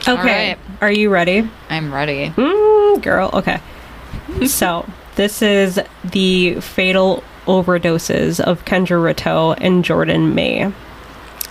Okay, 0.07 0.49
right. 0.49 0.57
are 0.81 0.91
you 0.91 1.09
ready? 1.09 1.47
I'm 1.69 1.93
ready. 1.93 2.29
Mm, 2.29 3.01
girl, 3.01 3.29
okay. 3.33 3.59
so, 4.47 4.87
this 5.15 5.41
is 5.41 5.79
the 6.03 6.59
fatal 6.61 7.23
overdoses 7.45 8.39
of 8.39 8.65
Kendra 8.65 9.01
Rateau 9.01 9.55
and 9.59 9.85
Jordan 9.85 10.33
May. 10.33 10.71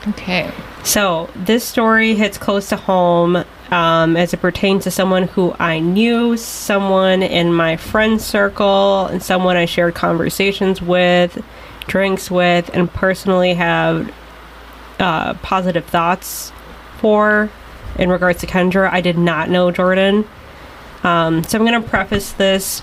Okay. 0.08 0.50
So, 0.82 1.28
this 1.36 1.64
story 1.64 2.14
hits 2.14 2.38
close 2.38 2.68
to 2.70 2.76
home 2.76 3.44
um, 3.70 4.16
as 4.16 4.32
it 4.32 4.38
pertains 4.38 4.84
to 4.84 4.90
someone 4.90 5.24
who 5.24 5.54
I 5.58 5.78
knew, 5.78 6.36
someone 6.36 7.22
in 7.22 7.52
my 7.52 7.76
friend 7.76 8.20
circle, 8.20 9.06
and 9.06 9.22
someone 9.22 9.56
I 9.56 9.66
shared 9.66 9.94
conversations 9.94 10.80
with, 10.80 11.42
drinks 11.86 12.30
with, 12.30 12.70
and 12.72 12.90
personally 12.92 13.54
have 13.54 14.12
uh, 14.98 15.34
positive 15.34 15.84
thoughts 15.84 16.52
for 16.98 17.50
in 17.98 18.08
regards 18.10 18.40
to 18.40 18.46
Kendra. 18.46 18.90
I 18.90 19.00
did 19.00 19.18
not 19.18 19.50
know 19.50 19.70
Jordan. 19.70 20.26
Um, 21.04 21.44
so, 21.44 21.58
I'm 21.58 21.66
going 21.66 21.80
to 21.80 21.88
preface 21.88 22.32
this 22.32 22.82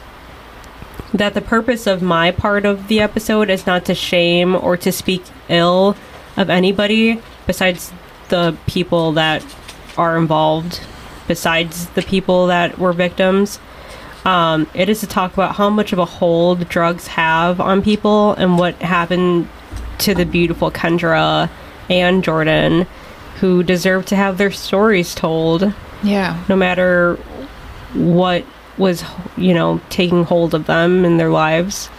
that 1.14 1.34
the 1.34 1.42
purpose 1.42 1.88
of 1.88 2.02
my 2.02 2.32
part 2.32 2.66
of 2.66 2.88
the 2.88 3.00
episode 3.00 3.50
is 3.50 3.66
not 3.66 3.86
to 3.86 3.96
shame 3.96 4.56
or 4.56 4.78
to 4.78 4.92
speak 4.92 5.24
ill 5.50 5.96
of 6.38 6.50
anybody 6.50 7.22
besides 7.48 7.92
the 8.30 8.58
people 8.68 9.12
that 9.14 9.44
are 9.98 10.18
involved, 10.18 10.82
besides 11.28 11.88
the 11.90 12.02
people 12.02 12.48
that 12.48 12.78
were 12.80 12.94
victims. 12.94 13.60
Um, 14.26 14.68
it 14.74 14.90
is 14.90 15.02
to 15.02 15.08
talk 15.08 15.34
about 15.34 15.56
how 15.56 15.70
much 15.70 15.94
of 15.94 16.00
a 16.00 16.06
hold 16.06 16.68
drugs 16.68 17.08
have 17.08 17.62
on 17.62 17.82
people 17.84 18.34
and 18.34 18.58
what 18.58 18.76
happened 18.82 19.48
to 20.00 20.16
the 20.16 20.26
beautiful 20.26 20.72
Kendra 20.72 21.50
and 21.90 22.24
Jordan, 22.24 22.88
who 23.40 23.62
deserve 23.64 24.06
to 24.08 24.16
have 24.16 24.38
their 24.38 24.52
stories 24.52 25.14
told 25.14 25.74
Yeah. 26.04 26.38
no 26.50 26.56
matter 26.56 27.16
what 27.94 28.44
was, 28.78 29.04
you 29.38 29.54
know, 29.54 29.80
taking 29.90 30.24
hold 30.24 30.54
of 30.54 30.66
them 30.66 31.06
in 31.06 31.18
their 31.18 31.30
lives. 31.30 31.90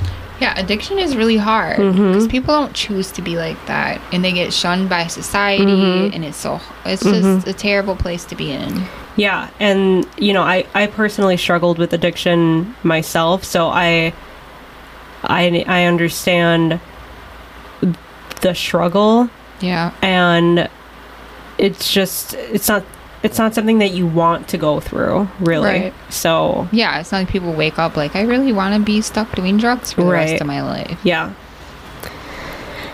Yeah, 0.40 0.58
addiction 0.58 0.98
is 0.98 1.16
really 1.16 1.38
hard 1.38 1.78
Mm-hmm. 1.78 2.08
because 2.12 2.28
people 2.28 2.54
don't 2.54 2.74
choose 2.74 3.10
to 3.12 3.22
be 3.22 3.36
like 3.36 3.56
that, 3.66 4.00
and 4.12 4.22
they 4.24 4.32
get 4.32 4.52
shunned 4.52 4.88
by 4.90 5.06
society, 5.06 5.64
Mm-hmm. 5.64 6.14
and 6.14 6.24
it's 6.24 6.36
so 6.36 6.60
it's 6.84 7.02
just 7.02 7.46
a 7.46 7.52
terrible 7.54 7.96
place 7.96 8.24
to 8.26 8.34
be 8.36 8.50
in. 8.52 8.84
Yeah, 9.16 9.48
and 9.58 10.06
you 10.18 10.32
know, 10.34 10.42
I 10.42 10.66
I 10.74 10.88
personally 10.88 11.36
struggled 11.38 11.78
with 11.78 11.92
addiction 11.94 12.74
myself, 12.82 13.44
so 13.44 13.68
I 13.68 14.12
I 15.24 15.64
I 15.66 15.84
understand 15.84 16.80
the 18.42 18.54
struggle 18.54 19.30
Yeah, 19.60 19.92
and 20.02 20.68
it's 21.58 21.90
just 21.92 22.34
it's 22.34 22.68
not 22.68 22.84
it's 23.26 23.36
not 23.38 23.54
something 23.54 23.78
that 23.80 23.90
you 23.92 24.06
want 24.06 24.48
to 24.48 24.56
go 24.56 24.80
through, 24.80 25.28
really. 25.40 25.68
Right. 25.68 25.94
So, 26.08 26.66
yeah. 26.72 26.98
It's 27.00 27.12
not 27.12 27.18
like 27.18 27.28
people 27.28 27.52
wake 27.52 27.78
up 27.78 27.96
like 27.96 28.16
I 28.16 28.22
really 28.22 28.52
want 28.52 28.74
to 28.74 28.80
be 28.80 29.00
stuck 29.02 29.34
doing 29.34 29.58
drugs 29.58 29.92
for 29.92 30.02
the 30.02 30.06
Right. 30.10 30.30
rest 30.30 30.40
of 30.40 30.46
my 30.46 30.62
life. 30.62 30.98
Yeah. 31.04 31.32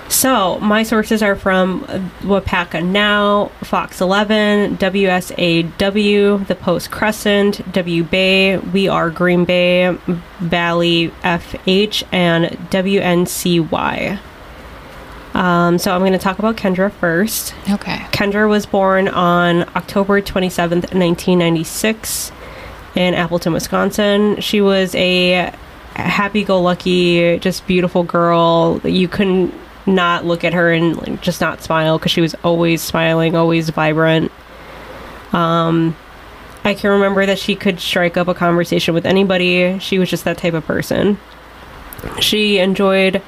So 0.09 0.59
my 0.61 0.83
sources 0.83 1.23
are 1.23 1.35
from 1.37 1.83
Waupaca 2.23 2.85
Now, 2.85 3.51
Fox 3.63 4.01
11, 4.01 4.77
WSAW, 4.77 6.47
The 6.47 6.55
Post 6.55 6.91
Crescent, 6.91 7.73
W 7.73 8.05
Bay, 8.05 8.59
We 8.59 8.89
Are 8.89 9.09
Green 9.11 9.45
Bay, 9.47 9.97
Valley 10.41 11.13
FH, 11.25 12.05
and 12.13 12.45
WNCY. 12.71 14.19
Um, 15.35 15.79
so 15.79 15.95
I'm 15.95 16.01
going 16.01 16.13
to 16.13 16.19
talk 16.19 16.39
about 16.39 16.57
Kendra 16.57 16.93
first. 16.93 17.55
Okay. 17.71 17.97
Kendra 18.13 18.49
was 18.49 18.67
born 18.67 19.09
on 19.09 19.63
October 19.77 20.21
27th, 20.21 20.93
1996, 20.95 22.33
in 22.95 23.15
Appleton, 23.15 23.53
Wisconsin. 23.53 24.41
She 24.41 24.61
was 24.61 24.95
a 24.95 25.53
happy 25.95 26.45
go 26.45 26.61
lucky, 26.61 27.39
just 27.39 27.67
beautiful 27.67 28.03
girl. 28.03 28.81
You 28.85 29.09
couldn't 29.09 29.55
not 29.87 30.25
look 30.25 30.45
at 30.45 30.53
her 30.53 30.73
and 30.73 30.97
like, 30.97 31.21
just 31.23 31.41
not 31.41 31.63
smile 31.63 31.99
because 31.99 32.13
she 32.13 32.21
was 32.21 32.35
always 32.45 32.83
smiling, 32.83 33.35
always 33.35 33.71
vibrant. 33.71 34.31
Um, 35.33 35.97
I 36.65 36.75
can 36.75 36.91
remember 36.91 37.27
that 37.27 37.39
she 37.39 37.57
could 37.57 37.81
strike 37.81 38.17
up 38.17 38.29
a 38.29 38.35
conversation 38.35 38.95
with 38.95 39.07
anybody. 39.07 39.79
She 39.81 39.99
was 39.99 40.09
just 40.11 40.25
that 40.25 40.39
type 40.39 40.55
of 40.55 40.65
person. 40.65 41.19
She 42.21 42.59
enjoyed 42.59 43.23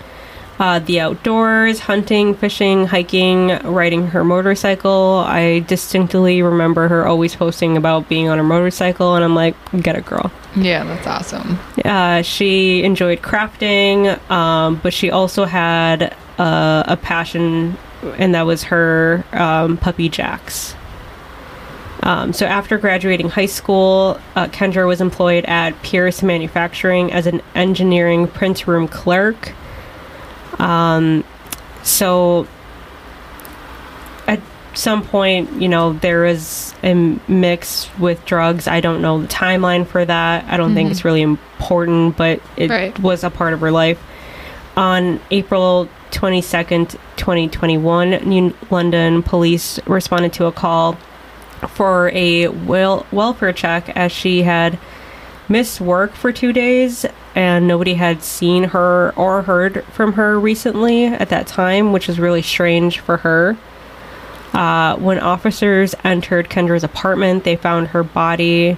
uh, 0.65 0.79
the 0.79 0.99
outdoors, 0.99 1.79
hunting, 1.79 2.35
fishing, 2.35 2.87
hiking, 2.87 3.49
riding 3.65 4.07
her 4.07 4.25
motorcycle. 4.25 5.23
I 5.27 5.59
distinctly 5.59 6.41
remember 6.41 6.89
her 6.89 7.07
always 7.07 7.37
posting 7.37 7.77
about 7.77 8.09
being 8.09 8.31
on 8.31 8.39
her 8.39 8.45
motorcycle, 8.45 9.15
and 9.15 9.23
I'm 9.23 9.35
like, 9.35 9.55
get 9.83 9.95
it, 9.95 10.07
girl. 10.07 10.33
Yeah, 10.57 10.85
that's 10.85 11.07
awesome. 11.07 11.59
Uh, 11.85 12.23
she 12.23 12.83
enjoyed 12.83 13.21
crafting, 13.21 14.19
um, 14.31 14.81
but 14.83 14.95
she 14.95 15.11
also 15.11 15.45
had 15.45 16.17
uh, 16.39 16.85
a 16.87 16.97
passion, 16.97 17.77
and 18.17 18.35
that 18.35 18.47
was 18.47 18.63
her 18.63 19.23
um, 19.33 19.77
puppy 19.77 20.09
Jax. 20.09 20.75
Um, 22.03 22.33
so 22.33 22.47
after 22.47 22.79
graduating 22.79 23.29
high 23.29 23.45
school, 23.45 24.19
uh, 24.35 24.47
Kendra 24.47 24.89
was 24.89 25.03
employed 25.03 25.45
at 25.45 25.83
Pierce 25.83 26.23
Manufacturing 26.23 27.13
as 27.13 27.27
an 27.27 27.43
engineering 27.55 28.29
print 28.29 28.67
room 28.67 28.89
clerk. 28.89 29.53
Um, 30.59 31.25
so 31.83 32.47
at 34.27 34.41
some 34.75 35.03
point, 35.05 35.53
you 35.61 35.69
know, 35.69 35.93
there 35.95 36.25
is 36.25 36.75
a 36.83 36.95
mix 37.29 37.89
with 37.99 38.25
drugs. 38.25 38.67
I 38.67 38.81
don't 38.81 39.03
know 39.03 39.21
the 39.23 39.29
timeline 39.29 39.87
for 39.87 40.05
that. 40.05 40.45
I 40.49 40.57
don't 40.57 40.75
think 40.75 40.91
it's 40.91 41.05
really 41.05 41.23
important, 41.23 42.17
but 42.17 42.41
it 42.57 42.71
Right. 42.71 42.99
was 42.99 43.23
a 43.25 43.31
part 43.31 43.53
of 43.53 43.61
her 43.61 43.71
life. 43.71 43.99
On 44.77 45.21
April 45.31 45.89
22nd, 46.11 46.97
2021, 47.17 48.11
New 48.25 48.55
London 48.71 49.23
police 49.23 49.79
responded 49.87 50.33
to 50.35 50.47
a 50.47 50.53
call 50.53 50.97
for 51.69 52.11
a 52.13 52.49
wel- 52.49 53.07
welfare 53.13 53.53
check 53.53 53.91
as 53.97 54.11
she 54.13 54.43
had 54.43 54.79
missed 55.49 55.81
work 55.81 56.15
for 56.15 56.33
two 56.33 56.53
days 56.53 57.07
and 57.35 57.67
nobody 57.67 57.95
had 57.95 58.23
seen 58.23 58.65
her 58.65 59.13
or 59.17 59.43
heard 59.43 59.85
from 59.87 60.13
her 60.15 60.39
recently 60.39 61.07
at 61.07 61.31
that 61.31 61.47
time, 61.47 61.93
which 61.93 62.09
is 62.09 62.21
really 62.21 62.43
strange 62.43 63.01
for 63.01 63.19
her. 63.19 63.57
Uh, 64.53 64.97
when 64.99 65.19
officers 65.19 65.97
entered 66.05 66.49
Kendra's 66.49 66.85
apartment, 66.85 67.43
they 67.43 67.57
found 67.57 67.89
her 67.89 68.05
body, 68.05 68.77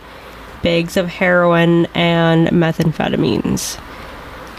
bags 0.62 0.96
of 0.96 1.06
heroin, 1.06 1.86
and 1.94 2.48
methamphetamines. 2.48 3.78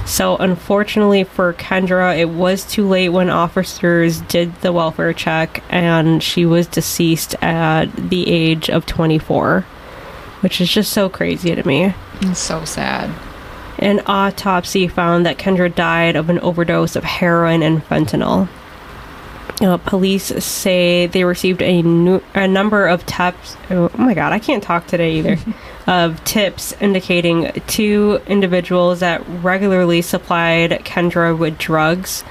So, 0.06 0.38
unfortunately 0.38 1.26
for 1.26 1.52
Kendra, 1.54 2.18
it 2.18 2.30
was 2.30 2.64
too 2.66 2.88
late 2.88 3.10
when 3.10 3.30
officers 3.30 4.22
did 4.22 4.56
the 4.62 4.72
welfare 4.72 5.12
check, 5.12 5.64
and 5.70 6.24
she 6.24 6.45
was 6.45 6.66
deceased 6.68 7.36
at 7.43 7.88
the 7.95 8.30
age 8.30 8.70
of 8.70 8.86
24, 8.86 9.62
which 10.41 10.62
is 10.62 10.72
just 10.72 10.93
so 10.93 11.10
crazy 11.10 11.54
to 11.56 11.68
me. 11.68 11.93
It's 12.22 12.39
so 12.39 12.64
sad. 12.64 13.10
An 13.80 14.01
autopsy 14.05 14.88
found 14.88 15.25
that 15.25 15.38
Kendra 15.38 15.73
died 15.73 16.15
of 16.15 16.30
an 16.30 16.39
overdose 16.39 16.95
of 16.95 17.03
heroin 17.03 17.61
and 17.61 17.84
fentanyl. 17.84 18.49
Uh, 19.61 19.78
police 19.78 20.25
say 20.43 21.07
they 21.07 21.23
received 21.23 21.63
a, 21.63 21.82
nu- 21.82 22.23
a 22.36 22.47
number 22.47 22.86
of 22.86 23.05
tips. 23.05 23.57
Oh 23.71 23.89
my 23.97 24.13
god, 24.13 24.32
I 24.32 24.39
can't 24.39 24.61
talk 24.61 24.86
today 24.86 25.17
either. 25.17 25.38
of 25.88 26.21
tips 26.25 26.73
indicating 26.82 27.51
two 27.65 28.19
individuals 28.28 28.99
that 28.99 29.23
regularly 29.41 30.01
supplied 30.01 30.71
Kendra 30.84 31.36
with 31.36 31.57
drugs. 31.57 32.23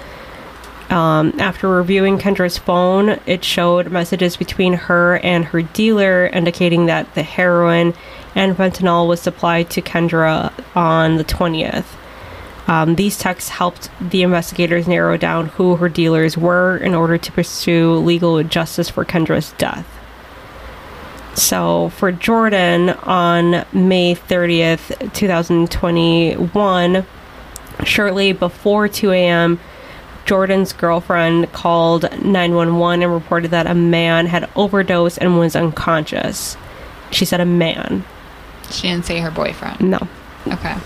Um, 0.90 1.32
after 1.40 1.68
reviewing 1.68 2.18
Kendra's 2.18 2.58
phone, 2.58 3.18
it 3.26 3.42
showed 3.42 3.90
messages 3.90 4.36
between 4.36 4.74
her 4.74 5.18
and 5.18 5.44
her 5.46 5.62
dealer 5.62 6.26
indicating 6.26 6.86
that 6.86 7.12
the 7.14 7.24
heroin 7.24 7.94
and 8.36 8.56
fentanyl 8.56 9.08
was 9.08 9.20
supplied 9.20 9.70
to 9.70 9.82
Kendra 9.82 10.52
on 10.76 11.16
the 11.16 11.24
20th. 11.24 11.86
Um, 12.68 12.96
these 12.96 13.18
texts 13.18 13.50
helped 13.50 13.88
the 14.00 14.22
investigators 14.22 14.86
narrow 14.86 15.16
down 15.16 15.46
who 15.46 15.76
her 15.76 15.88
dealers 15.88 16.36
were 16.36 16.76
in 16.76 16.94
order 16.94 17.16
to 17.16 17.32
pursue 17.32 17.94
legal 17.94 18.42
justice 18.42 18.90
for 18.90 19.04
Kendra's 19.04 19.52
death. 19.52 19.86
So 21.34 21.90
for 21.90 22.12
Jordan 22.12 22.90
on 22.90 23.64
May 23.72 24.14
30th, 24.14 25.12
2021, 25.12 27.06
shortly 27.84 28.32
before 28.32 28.88
2 28.88 29.12
a.m., 29.12 29.60
Jordan's 30.24 30.72
girlfriend 30.72 31.52
called 31.52 32.02
911 32.24 33.02
and 33.02 33.12
reported 33.12 33.52
that 33.52 33.68
a 33.68 33.74
man 33.74 34.26
had 34.26 34.50
overdosed 34.56 35.18
and 35.18 35.38
was 35.38 35.54
unconscious. 35.54 36.56
She 37.12 37.24
said 37.24 37.40
a 37.40 37.46
man. 37.46 38.04
She 38.70 38.88
didn't 38.88 39.06
say 39.06 39.20
her 39.20 39.30
boyfriend. 39.30 39.80
No. 39.80 39.98
Okay. 40.48 40.76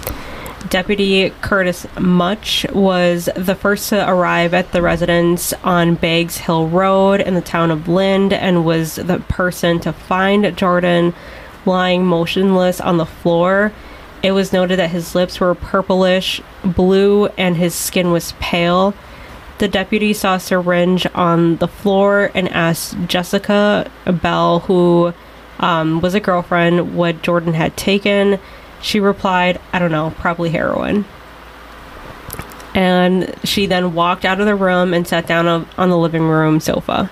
Deputy 0.68 1.30
Curtis 1.40 1.86
Much 1.98 2.66
was 2.72 3.28
the 3.34 3.54
first 3.54 3.88
to 3.88 4.08
arrive 4.08 4.54
at 4.54 4.72
the 4.72 4.82
residence 4.82 5.52
on 5.64 5.94
Beggs 5.94 6.38
Hill 6.38 6.68
Road 6.68 7.20
in 7.20 7.34
the 7.34 7.40
town 7.40 7.70
of 7.70 7.88
Lind 7.88 8.32
and 8.32 8.64
was 8.64 8.96
the 8.96 9.18
person 9.28 9.80
to 9.80 9.92
find 9.92 10.56
Jordan 10.56 11.14
lying 11.66 12.06
motionless 12.06 12.80
on 12.80 12.98
the 12.98 13.06
floor. 13.06 13.72
It 14.22 14.32
was 14.32 14.52
noted 14.52 14.78
that 14.78 14.90
his 14.90 15.14
lips 15.14 15.40
were 15.40 15.54
purplish 15.54 16.40
blue 16.62 17.26
and 17.38 17.56
his 17.56 17.74
skin 17.74 18.12
was 18.12 18.34
pale. 18.38 18.94
The 19.58 19.68
deputy 19.68 20.12
saw 20.12 20.36
a 20.36 20.40
syringe 20.40 21.06
on 21.14 21.56
the 21.56 21.68
floor 21.68 22.30
and 22.34 22.48
asked 22.48 22.96
Jessica 23.06 23.90
Bell, 24.06 24.60
who 24.60 25.14
um, 25.60 26.00
was 26.00 26.14
a 26.14 26.20
girlfriend, 26.20 26.96
what 26.96 27.22
Jordan 27.22 27.52
had 27.52 27.76
taken. 27.76 28.40
She 28.82 28.98
replied, 28.98 29.60
I 29.72 29.78
don't 29.78 29.92
know, 29.92 30.12
probably 30.18 30.50
heroin. 30.50 31.04
And 32.74 33.34
she 33.44 33.66
then 33.66 33.94
walked 33.94 34.24
out 34.24 34.40
of 34.40 34.46
the 34.46 34.54
room 34.54 34.94
and 34.94 35.06
sat 35.06 35.26
down 35.26 35.46
on 35.76 35.88
the 35.90 35.98
living 35.98 36.22
room 36.22 36.60
sofa. 36.60 37.10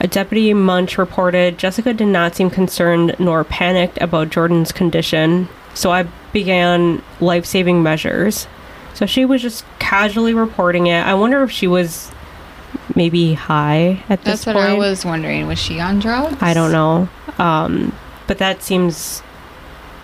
A 0.00 0.06
deputy 0.06 0.52
Munch 0.54 0.98
reported 0.98 1.58
Jessica 1.58 1.92
did 1.92 2.06
not 2.06 2.36
seem 2.36 2.50
concerned 2.50 3.16
nor 3.18 3.42
panicked 3.42 4.00
about 4.00 4.30
Jordan's 4.30 4.70
condition, 4.70 5.48
so 5.74 5.90
I 5.90 6.04
began 6.32 7.02
life 7.20 7.46
saving 7.46 7.82
measures. 7.82 8.46
So 8.94 9.06
she 9.06 9.24
was 9.24 9.42
just 9.42 9.64
casually 9.78 10.34
reporting 10.34 10.88
it. 10.88 11.00
I 11.00 11.14
wonder 11.14 11.42
if 11.42 11.50
she 11.50 11.66
was 11.66 12.12
maybe 12.98 13.32
high 13.34 14.02
at 14.10 14.22
this 14.24 14.44
point. 14.44 14.44
That's 14.44 14.46
what. 14.46 14.56
I 14.56 14.74
was 14.74 15.04
wondering. 15.06 15.46
Was 15.46 15.58
she 15.58 15.80
on 15.80 16.00
drugs? 16.00 16.36
I 16.42 16.52
don't 16.52 16.72
know. 16.72 17.08
Um, 17.38 17.94
but 18.26 18.36
that 18.38 18.62
seems 18.62 19.22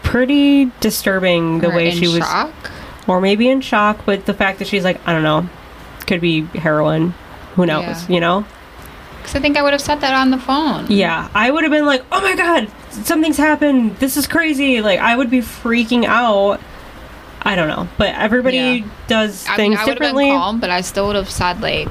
pretty 0.03 0.71
disturbing 0.81 1.61
the 1.61 1.69
Or 1.71 1.77
way 1.77 1.91
she 1.91 2.07
was 2.09 2.19
shock? 2.19 2.53
or 3.07 3.21
maybe 3.21 3.49
in 3.51 3.61
shock, 3.61 4.01
but 4.07 4.25
the 4.27 4.35
fact 4.35 4.59
that 4.61 4.69
she's 4.69 4.85
like, 4.85 5.01
I 5.07 5.13
don't 5.13 5.23
know, 5.23 5.49
could 6.07 6.21
be 6.21 6.43
heroin. 6.43 7.15
Who 7.57 7.67
knows, 7.67 7.85
Yeah. 8.09 8.15
you 8.15 8.21
know? 8.21 8.45
Because 9.19 9.37
I 9.37 9.41
think 9.41 9.57
I 9.57 9.63
would 9.63 9.73
have 9.73 9.81
said 9.81 10.01
that 10.03 10.15
on 10.15 10.31
the 10.31 10.39
phone. 10.39 10.87
Yeah, 10.89 11.29
I 11.35 11.51
would 11.51 11.65
have 11.65 11.71
been 11.73 11.87
like, 11.87 12.05
"Oh 12.13 12.21
my 12.21 12.35
god, 12.37 12.69
something's 12.91 13.39
happened. 13.39 13.97
This 13.97 14.17
is 14.19 14.27
crazy." 14.27 14.83
Like 14.83 15.01
I 15.01 15.17
would 15.17 15.31
be 15.31 15.41
freaking 15.41 16.05
out. 16.05 16.61
I 17.43 17.57
don't 17.57 17.69
know, 17.69 17.89
but 17.99 18.15
everybody 18.15 18.57
Yeah. 18.57 18.85
does 19.07 19.47
I 19.49 19.57
things 19.57 19.71
mean, 19.77 19.79
I 19.79 19.85
would 19.85 19.89
have 19.89 19.99
differently. 19.99 20.25
been 20.31 20.39
calm, 20.39 20.61
but 20.61 20.69
I 20.71 20.81
still 20.83 21.07
would 21.07 21.17
have 21.17 21.31
said 21.31 21.61
like, 21.63 21.89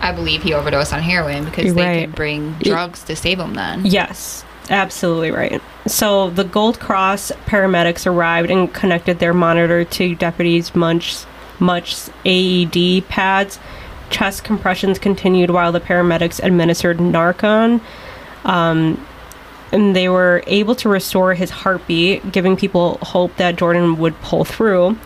I 0.00 0.12
believe 0.12 0.42
he 0.42 0.54
overdosed 0.54 0.92
on 0.92 1.02
heroin 1.02 1.44
because 1.44 1.66
You're 1.66 1.74
they 1.74 1.82
right. 1.86 2.06
could 2.06 2.14
bring 2.14 2.52
drugs 2.60 3.02
to 3.04 3.16
save 3.16 3.38
him. 3.38 3.54
Then 3.54 3.84
Yes, 3.84 4.44
absolutely 4.70 5.30
right. 5.30 5.60
So 5.86 6.30
the 6.30 6.44
Gold 6.44 6.78
Cross 6.80 7.32
paramedics 7.46 8.06
arrived 8.06 8.50
and 8.50 8.72
connected 8.72 9.18
their 9.18 9.34
monitor 9.34 9.84
to 9.84 10.14
deputies 10.14 10.74
Munch's 10.74 11.26
Much's 11.58 12.10
AED 12.24 13.08
pads. 13.08 13.58
Chest 14.10 14.44
compressions 14.44 14.98
continued 14.98 15.50
while 15.50 15.72
the 15.72 15.80
paramedics 15.80 16.42
administered 16.42 16.98
Narcan. 16.98 17.80
Um, 18.44 19.04
and 19.72 19.94
they 19.94 20.08
were 20.08 20.42
able 20.46 20.74
to 20.76 20.88
restore 20.88 21.34
his 21.34 21.50
heartbeat, 21.50 22.32
giving 22.32 22.56
people 22.56 22.98
hope 23.02 23.36
that 23.36 23.56
Jordan 23.56 23.98
would 23.98 24.18
pull 24.22 24.44
through. 24.44 24.96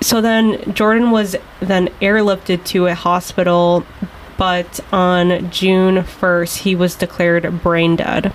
So 0.00 0.20
then 0.20 0.74
Jordan 0.74 1.10
was 1.10 1.36
then 1.60 1.88
airlifted 2.00 2.64
to 2.66 2.86
a 2.86 2.94
hospital, 2.94 3.84
but 4.36 4.80
on 4.92 5.50
June 5.50 5.96
1st, 5.96 6.58
he 6.58 6.76
was 6.76 6.94
declared 6.94 7.62
brain 7.62 7.96
dead. 7.96 8.32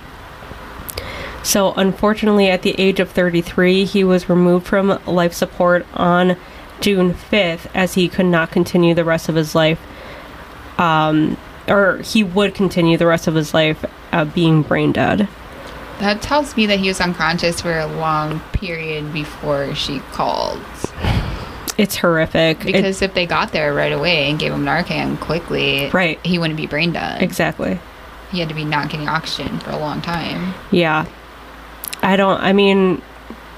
So, 1.42 1.72
unfortunately, 1.74 2.48
at 2.48 2.62
the 2.62 2.74
age 2.78 3.00
of 3.00 3.10
33, 3.10 3.84
he 3.84 4.02
was 4.02 4.28
removed 4.28 4.66
from 4.66 4.98
life 5.06 5.34
support 5.34 5.86
on 5.94 6.36
June 6.80 7.12
5th 7.12 7.66
as 7.74 7.94
he 7.94 8.08
could 8.08 8.26
not 8.26 8.50
continue 8.50 8.94
the 8.94 9.04
rest 9.04 9.28
of 9.28 9.34
his 9.34 9.54
life. 9.54 9.80
Um, 10.78 11.36
or 11.68 11.98
he 11.98 12.22
would 12.22 12.54
continue 12.54 12.96
the 12.98 13.06
rest 13.06 13.26
of 13.26 13.34
his 13.34 13.54
life 13.54 13.84
uh, 14.12 14.24
being 14.24 14.62
brain 14.62 14.92
dead. 14.92 15.28
that 15.98 16.20
tells 16.20 16.56
me 16.56 16.66
that 16.66 16.80
he 16.80 16.88
was 16.88 17.00
unconscious 17.00 17.60
for 17.60 17.78
a 17.78 17.86
long 17.86 18.40
period 18.52 19.12
before 19.12 19.74
she 19.74 20.00
called. 20.12 20.60
It's 21.76 21.96
horrific. 21.96 22.60
It- 22.60 22.66
Because 22.72 23.02
if 23.02 23.14
they 23.14 23.26
got 23.26 23.52
there 23.52 23.74
right 23.74 23.92
away 23.92 24.30
and 24.30 24.38
gave 24.38 24.52
him 24.52 24.64
Narcan 24.64 25.18
quickly, 25.20 25.90
Right. 25.92 26.18
he 26.24 26.38
wouldn't 26.38 26.56
be 26.56 26.66
brain 26.66 26.92
dead. 26.92 27.22
exactly. 27.22 27.78
He 28.30 28.40
had 28.40 28.48
to 28.48 28.54
be 28.54 28.64
not 28.64 28.88
getting 28.90 29.08
oxygen 29.08 29.58
for 29.58 29.70
a 29.70 29.76
long 29.76 30.00
time. 30.00 30.54
Yeah. 30.70 31.04
I 32.02 32.16
don't, 32.16 32.40
I 32.42 32.52
mean, 32.52 33.00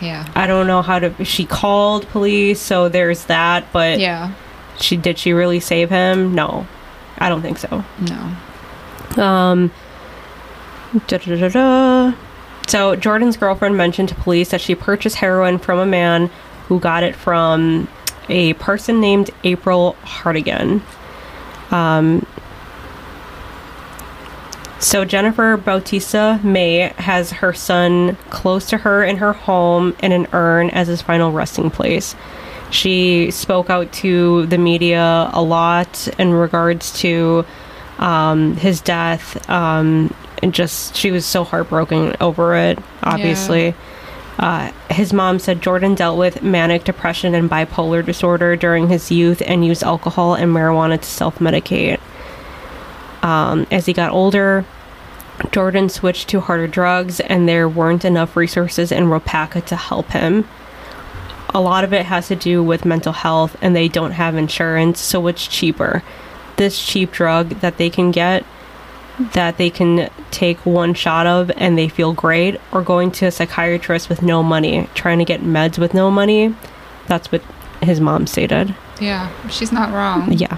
Yeah. 0.01 0.25
I 0.35 0.47
don't 0.47 0.67
know 0.67 0.83
how 0.83 0.99
to. 0.99 1.25
She 1.25 1.45
called 1.47 2.07
police, 2.11 2.61
so 2.61 2.89
there's 2.89 3.25
that. 3.25 3.65
But 3.73 3.99
Yeah. 3.99 4.31
she 4.79 4.97
did 4.97 5.19
she 5.19 5.33
really 5.33 5.61
save 5.61 5.89
him? 5.89 6.35
No, 6.35 6.67
I 7.19 7.29
don't 7.31 7.41
think 7.43 7.57
so. 7.59 7.83
No. 8.01 9.23
Um. 9.23 9.71
da, 11.07 11.17
da, 11.19 11.37
da, 11.37 11.49
da. 11.49 12.13
So 12.69 12.97
Jordan's 12.97 13.37
girlfriend 13.37 13.77
mentioned 13.77 14.09
to 14.11 14.15
police 14.15 14.51
that 14.51 14.61
she 14.61 14.75
purchased 14.75 15.17
heroin 15.17 15.59
from 15.59 15.79
a 15.79 15.87
man 15.87 16.31
who 16.69 16.79
got 16.81 17.03
it 17.03 17.15
from 17.17 17.89
a 18.29 18.55
person 18.55 19.01
named 19.01 19.31
April 19.45 19.97
Hartigan. 20.03 20.83
Um. 21.71 22.27
So 24.79 25.05
Jennifer 25.05 25.57
Bautista 25.57 26.39
May 26.45 26.93
has 26.99 27.33
her 27.33 27.55
son 27.55 28.17
close 28.29 28.67
to 28.69 28.79
her 28.79 29.03
in 29.03 29.17
her 29.17 29.33
home 29.33 29.97
in 30.01 30.13
an 30.13 30.27
urn 30.33 30.69
as 30.71 30.87
his 30.87 31.01
final 31.01 31.33
resting 31.33 31.71
place. 31.71 32.15
She 32.71 33.31
spoke 33.31 33.71
out 33.71 33.91
to 33.95 34.47
the 34.47 34.59
media 34.59 35.31
a 35.33 35.43
lot 35.43 36.09
in 36.19 36.33
regards 36.33 36.93
to 37.01 37.47
um, 37.99 38.57
his 38.57 38.81
death, 38.81 39.49
um, 39.49 40.15
and 40.43 40.53
just 40.53 40.95
she 40.95 41.11
was 41.11 41.25
so 41.25 41.43
heartbroken 41.43 42.15
over 42.21 42.55
it. 42.55 42.79
Obviously, 43.03 43.75
uh, 44.39 44.71
his 44.91 45.13
mom 45.13 45.39
said 45.39 45.63
Jordan 45.63 45.95
dealt 45.95 46.19
with 46.19 46.43
manic 46.43 46.85
depression 46.85 47.35
and 47.35 47.51
bipolar 47.51 48.05
disorder 48.05 48.55
during 48.57 48.89
his 48.89 49.11
youth 49.11 49.43
and 49.47 49.65
used 49.65 49.83
alcohol 49.83 50.35
and 50.35 50.53
marijuana 50.53 51.01
to 51.01 51.07
self 51.07 51.39
medicate. 51.39 52.01
Um, 53.23 53.67
as 53.71 53.87
he 53.87 53.93
got 53.93 54.13
older, 54.13 54.65
Jordan 55.51 55.89
switched 55.89 56.29
to 56.29 56.41
harder 56.41 56.67
drugs, 56.67 57.21
and 57.21 57.49
there 57.49 57.69
weren't 57.69 58.05
enough 58.05 58.37
resources 58.37 58.93
in 58.93 59.05
Waupaca 59.05 59.65
to 59.67 59.77
help 59.77 60.09
him. 60.11 60.47
A 61.55 61.61
lot 61.61 61.85
of 61.85 61.93
it 61.93 62.07
has 62.07 62.29
to 62.29 62.37
do 62.37 62.63
with 62.63 62.85
mental 62.85 63.13
health, 63.13 63.57
and 63.63 63.75
they 63.75 63.89
don't 63.89 64.13
have 64.13 64.37
insurance, 64.37 65.01
so 65.01 65.27
it's 65.27 65.47
cheaper. 65.47 66.03
This 66.57 66.85
cheap 66.85 67.13
drug 67.13 67.51
that 67.61 67.79
they 67.79 67.91
can 67.91 68.11
get, 68.11 68.45
that 69.19 69.57
they 69.57 69.71
can 69.71 70.11
take 70.31 70.65
one 70.67 70.93
shot 70.95 71.27
of 71.27 71.51
and 71.57 71.77
they 71.79 71.89
feel 71.89 72.13
great, 72.13 72.61
or 72.73 72.83
going 72.83 73.11
to 73.13 73.27
a 73.27 73.31
psychiatrist 73.31 74.09
with 74.09 74.23
no 74.23 74.43
money, 74.43 74.89
trying 74.95 75.19
to 75.19 75.25
get 75.25 75.41
meds 75.41 75.79
with 75.79 75.95
no 75.95 76.11
money. 76.11 76.55
That's 77.07 77.31
what 77.33 77.43
his 77.83 78.01
mom 78.01 78.27
stated. 78.27 78.75
Yeah. 79.01 79.31
She's 79.49 79.73
not 79.73 79.93
wrong. 79.93 80.33
Yeah. 80.33 80.57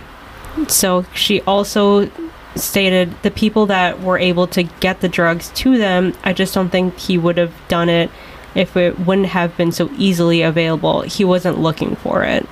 So 0.69 1.05
she 1.15 1.41
also 1.43 2.11
stated 2.57 3.15
the 3.23 3.31
people 3.31 3.67
that 3.67 4.01
were 4.01 4.19
able 4.19 4.47
to 4.49 4.65
get 4.65 5.01
the 5.01 5.09
drugs 5.09 5.51
to 5.51 5.79
them, 5.79 6.15
I 6.25 6.33
just 6.33 6.55
don't 6.55 6.71
think 6.71 6.99
he 6.99 7.17
would 7.19 7.37
have 7.37 7.53
done 7.69 7.89
it 7.89 8.11
if 8.57 8.77
it 8.77 8.99
wouldn't 9.01 9.29
have 9.29 9.57
been 9.57 9.71
so 9.71 9.89
easily 9.97 10.43
available. 10.43 11.03
He 11.03 11.25
wasn't 11.25 11.61
looking 11.61 11.95
for 11.97 12.25
it. 12.25 12.47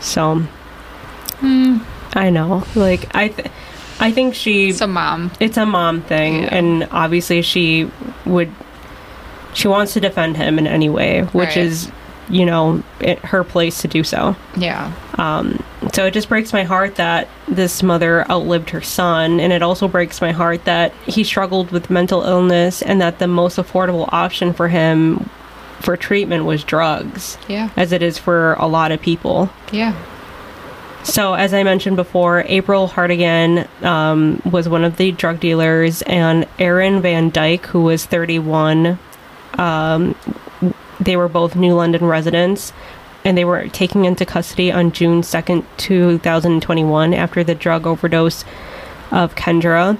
So 0.00 0.42
Hmm. 1.40 1.78
I 2.14 2.30
know. 2.30 2.64
Like 2.74 3.14
I 3.14 3.28
th- 3.28 3.48
I 4.00 4.10
think 4.12 4.34
she 4.34 4.68
It's 4.68 4.80
a 4.80 4.86
mom. 4.86 5.30
it's 5.40 5.56
a 5.56 5.66
mom 5.66 6.02
thing 6.02 6.42
Yeah. 6.42 6.48
and 6.56 6.88
obviously 6.90 7.42
she 7.42 7.90
would 8.24 8.50
she 9.54 9.68
wants 9.68 9.94
to 9.94 10.00
defend 10.00 10.36
him 10.36 10.58
in 10.58 10.66
any 10.66 10.88
way, 10.90 11.22
which 11.32 11.48
Right. 11.50 11.56
is 11.56 11.90
you 12.28 12.44
know, 12.44 12.82
it, 12.98 13.20
her 13.20 13.44
place 13.44 13.80
to 13.82 13.86
do 13.88 14.02
so. 14.02 14.34
Yeah. 14.56 14.90
Um, 15.16 15.62
so 15.92 16.06
it 16.06 16.10
just 16.10 16.28
breaks 16.28 16.52
my 16.52 16.64
heart 16.64 16.96
that 16.96 17.28
this 17.46 17.84
mother 17.84 18.28
outlived 18.28 18.70
her 18.70 18.80
son, 18.80 19.38
and 19.38 19.52
it 19.52 19.62
also 19.62 19.86
breaks 19.86 20.20
my 20.20 20.32
heart 20.32 20.64
that 20.64 20.92
he 21.06 21.22
struggled 21.22 21.70
with 21.70 21.88
mental 21.88 22.22
illness 22.24 22.82
and 22.82 23.00
that 23.00 23.20
the 23.20 23.28
most 23.28 23.58
affordable 23.58 24.08
option 24.12 24.52
for 24.52 24.66
him 24.66 25.30
for 25.78 25.96
treatment 25.96 26.44
was 26.46 26.64
drugs, 26.64 27.38
Yeah. 27.46 27.68
as 27.76 27.92
it 27.92 28.02
is 28.02 28.18
for 28.18 28.54
a 28.54 28.66
lot 28.66 28.90
of 28.90 29.00
people. 29.00 29.48
Yeah. 29.70 29.92
So, 31.06 31.34
as 31.34 31.54
I 31.54 31.62
mentioned 31.62 31.94
before, 31.94 32.42
April 32.48 32.88
Hardigan 32.88 33.68
um, 33.84 34.42
was 34.44 34.68
one 34.68 34.82
of 34.82 34.96
the 34.96 35.12
drug 35.12 35.38
dealers, 35.38 36.02
and 36.02 36.48
Aaron 36.58 37.00
Van 37.00 37.30
Dyke, 37.30 37.64
who 37.66 37.82
was 37.82 38.04
31, 38.04 38.98
um, 39.54 40.16
they 40.98 41.16
were 41.16 41.28
both 41.28 41.54
New 41.54 41.74
London 41.74 42.04
residents, 42.04 42.72
and 43.24 43.38
they 43.38 43.44
were 43.44 43.68
taken 43.68 44.04
into 44.04 44.26
custody 44.26 44.72
on 44.72 44.90
June 44.90 45.22
2nd, 45.22 45.64
2021, 45.76 47.14
after 47.14 47.44
the 47.44 47.54
drug 47.54 47.86
overdose 47.86 48.44
of 49.12 49.36
Kendra. 49.36 49.96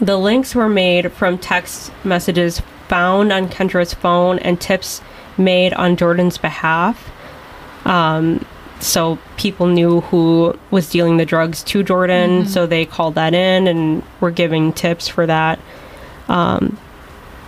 The 0.00 0.18
links 0.18 0.56
were 0.56 0.68
made 0.68 1.12
from 1.12 1.38
text 1.38 1.92
messages 2.02 2.60
found 2.88 3.32
on 3.32 3.48
Kendra's 3.48 3.94
phone 3.94 4.40
and 4.40 4.60
tips 4.60 5.00
made 5.38 5.72
on 5.74 5.96
Jordan's 5.96 6.36
behalf. 6.36 7.12
Um, 7.84 8.44
so 8.80 9.18
people 9.36 9.66
knew 9.66 10.00
who 10.02 10.58
was 10.70 10.88
dealing 10.90 11.16
the 11.16 11.24
drugs 11.26 11.62
to 11.64 11.82
Jordan, 11.82 12.46
so 12.46 12.66
they 12.66 12.84
called 12.86 13.14
that 13.14 13.34
in 13.34 13.66
and 13.66 14.02
were 14.20 14.30
giving 14.30 14.72
tips 14.72 15.08
for 15.08 15.26
that. 15.26 15.58
Um, 16.28 16.78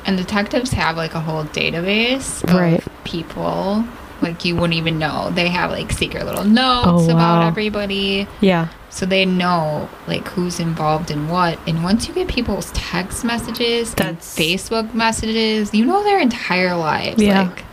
And 0.06 0.16
detectives 0.16 0.70
have 0.72 0.96
like 0.96 1.14
a 1.14 1.20
whole 1.20 1.44
database 1.44 2.42
of 2.44 2.54
Right. 2.54 2.82
people. 3.04 3.84
Like 4.22 4.44
you 4.44 4.56
wouldn't 4.56 4.74
even 4.74 4.98
know. 4.98 5.30
They 5.30 5.48
have 5.48 5.70
like 5.70 5.92
secret 5.92 6.24
little 6.26 6.44
notes 6.44 6.86
Oh, 6.88 7.04
about 7.04 7.40
wow. 7.42 7.46
everybody. 7.46 8.26
yeah, 8.40 8.68
So 8.90 9.04
they 9.06 9.24
know 9.26 9.88
like 10.08 10.26
who's 10.28 10.58
involved 10.58 11.10
in 11.10 11.28
what. 11.28 11.58
And 11.68 11.84
once 11.84 12.08
you 12.08 12.14
get 12.14 12.26
people's 12.26 12.70
text 12.72 13.24
messages 13.24 13.94
and 13.98 14.18
Facebook 14.18 14.92
messages, 14.94 15.72
you 15.74 15.84
know 15.84 16.02
their 16.02 16.18
entire 16.18 16.74
lives. 16.74 17.22
Yeah. 17.22 17.42
Like 17.42 17.64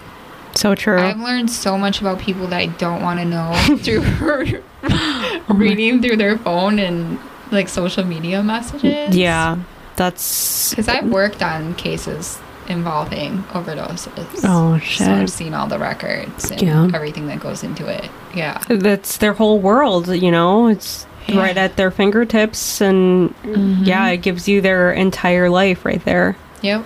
so 0.55 0.75
true. 0.75 0.99
I've 0.99 1.19
learned 1.19 1.49
so 1.51 1.77
much 1.77 2.01
about 2.01 2.19
people 2.19 2.47
that 2.47 2.57
I 2.57 2.67
don't 2.67 3.01
want 3.01 3.19
to 3.19 3.25
know 3.25 3.53
through 3.79 4.61
oh 4.83 5.45
reading 5.53 6.01
through 6.01 6.17
their 6.17 6.37
phone 6.37 6.79
and 6.79 7.19
like 7.51 7.69
social 7.69 8.03
media 8.03 8.41
messages. 8.43 9.15
yeah, 9.15 9.57
that's 9.95 10.71
Because 10.71 10.87
I've 10.87 11.09
worked 11.09 11.41
on 11.43 11.75
cases 11.75 12.39
involving 12.67 13.43
overdoses. 13.53 14.41
Oh, 14.43 14.79
shit! 14.79 15.05
So. 15.05 15.13
I've 15.13 15.29
seen 15.29 15.53
all 15.53 15.67
the 15.67 15.77
records 15.77 16.49
and 16.49 16.61
Yeah. 16.61 16.89
everything 16.93 17.27
that 17.27 17.39
goes 17.39 17.63
into 17.63 17.87
it. 17.87 18.09
Yeah. 18.35 18.59
that's 18.67 19.17
their 19.17 19.33
whole 19.33 19.59
world. 19.59 20.07
You 20.07 20.31
know, 20.31 20.67
it's 20.67 21.05
Yeah. 21.27 21.39
right 21.39 21.57
at 21.57 21.75
their 21.77 21.91
fingertips, 21.91 22.81
and 22.81 23.29
mm-hmm. 23.43 23.83
yeah, 23.83 24.07
it 24.09 24.17
gives 24.17 24.47
you 24.47 24.61
their 24.61 24.91
entire 24.91 25.49
life 25.49 25.85
right 25.85 26.03
there. 26.05 26.35
Yep. 26.61 26.83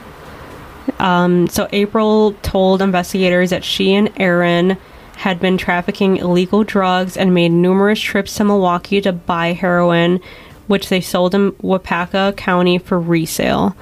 Um, 0.99 1.47
so 1.47 1.67
April 1.71 2.33
told 2.41 2.81
investigators 2.81 3.49
that 3.51 3.63
she 3.63 3.93
and 3.93 4.11
Aaron 4.17 4.77
had 5.17 5.39
been 5.39 5.57
trafficking 5.57 6.17
illegal 6.17 6.63
drugs 6.63 7.17
and 7.17 7.33
made 7.33 7.49
numerous 7.49 7.99
trips 7.99 8.35
to 8.35 8.43
Milwaukee 8.45 9.01
to 9.01 9.11
buy 9.11 9.47
heroin, 9.53 10.21
which 10.67 10.87
they 10.89 11.01
sold 11.01 11.35
in 11.35 11.51
Waupaca 11.53 12.35
County 12.37 12.77
for 12.77 12.99
resale. 12.99 13.75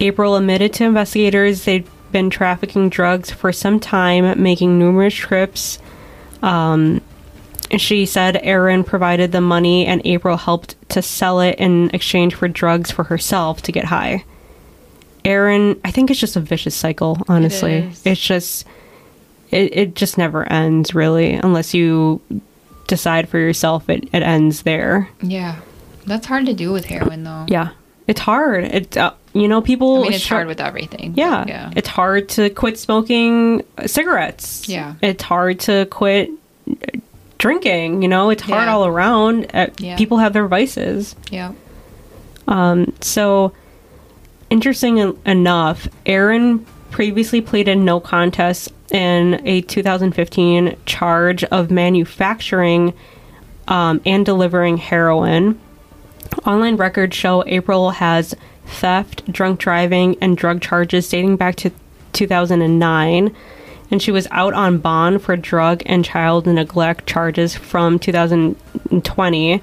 April 0.00 0.36
admitted 0.36 0.72
to 0.74 0.84
investigators 0.84 1.64
they'd 1.64 1.86
been 2.12 2.30
trafficking 2.30 2.88
drugs 2.88 3.30
for 3.30 3.52
some 3.52 3.80
time, 3.80 4.40
making 4.40 4.78
numerous 4.78 5.14
trips. 5.14 5.80
Um, 6.42 7.00
she 7.76 8.06
said 8.06 8.38
Aaron 8.42 8.84
provided 8.84 9.32
the 9.32 9.40
money 9.40 9.86
and 9.86 10.02
April 10.04 10.36
helped 10.36 10.76
to 10.90 11.02
sell 11.02 11.40
it 11.40 11.56
in 11.58 11.90
exchange 11.92 12.34
for 12.34 12.46
drugs 12.46 12.90
for 12.90 13.04
herself 13.04 13.62
to 13.62 13.72
get 13.72 13.86
high. 13.86 14.24
Aaron, 15.24 15.80
I 15.84 15.90
think 15.90 16.10
it's 16.10 16.20
just 16.20 16.36
a 16.36 16.40
vicious 16.40 16.74
cycle, 16.74 17.18
honestly. 17.28 17.74
is. 17.74 18.02
it's 18.06 18.20
just 18.20 18.66
it, 19.50 19.76
it 19.76 19.94
just 19.94 20.18
never 20.18 20.50
ends 20.52 20.94
really 20.94 21.32
unless 21.34 21.72
you 21.74 22.20
decide 22.88 23.28
for 23.28 23.38
yourself 23.38 23.88
it, 23.88 24.04
it 24.12 24.22
ends 24.22 24.62
there. 24.62 25.08
Yeah. 25.22 25.60
That's 26.06 26.26
hard 26.26 26.44
to 26.46 26.52
do 26.54 26.72
with 26.72 26.84
heroin 26.84 27.24
though. 27.24 27.46
Yeah. 27.48 27.70
It's 28.06 28.20
hard. 28.20 28.64
It 28.64 28.96
uh, 28.98 29.14
you 29.32 29.48
know 29.48 29.62
people 29.62 30.00
I 30.00 30.02
mean, 30.02 30.12
it's 30.12 30.24
start- 30.24 30.38
hard 30.40 30.48
with 30.48 30.60
everything. 30.60 31.14
yeah, 31.16 31.44
Yeah. 31.48 31.70
it's 31.74 31.88
hard 31.88 32.28
to 32.30 32.50
quit 32.50 32.78
smoking 32.78 33.64
cigarettes. 33.86 34.68
Yeah. 34.68 34.94
It's 35.00 35.22
hard 35.22 35.60
to 35.60 35.86
quit 35.86 36.30
drinking, 37.38 38.02
you 38.02 38.08
know, 38.08 38.28
it's 38.30 38.42
hard 38.42 38.66
Yeah. 38.66 38.74
all 38.74 38.86
around. 38.86 39.46
Uh, 39.54 39.68
Yeah. 39.78 39.96
People 39.96 40.18
have 40.18 40.32
their 40.34 40.46
vices. 40.46 41.16
yeah. 41.30 41.52
Um, 42.46 42.92
So, 43.00 43.52
interesting 44.50 44.98
enough, 45.26 45.88
Aaron 46.06 46.64
previously 46.90 47.40
pleaded 47.40 47.76
no 47.76 47.98
contest 47.98 48.72
in 48.90 49.40
a 49.44 49.60
2015 49.62 50.76
charge 50.86 51.42
of 51.44 51.70
manufacturing 51.70 52.94
um, 53.66 54.00
and 54.06 54.24
delivering 54.24 54.76
heroin. 54.76 55.58
Online 56.46 56.76
records 56.76 57.16
show 57.16 57.44
April 57.46 57.90
has 57.90 58.34
theft, 58.66 59.30
drunk 59.30 59.60
driving, 59.60 60.16
and 60.20 60.36
drug 60.36 60.60
charges 60.60 61.08
dating 61.08 61.36
back 61.36 61.56
to 61.56 61.70
2009. 62.12 63.34
And 63.90 64.02
she 64.02 64.12
was 64.12 64.26
out 64.30 64.54
on 64.54 64.78
bond 64.78 65.22
for 65.22 65.36
drug 65.36 65.82
and 65.86 66.04
child 66.04 66.46
neglect 66.46 67.06
charges 67.06 67.54
from 67.54 67.98
2020 67.98 69.62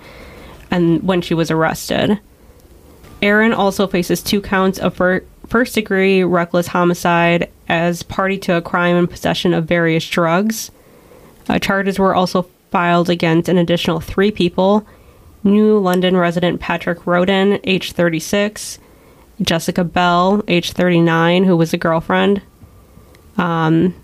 and 0.69 1.03
when 1.03 1.21
she 1.21 1.34
was 1.34 1.51
arrested. 1.51 2.19
Aaron 3.22 3.53
also 3.53 3.88
faces 3.88 4.22
two 4.24 4.41
counts 4.41 4.80
of 4.80 4.95
fir- 4.95 5.24
first 5.47 5.76
degree 5.76 6.24
reckless 6.24 6.67
homicide 6.67 7.49
as 7.67 8.03
party 8.03 8.38
to 8.39 8.55
a 8.55 8.61
crime 8.61 8.95
and 8.95 9.09
possession 9.09 9.53
of 9.53 9.65
various 9.65 10.07
drugs. 10.07 10.72
Uh, 11.49 11.59
charges 11.59 11.99
were 11.99 12.15
also 12.15 12.43
filed 12.72 13.09
against 13.09 13.49
an 13.49 13.57
additional 13.57 13.99
three 13.99 14.32
people 14.32 14.86
New 15.43 15.78
London 15.80 16.15
resident 16.15 16.59
Patrick 16.59 17.07
Roden, 17.07 17.59
age 17.63 17.93
36, 17.93 18.78
Jessica 19.41 19.84
Bell, 19.84 20.43
age 20.47 20.72
39, 20.72 21.45
who 21.45 21.57
was 21.57 21.74
a 21.74 21.78
girlfriend. 21.78 22.41
Um, 23.38 23.95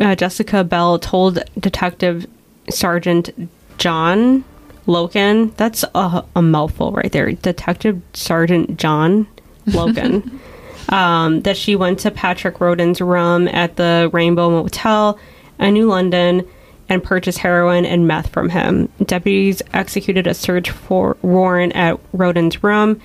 uh, 0.00 0.14
Jessica 0.14 0.62
Bell 0.62 0.98
told 0.98 1.42
Detective 1.58 2.26
Sergeant 2.70 3.50
John 3.78 4.44
Logan, 4.86 5.52
that's 5.56 5.84
a, 5.94 6.24
a 6.34 6.42
mouthful 6.42 6.92
right 6.92 7.10
there. 7.10 7.32
Detective 7.32 8.00
Sergeant 8.12 8.78
John 8.78 9.26
Logan, 9.66 10.40
um, 10.88 11.42
that 11.42 11.56
she 11.56 11.76
went 11.76 12.00
to 12.00 12.10
Patrick 12.10 12.60
Roden's 12.60 13.00
room 13.00 13.48
at 13.48 13.76
the 13.76 14.10
Rainbow 14.12 14.50
Motel 14.50 15.18
in 15.58 15.74
New 15.74 15.86
London 15.86 16.46
and 16.88 17.02
purchased 17.02 17.38
heroin 17.38 17.84
and 17.84 18.06
meth 18.06 18.28
from 18.28 18.48
him. 18.48 18.88
Deputies 19.04 19.60
executed 19.72 20.26
a 20.26 20.34
search 20.34 20.70
for 20.70 21.16
warrant 21.22 21.74
at 21.74 21.98
Roden's 22.12 22.62
room. 22.62 23.00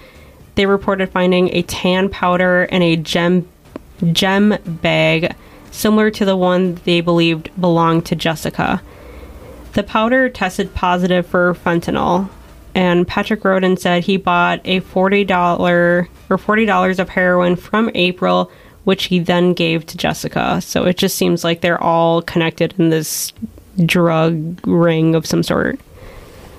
They 0.55 0.65
reported 0.65 1.09
finding 1.09 1.49
a 1.55 1.63
tan 1.63 2.09
powder 2.09 2.63
and 2.63 2.83
a 2.83 2.95
gem 2.95 3.49
gem 4.11 4.57
bag 4.65 5.35
similar 5.71 6.11
to 6.11 6.25
the 6.25 6.35
one 6.35 6.75
they 6.85 7.01
believed 7.01 7.49
belonged 7.59 8.05
to 8.07 8.15
Jessica. 8.15 8.81
The 9.73 9.83
powder 9.83 10.27
tested 10.29 10.73
positive 10.73 11.25
for 11.25 11.53
fentanyl, 11.53 12.29
and 12.75 13.07
Patrick 13.07 13.43
Roden 13.45 13.77
said 13.77 14.03
he 14.03 14.17
bought 14.17 14.59
a 14.65 14.81
forty 14.81 15.23
dollar 15.23 16.09
or 16.29 16.37
forty 16.37 16.65
dollars 16.65 16.99
of 16.99 17.09
heroin 17.09 17.55
from 17.55 17.89
April, 17.95 18.51
which 18.83 19.05
he 19.05 19.19
then 19.19 19.53
gave 19.53 19.85
to 19.87 19.97
Jessica. 19.97 20.59
So 20.61 20.85
it 20.85 20.97
just 20.97 21.15
seems 21.15 21.43
like 21.43 21.61
they're 21.61 21.81
all 21.81 22.21
connected 22.21 22.73
in 22.77 22.89
this 22.89 23.31
drug 23.85 24.59
ring 24.67 25.15
of 25.15 25.25
some 25.25 25.43
sort. 25.43 25.79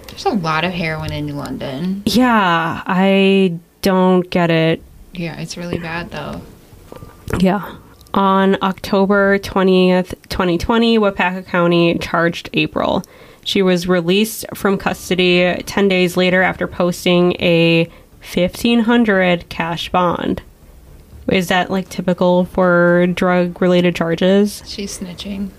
There's 0.08 0.24
a 0.26 0.30
lot 0.30 0.64
of 0.64 0.72
heroin 0.72 1.12
in 1.12 1.36
London. 1.36 2.02
Yeah, 2.06 2.82
I 2.86 3.58
don't 3.82 4.28
get 4.30 4.50
it. 4.50 4.82
Yeah, 5.12 5.38
it's 5.38 5.56
really 5.56 5.78
bad 5.78 6.10
though. 6.10 6.40
Yeah. 7.40 7.76
On 8.14 8.62
October 8.62 9.38
20th, 9.38 10.10
2020, 10.28 10.98
Waupaca 10.98 11.46
County 11.46 11.96
charged 11.98 12.50
April. 12.52 13.02
She 13.44 13.62
was 13.62 13.88
released 13.88 14.44
from 14.54 14.76
custody 14.78 15.54
10 15.66 15.88
days 15.88 16.16
later 16.16 16.42
after 16.42 16.66
posting 16.66 17.32
a 17.40 17.84
1500 18.34 19.48
cash 19.48 19.88
bond. 19.90 20.42
Is 21.28 21.48
that 21.48 21.70
like 21.70 21.88
typical 21.88 22.44
for 22.44 23.06
drug 23.08 23.60
related 23.62 23.96
charges? 23.96 24.62
She's 24.66 24.98
snitching. 24.98 25.50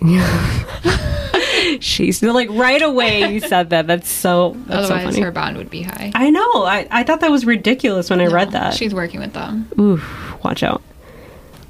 She's 1.80 2.22
like 2.22 2.48
right 2.50 2.80
away 2.82 3.32
you 3.32 3.40
said 3.40 3.70
that. 3.70 3.86
That's 3.86 4.08
so 4.08 4.56
that's 4.66 4.88
so 4.88 4.94
Otherwise, 4.94 5.14
funny. 5.14 5.20
her 5.24 5.30
bond 5.30 5.56
would 5.56 5.70
be 5.70 5.82
high. 5.82 6.12
I 6.14 6.30
know. 6.30 6.64
I, 6.64 6.86
I 6.90 7.02
thought 7.04 7.20
that 7.20 7.30
was 7.30 7.44
ridiculous 7.44 8.10
when 8.10 8.20
I 8.20 8.26
read 8.26 8.52
that. 8.52 8.74
She's 8.74 8.94
working 8.94 9.20
with 9.20 9.32
them. 9.32 9.68
Oof, 9.78 10.42
watch 10.44 10.62
out. 10.62 10.82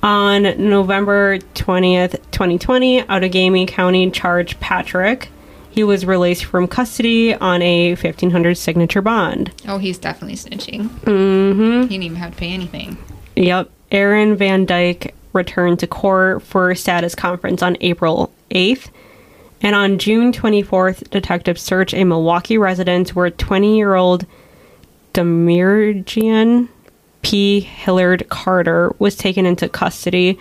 On 0.02 0.42
November 0.42 1.38
20th, 1.38 2.12
2020, 2.30 3.02
Outagamie 3.02 3.66
County 3.66 4.10
charged 4.10 4.60
Patrick. 4.60 5.30
He 5.70 5.82
was 5.82 6.06
released 6.06 6.44
from 6.44 6.68
custody 6.68 7.34
on 7.34 7.62
a 7.62 7.90
1500 7.90 8.56
signature 8.56 9.02
bond. 9.02 9.52
Oh, 9.66 9.78
he's 9.78 9.98
definitely 9.98 10.36
snitching. 10.36 10.88
Mm-hmm. 11.00 11.82
He 11.82 11.88
didn't 11.88 12.02
even 12.02 12.16
have 12.16 12.32
to 12.32 12.36
pay 12.36 12.52
anything. 12.52 12.96
Yep. 13.36 13.70
Aaron 13.90 14.36
Van 14.36 14.66
Dyke 14.66 15.14
returned 15.32 15.80
to 15.80 15.86
court 15.86 16.42
for 16.42 16.70
a 16.70 16.76
status 16.76 17.14
conference 17.14 17.62
on 17.62 17.76
April 17.80 18.32
8th. 18.50 18.90
And 19.60 19.74
on 19.74 19.98
June 19.98 20.32
24th, 20.32 21.10
detectives 21.10 21.62
searched 21.62 21.94
a 21.94 22.04
Milwaukee 22.04 22.58
residence 22.58 23.14
where 23.14 23.30
20 23.30 23.76
year 23.76 23.94
old 23.94 24.26
Demirjian 25.14 26.68
P. 27.28 27.60
Hillard 27.60 28.26
Carter 28.30 28.94
was 28.98 29.14
taken 29.14 29.44
into 29.44 29.68
custody. 29.68 30.38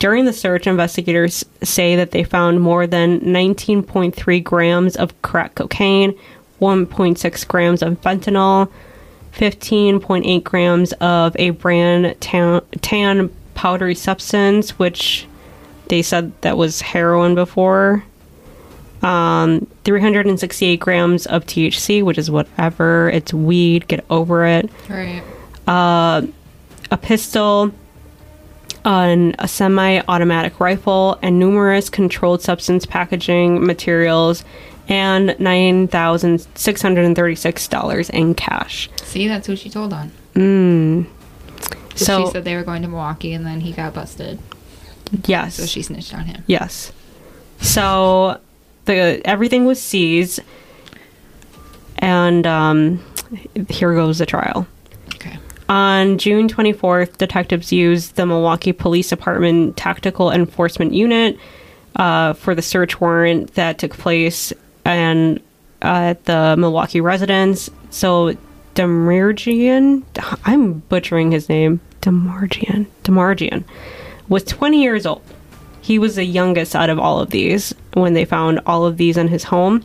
During 0.00 0.24
the 0.24 0.32
search, 0.32 0.66
investigators 0.66 1.44
say 1.62 1.94
that 1.94 2.10
they 2.10 2.24
found 2.24 2.60
more 2.60 2.88
than 2.88 3.20
19.3 3.20 4.42
grams 4.42 4.96
of 4.96 5.22
crack 5.22 5.54
cocaine, 5.54 6.18
1.6 6.60 7.46
grams 7.46 7.82
of 7.82 8.00
fentanyl, 8.00 8.68
15.8 9.32 10.42
grams 10.42 10.92
of 10.94 11.36
a 11.38 11.50
brand 11.50 12.20
tan, 12.20 12.62
tan 12.80 13.32
powdery 13.54 13.94
substance, 13.94 14.76
which 14.76 15.28
they 15.86 16.02
said 16.02 16.32
that 16.40 16.56
was 16.56 16.80
heroin 16.80 17.36
before. 17.36 18.02
Um, 19.02 19.68
368 19.84 20.80
grams 20.80 21.26
of 21.26 21.46
THC, 21.46 22.02
which 22.02 22.18
is 22.18 22.28
whatever. 22.28 23.08
It's 23.10 23.32
weed. 23.32 23.86
Get 23.86 24.04
over 24.10 24.44
it. 24.44 24.68
Right. 24.88 25.22
A 25.66 26.28
pistol, 27.00 27.72
an, 28.84 29.34
a 29.38 29.48
semi 29.48 30.02
automatic 30.06 30.60
rifle, 30.60 31.18
and 31.22 31.38
numerous 31.38 31.88
controlled 31.88 32.42
substance 32.42 32.84
packaging 32.86 33.64
materials, 33.64 34.44
and 34.88 35.30
$9,636 35.30 38.10
in 38.10 38.34
cash. 38.34 38.90
See, 38.96 39.28
that's 39.28 39.46
who 39.46 39.56
she 39.56 39.70
told 39.70 39.92
on. 39.92 40.10
So, 41.96 42.26
she 42.26 42.32
said 42.32 42.44
they 42.44 42.56
were 42.56 42.64
going 42.64 42.82
to 42.82 42.88
Milwaukee, 42.88 43.32
and 43.32 43.46
then 43.46 43.60
he 43.60 43.72
got 43.72 43.94
busted, 43.94 44.38
yes. 45.24 45.54
so 45.54 45.64
she 45.64 45.80
snitched 45.82 46.12
on 46.12 46.26
him. 46.26 46.42
Yes. 46.46 46.92
So 47.60 48.40
the 48.84 49.22
everything 49.24 49.64
was 49.64 49.80
seized, 49.80 50.40
and 51.98 52.46
um, 52.46 53.04
here 53.68 53.94
goes 53.94 54.18
the 54.18 54.26
trial. 54.26 54.66
On 55.68 56.18
June 56.18 56.48
24th, 56.48 57.16
detectives 57.16 57.72
used 57.72 58.16
the 58.16 58.26
Milwaukee 58.26 58.72
Police 58.72 59.08
Department 59.08 59.76
Tactical 59.76 60.30
Enforcement 60.30 60.92
Unit 60.92 61.38
uh, 61.96 62.34
for 62.34 62.54
the 62.54 62.62
search 62.62 63.00
warrant 63.00 63.54
that 63.54 63.78
took 63.78 63.92
place 63.92 64.52
and 64.84 65.38
uh, 65.82 66.12
at 66.12 66.24
the 66.24 66.56
Milwaukee 66.58 67.00
residence. 67.00 67.70
So 67.90 68.36
Demargian, 68.74 70.02
I'm 70.44 70.80
butchering 70.80 71.30
his 71.30 71.48
name, 71.48 71.80
Demargian, 72.02 72.86
Demargian, 73.04 73.64
was 74.28 74.44
20 74.44 74.82
years 74.82 75.06
old. 75.06 75.22
He 75.80 75.98
was 75.98 76.16
the 76.16 76.24
youngest 76.24 76.74
out 76.74 76.90
of 76.90 76.98
all 76.98 77.20
of 77.20 77.30
these 77.30 77.74
when 77.92 78.14
they 78.14 78.24
found 78.24 78.60
all 78.66 78.84
of 78.84 78.96
these 78.96 79.16
in 79.16 79.28
his 79.28 79.44
home. 79.44 79.84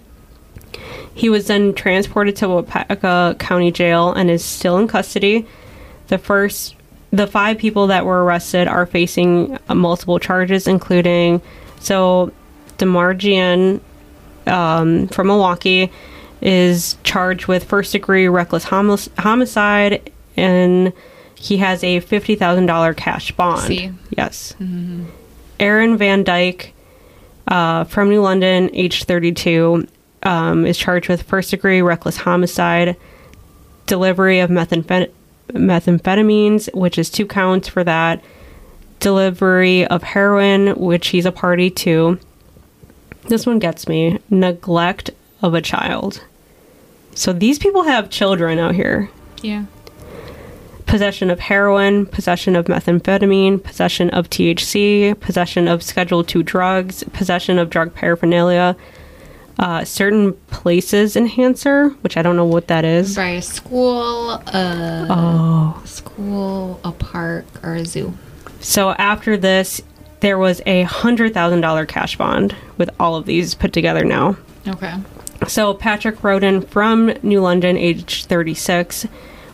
He 1.13 1.29
was 1.29 1.47
then 1.47 1.73
transported 1.73 2.35
to 2.37 2.47
Waupaca 2.47 3.37
County 3.39 3.71
Jail 3.71 4.13
and 4.13 4.29
is 4.29 4.43
still 4.43 4.77
in 4.77 4.87
custody. 4.87 5.45
The 6.09 6.17
first, 6.17 6.75
the 7.11 7.25
five 7.27 7.57
people 7.57 7.87
that 7.87 8.05
were 8.05 8.23
arrested 8.23 8.67
are 8.67 8.85
facing 8.85 9.57
uh, 9.69 9.75
multiple 9.75 10.19
charges, 10.19 10.67
including 10.67 11.41
so 11.79 12.31
Demargian 12.77 13.79
um, 14.47 15.07
from 15.07 15.27
Milwaukee 15.27 15.91
is 16.41 16.97
charged 17.03 17.47
with 17.47 17.63
first 17.63 17.91
degree 17.91 18.27
reckless 18.27 18.63
homic- 18.65 19.15
homicide, 19.17 20.11
and 20.37 20.93
he 21.35 21.57
has 21.57 21.83
a 21.83 21.99
fifty 22.01 22.35
thousand 22.35 22.65
dollar 22.65 22.93
cash 22.93 23.31
bond. 23.33 23.61
See? 23.61 23.91
Yes. 24.17 24.55
Aaron 25.59 25.97
Van 25.97 26.23
Dyke 26.23 26.73
uh, 27.47 27.83
from 27.85 28.09
New 28.09 28.21
London, 28.21 28.69
age 28.73 29.03
32, 29.03 29.87
um, 30.23 30.65
is 30.65 30.77
charged 30.77 31.09
with 31.09 31.23
first 31.23 31.51
degree 31.51 31.81
reckless 31.81 32.15
homicide, 32.17 32.95
delivery 33.87 34.39
of 34.39 34.49
methamphet- 34.49 35.11
methamphetamines, 35.53 36.73
which 36.73 36.97
is 36.97 37.09
two 37.09 37.25
counts 37.25 37.67
for 37.67 37.83
that, 37.83 38.21
delivery 38.99 39.85
of 39.87 40.03
heroin, 40.03 40.75
which 40.79 41.09
he's 41.09 41.25
a 41.25 41.31
party 41.31 41.69
to. 41.69 42.19
This 43.27 43.45
one 43.45 43.59
gets 43.59 43.87
me 43.87 44.19
neglect 44.29 45.11
of 45.41 45.53
a 45.53 45.61
child. 45.61 46.23
So 47.15 47.33
these 47.33 47.59
people 47.59 47.83
have 47.83 48.09
children 48.09 48.59
out 48.59 48.75
here 48.75 49.09
Yeah. 49.41 49.65
possession 50.85 51.29
of 51.29 51.39
heroin, 51.39 52.05
possession 52.07 52.55
of 52.55 52.65
methamphetamine, 52.65 53.61
possession 53.63 54.09
of 54.09 54.29
THC, 54.29 55.13
possession 55.19 55.67
of 55.67 55.83
Schedule 55.83 56.25
II 56.35 56.43
drugs, 56.43 57.03
possession 57.13 57.59
of 57.59 57.69
drug 57.69 57.93
paraphernalia, 57.93 58.75
uh, 59.59 59.83
certain 59.83 60.33
places 60.47 61.15
enhancer, 61.15 61.89
which 62.01 62.15
I 62.17 62.21
don't 62.21 62.35
know 62.37 62.45
what 62.45 62.67
that 62.67 62.85
is. 62.85 63.15
By 63.15 63.29
a 63.31 63.41
school, 63.41 64.41
uh, 64.47 65.05
Oh. 65.09 65.81
school, 65.85 66.79
a 66.83 66.91
park, 66.93 67.45
or 67.61 67.75
a 67.75 67.85
zoo. 67.85 68.13
So 68.61 68.91
after 68.91 69.37
this, 69.37 69.81
there 70.21 70.37
was 70.37 70.61
a 70.65 70.83
hundred 70.83 71.33
thousand 71.33 71.61
dollar 71.61 71.85
cash 71.85 72.17
bond 72.17 72.55
with 72.77 72.89
all 72.99 73.15
of 73.15 73.25
these 73.25 73.53
put 73.53 73.71
together 73.73 74.03
now. 74.03 74.37
Okay. 74.67 74.93
So 75.47 75.73
Patrick 75.73 76.23
Roden 76.23 76.61
from 76.61 77.13
New 77.23 77.39
London, 77.41 77.77
age 77.77 78.25
36, 78.25 79.07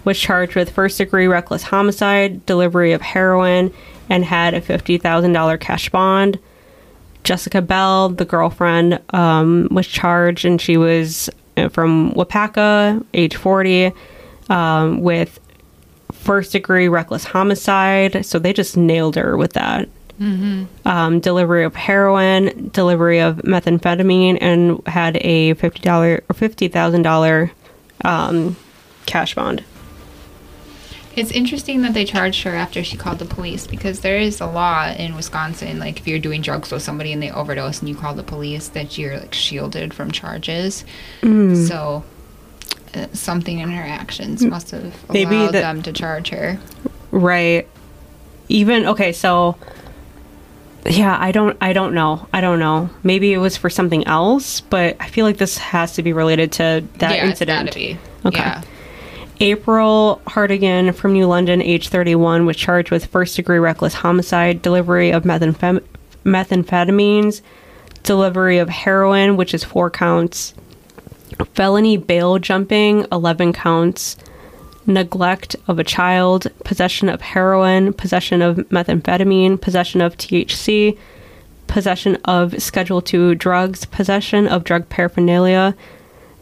was 0.03 0.19
charged 0.19 0.55
with 0.55 0.71
first 0.71 0.97
degree 0.97 1.27
reckless 1.27 1.63
homicide, 1.63 2.45
delivery 2.47 2.91
of 2.93 3.01
heroin, 3.01 3.71
and 4.09 4.25
had 4.25 4.53
a 4.55 4.61
$50,000 4.61 5.59
cash 5.59 5.89
bond. 5.89 6.39
Jessica 7.25 7.61
Bell, 7.61 8.09
the 8.09 8.23
girlfriend, 8.23 9.01
um, 9.09 9.67
was 9.71 9.87
charged, 9.87 10.45
and 10.45 10.61
she 10.61 10.77
was 10.77 11.29
uh, 11.57 11.67
from 11.69 12.11
Waupaca, 12.13 13.03
age 13.13 13.35
40, 13.35 13.91
um, 14.49 15.01
with 15.01 15.39
first 16.13 16.53
degree 16.53 16.87
reckless 16.87 17.25
homicide. 17.25 18.25
So 18.25 18.39
they 18.39 18.53
just 18.53 18.77
nailed 18.77 19.15
her 19.15 19.35
with 19.35 19.53
that 19.53 19.89
um, 20.85 21.19
delivery 21.19 21.65
of 21.65 21.75
heroin, 21.75 22.69
delivery 22.71 23.19
of 23.19 23.37
methamphetamine, 23.37 24.37
and 24.39 24.81
had 24.87 25.17
a 25.17 25.55
fifty 25.55 25.81
dollar 25.81 26.23
or 26.29 26.33
fifty 26.33 26.69
thousand 26.69 27.01
dollar 27.01 27.51
um, 28.05 28.55
cash 29.07 29.35
bond. 29.35 29.61
It's 31.15 31.31
interesting 31.31 31.81
that 31.83 31.93
they 31.93 32.03
charged 32.03 32.43
her 32.43 32.55
after 32.55 32.83
she 32.83 32.97
called 32.97 33.19
the 33.19 33.25
police 33.25 33.67
because 33.67 34.01
there 34.01 34.17
is 34.17 34.41
a 34.41 34.47
law 34.47 34.87
in 34.91 35.15
Wisconsin, 35.15 35.79
like 35.79 35.99
if 35.99 36.07
you're 36.07 36.19
doing 36.19 36.41
drugs 36.41 36.71
with 36.71 36.81
somebody 36.81 37.13
and 37.13 37.23
they 37.23 37.31
overdose 37.31 37.79
and 37.79 37.87
you 37.87 37.95
call 37.95 38.13
the 38.13 38.23
police, 38.23 38.67
that 38.69 38.97
you're 38.97 39.17
like 39.17 39.33
shielded 39.33 39.93
from 39.93 40.11
charges. 40.11 40.83
So 41.21 42.03
uh, 42.93 43.07
something 43.13 43.59
in 43.59 43.69
her 43.71 43.83
actions 43.83 44.43
must 44.43 44.71
have 44.71 44.83
allowed 44.83 45.13
Maybe 45.13 45.37
that- 45.37 45.51
them 45.53 45.81
to 45.83 45.93
charge 45.93 46.29
her. 46.29 46.59
Right. 47.11 47.67
Even 48.49 48.85
okay, 48.87 49.11
so 49.13 49.55
yeah, 50.85 51.17
I 51.19 51.31
don't 51.31 51.57
I 51.61 51.73
don't 51.73 51.93
know. 51.95 52.27
I 52.31 52.41
don't 52.41 52.59
know. 52.59 52.89
Maybe 53.03 53.33
it 53.33 53.37
was 53.37 53.57
for 53.57 53.69
something 53.69 54.05
else, 54.05 54.61
but 54.61 54.97
I 54.99 55.07
feel 55.07 55.25
like 55.25 55.37
this 55.37 55.57
has 55.57 55.93
to 55.93 56.03
be 56.03 56.13
related 56.13 56.51
to 56.53 56.83
that 56.99 57.15
yeah, 57.15 57.25
incident. 57.25 57.69
Okay. 57.69 57.97
Yeah. 58.23 58.61
April 59.41 60.21
Hardigan 60.27 60.93
from 60.95 61.13
New 61.13 61.27
London, 61.27 61.61
age 61.61 61.89
31, 61.89 62.45
was 62.45 62.55
charged 62.55 62.89
with 62.89 63.07
first 63.07 63.35
degree 63.35 63.59
reckless 63.59 63.95
homicide, 63.95 64.61
delivery 64.61 65.11
of 65.11 65.23
methamphem- 65.23 65.83
methamphetamines, 66.23 67.41
delivery 68.03 68.57
of 68.57 68.69
heroin, 68.69 69.35
which 69.35 69.53
is 69.53 69.63
four 69.63 69.89
counts, 69.89 70.53
felony 71.53 71.97
bail 71.97 72.39
jumping, 72.39 73.05
11 73.11 73.51
counts, 73.51 74.15
neglect 74.85 75.55
of 75.67 75.79
a 75.79 75.83
child, 75.83 76.47
possession 76.63 77.09
of 77.09 77.19
heroin, 77.19 77.91
possession 77.91 78.41
of 78.41 78.57
methamphetamine, 78.69 79.59
possession 79.59 79.99
of 79.99 80.15
THC, 80.15 80.97
possession 81.67 82.15
of 82.23 82.61
Schedule 82.61 83.03
II 83.13 83.35
drugs, 83.35 83.83
possession 83.83 84.47
of 84.47 84.63
drug 84.63 84.87
paraphernalia, 84.87 85.75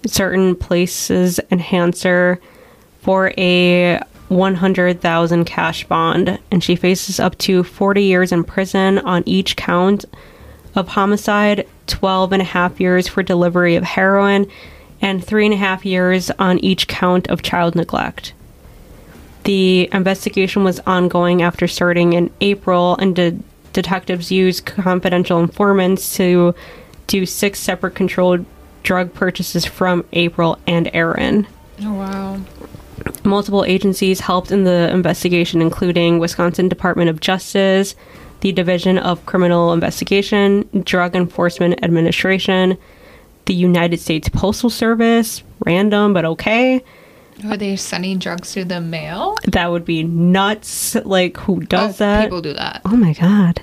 certain 0.05 0.55
places 0.55 1.39
enhancer 1.49 2.39
for 3.03 3.33
a 3.37 3.99
100,000 4.29 5.45
cash 5.45 5.83
bond 5.85 6.39
and 6.49 6.63
she 6.63 6.75
faces 6.75 7.19
up 7.19 7.37
to 7.37 7.63
40 7.63 8.01
years 8.01 8.31
in 8.31 8.43
prison 8.43 8.97
on 8.99 9.23
each 9.25 9.55
count 9.55 10.05
of 10.75 10.87
homicide, 10.87 11.67
12 11.87 12.31
and 12.31 12.41
a 12.41 12.45
half 12.45 12.79
years 12.79 13.07
for 13.07 13.21
delivery 13.21 13.75
of 13.75 13.83
heroin, 13.83 14.49
and 15.01 15.23
three 15.23 15.45
and 15.45 15.53
a 15.53 15.57
half 15.57 15.85
years 15.85 16.31
on 16.39 16.57
each 16.59 16.87
count 16.87 17.27
of 17.27 17.43
child 17.43 17.75
neglect. 17.75 18.33
The 19.43 19.89
investigation 19.91 20.63
was 20.63 20.79
ongoing 20.87 21.41
after 21.41 21.67
starting 21.67 22.13
in 22.13 22.31
April, 22.39 22.95
and 22.95 23.13
de- 23.13 23.37
detectives 23.73 24.31
used 24.31 24.65
confidential 24.65 25.39
informants 25.39 26.15
to 26.15 26.55
do 27.07 27.25
six 27.25 27.59
separate 27.59 27.95
controlled 27.95 28.45
drug 28.83 29.13
purchases 29.13 29.65
from 29.65 30.05
April 30.13 30.57
and 30.65 30.89
Aaron. 30.93 31.45
Multiple 33.25 33.63
agencies 33.65 34.19
helped 34.19 34.51
in 34.51 34.63
the 34.65 34.89
investigation, 34.91 35.61
including 35.61 36.19
Wisconsin 36.19 36.67
Department 36.67 37.09
of 37.09 37.19
Justice, 37.21 37.95
the 38.41 38.51
Division 38.51 38.97
of 38.97 39.25
Criminal 39.25 39.71
Investigation, 39.71 40.67
Drug 40.83 41.15
Enforcement 41.15 41.81
Administration, 41.83 42.77
the 43.45 43.53
United 43.53 43.99
States 43.99 44.27
Postal 44.29 44.69
Service, 44.69 45.43
random 45.65 46.13
but 46.13 46.25
okay. 46.25 46.83
Are 47.47 47.57
they 47.57 47.75
sending 47.77 48.19
drugs 48.19 48.53
through 48.53 48.65
the 48.65 48.81
mail? 48.81 49.37
That 49.45 49.71
would 49.71 49.85
be 49.85 50.03
nuts. 50.03 50.95
Like, 50.95 51.37
who 51.37 51.61
does 51.61 51.95
Oh, 51.95 52.05
that? 52.05 52.23
People 52.25 52.41
do 52.41 52.53
that. 52.53 52.81
Oh 52.85 52.95
my 52.95 53.13
god. 53.13 53.61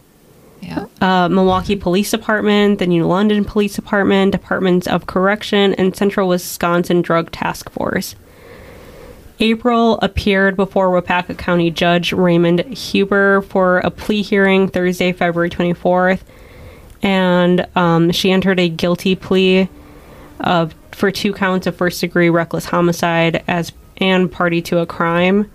Yeah. 0.62 0.86
uh, 1.00 1.28
Milwaukee 1.28 1.76
Police 1.76 2.10
Department, 2.10 2.78
the 2.80 2.86
New 2.86 3.06
London 3.06 3.44
Police 3.44 3.74
Department, 3.76 4.32
Departments 4.32 4.86
of 4.86 5.06
Correction, 5.06 5.72
and 5.74 5.96
Central 5.96 6.28
Wisconsin 6.28 7.00
Drug 7.00 7.30
Task 7.32 7.70
Force. 7.70 8.14
April 9.40 9.98
appeared 10.02 10.54
before 10.56 10.90
Waupaca 10.90 11.36
County 11.36 11.70
Judge 11.70 12.12
Raymond 12.12 12.60
Huber 12.76 13.40
for 13.42 13.78
a 13.78 13.90
plea 13.90 14.22
hearing 14.22 14.68
Thursday, 14.68 15.12
February 15.12 15.48
24th, 15.48 16.20
and 17.02 17.66
um, 17.74 18.10
she 18.12 18.30
entered 18.30 18.60
a 18.60 18.68
guilty 18.68 19.14
plea 19.16 19.68
of 20.40 20.74
for 20.92 21.10
two 21.10 21.32
counts 21.32 21.66
of 21.66 21.74
first 21.76 22.00
degree 22.02 22.28
reckless 22.28 22.66
homicide 22.66 23.42
as 23.48 23.72
and 23.96 24.30
party 24.30 24.60
to 24.62 24.78
a 24.78 24.86
crime. 24.86 25.50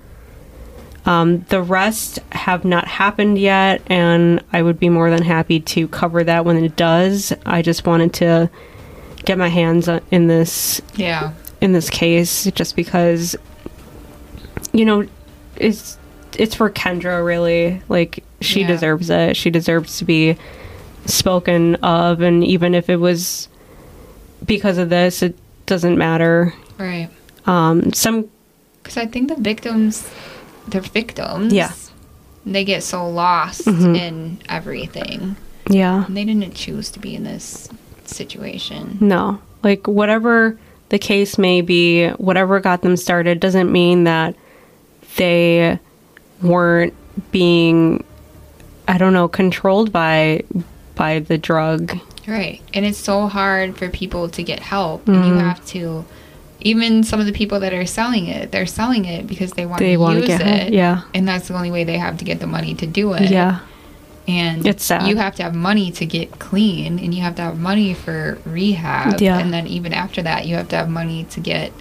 Um, 1.06 1.42
the 1.50 1.62
rest 1.62 2.18
have 2.32 2.66
not 2.66 2.88
happened 2.88 3.38
yet, 3.38 3.84
and 3.88 4.44
I 4.52 4.64
would 4.64 4.80
be 4.80 4.90
more 4.90 5.12
than 5.12 5.22
happy 5.22 5.60
to 5.60 5.88
cover 5.90 6.24
that 6.24 6.46
when 6.46 6.64
it 6.64 6.76
does. 6.76 7.32
I 7.46 7.62
just 7.62 7.86
wanted 7.86 8.14
to 8.16 8.50
get 9.26 9.38
my 9.38 9.50
hands 9.50 9.88
in 10.10 10.26
this 10.28 10.82
Yeah. 10.96 11.34
in 11.62 11.74
this 11.74 11.92
case, 11.92 12.46
just 12.56 12.76
because 12.76 13.36
you 14.74 14.86
know 14.86 15.08
it's 15.58 15.98
it's 16.38 16.56
for 16.56 16.70
Kendra 16.70 17.26
really. 17.26 17.82
Like 17.90 18.24
she 18.42 18.62
Yeah. 18.62 18.68
deserves 18.68 19.10
it. 19.10 19.38
She 19.38 19.50
deserves 19.50 19.98
to 20.00 20.06
be 20.06 20.38
spoken 21.06 21.76
of, 21.76 22.22
and 22.22 22.44
even 22.44 22.74
if 22.76 22.90
it 22.90 22.98
was 22.98 23.48
because 24.46 24.78
of 24.78 24.90
this, 24.90 25.22
it 25.22 25.38
doesn't 25.66 25.98
matter. 25.98 26.54
Right. 26.78 27.10
Um, 27.46 27.94
some 27.94 28.26
Because 28.84 28.98
I 28.98 29.06
think 29.06 29.30
the 29.30 29.36
victims, 29.42 30.08
they're 30.68 30.82
victims. 30.82 31.54
Yeah. 31.54 31.72
They 32.46 32.64
get 32.64 32.84
so 32.84 33.08
lost 33.10 33.66
in 33.68 34.38
everything. 34.50 35.36
yeah. 35.70 36.06
And 36.06 36.16
they 36.16 36.26
didn't 36.26 36.54
choose 36.54 36.92
to 36.92 37.00
be 37.00 37.16
in 37.16 37.24
this 37.24 37.70
situation. 38.06 38.98
No. 39.02 39.40
Like, 39.64 39.88
whatever 39.88 40.58
the 40.90 41.00
case 41.00 41.40
may 41.40 41.62
be, 41.62 42.10
whatever 42.10 42.60
got 42.60 42.82
them 42.84 42.98
started 42.98 43.40
doesn't 43.40 43.72
mean 43.72 44.04
that 44.04 44.36
they 45.18 45.80
weren't 46.42 46.94
being, 47.32 48.04
I 48.88 48.98
don't 48.98 49.14
know, 49.14 49.28
controlled 49.28 49.92
by 49.92 50.44
by 50.96 51.20
the 51.20 51.38
drug. 51.38 51.98
Right. 52.28 52.62
And 52.74 52.86
it's 52.86 52.98
so 52.98 53.28
hard 53.28 53.78
for 53.78 53.90
people 53.90 54.30
to 54.30 54.44
get 54.44 54.60
help. 54.60 55.08
And 55.08 55.18
you 55.18 55.32
Mm-hmm. 55.34 55.40
have 55.40 55.66
to, 55.68 56.06
even 56.62 57.04
some 57.04 57.20
of 57.20 57.26
the 57.26 57.32
people 57.34 57.60
that 57.60 57.74
are 57.74 57.86
selling 57.86 58.28
it, 58.28 58.52
they're 58.52 58.66
selling 58.66 59.06
it 59.06 59.28
because 59.28 59.52
they 59.52 59.66
want 59.66 59.80
They 59.80 59.92
to 59.92 59.98
wanna 59.98 60.20
use 60.20 60.28
get 60.28 60.42
it. 60.42 60.46
help, 60.48 60.72
yeah. 60.72 61.02
And 61.14 61.28
that's 61.28 61.50
the 61.50 61.54
only 61.56 61.70
way 61.70 61.84
they 61.84 61.98
have 61.98 62.18
to 62.20 62.26
get 62.26 62.40
the 62.40 62.48
money 62.48 62.74
to 62.76 62.88
do 62.88 63.14
it. 63.14 63.30
Yeah. 63.30 63.60
And 64.28 64.66
It's 64.66 64.86
sad. 64.86 65.08
you 65.08 65.18
have 65.18 65.36
to 65.36 65.44
have 65.44 65.54
money 65.54 65.92
to 65.92 66.06
get 66.06 66.40
clean 66.40 66.98
and 66.98 67.14
you 67.14 67.22
have 67.22 67.36
to 67.36 67.44
have 67.44 67.60
money 67.60 67.94
for 67.94 68.40
rehab. 68.46 69.22
Yeah. 69.22 69.38
And 69.38 69.54
then 69.54 69.68
even 69.68 69.94
after 69.94 70.24
that, 70.24 70.48
you 70.48 70.56
have 70.56 70.70
to 70.70 70.78
have 70.78 70.90
money 70.90 71.26
to 71.26 71.40
get 71.40 71.72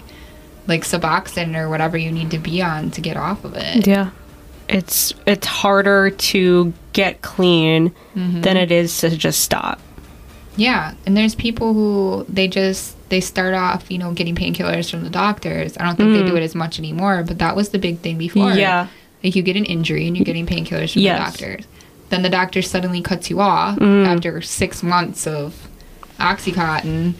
like 0.66 0.82
Suboxone 0.82 1.56
or 1.56 1.68
whatever 1.68 1.96
you 1.98 2.10
need 2.10 2.30
to 2.30 2.38
be 2.38 2.62
on 2.62 2.90
to 2.92 3.00
get 3.00 3.16
off 3.16 3.44
of 3.44 3.54
it. 3.54 3.86
Yeah. 3.86 4.10
It's 4.68 5.12
it's 5.26 5.46
harder 5.46 6.08
to 6.10 6.72
get 6.94 7.20
clean 7.22 7.94
than 8.14 8.56
it 8.56 8.72
is 8.72 8.96
to 8.98 9.10
just 9.16 9.40
stop. 9.40 9.78
Yeah, 10.56 10.94
and 11.04 11.16
there's 11.16 11.34
people 11.34 11.74
who 11.74 12.24
they 12.28 12.48
just 12.48 12.96
they 13.10 13.20
start 13.20 13.52
off, 13.54 13.90
you 13.90 13.98
know, 13.98 14.12
getting 14.14 14.34
painkillers 14.34 14.90
from 14.90 15.04
the 15.04 15.10
doctors. 15.10 15.76
I 15.76 15.84
don't 15.84 15.96
think 15.96 16.14
they 16.14 16.24
do 16.24 16.36
it 16.36 16.42
as 16.42 16.54
much 16.54 16.78
anymore, 16.78 17.24
but 17.26 17.38
that 17.40 17.54
was 17.56 17.68
the 17.70 17.78
big 17.78 17.98
thing 17.98 18.16
before. 18.18 18.50
Mm. 18.52 18.56
Yeah. 18.58 18.86
like 19.22 19.34
you 19.36 19.42
get 19.42 19.56
an 19.56 19.64
injury 19.64 20.06
and 20.06 20.16
you're 20.16 20.24
getting 20.24 20.46
painkillers 20.46 20.92
from 20.92 21.02
Yes. 21.02 21.32
the 21.36 21.38
doctors. 21.46 21.64
Then 22.10 22.22
the 22.22 22.28
doctor 22.30 22.60
suddenly 22.62 23.00
cuts 23.02 23.28
you 23.30 23.40
off 23.40 23.78
Mm. 23.78 24.06
after 24.06 24.40
six 24.42 24.82
months 24.82 25.26
of 25.26 25.68
OxyContin, 26.20 27.14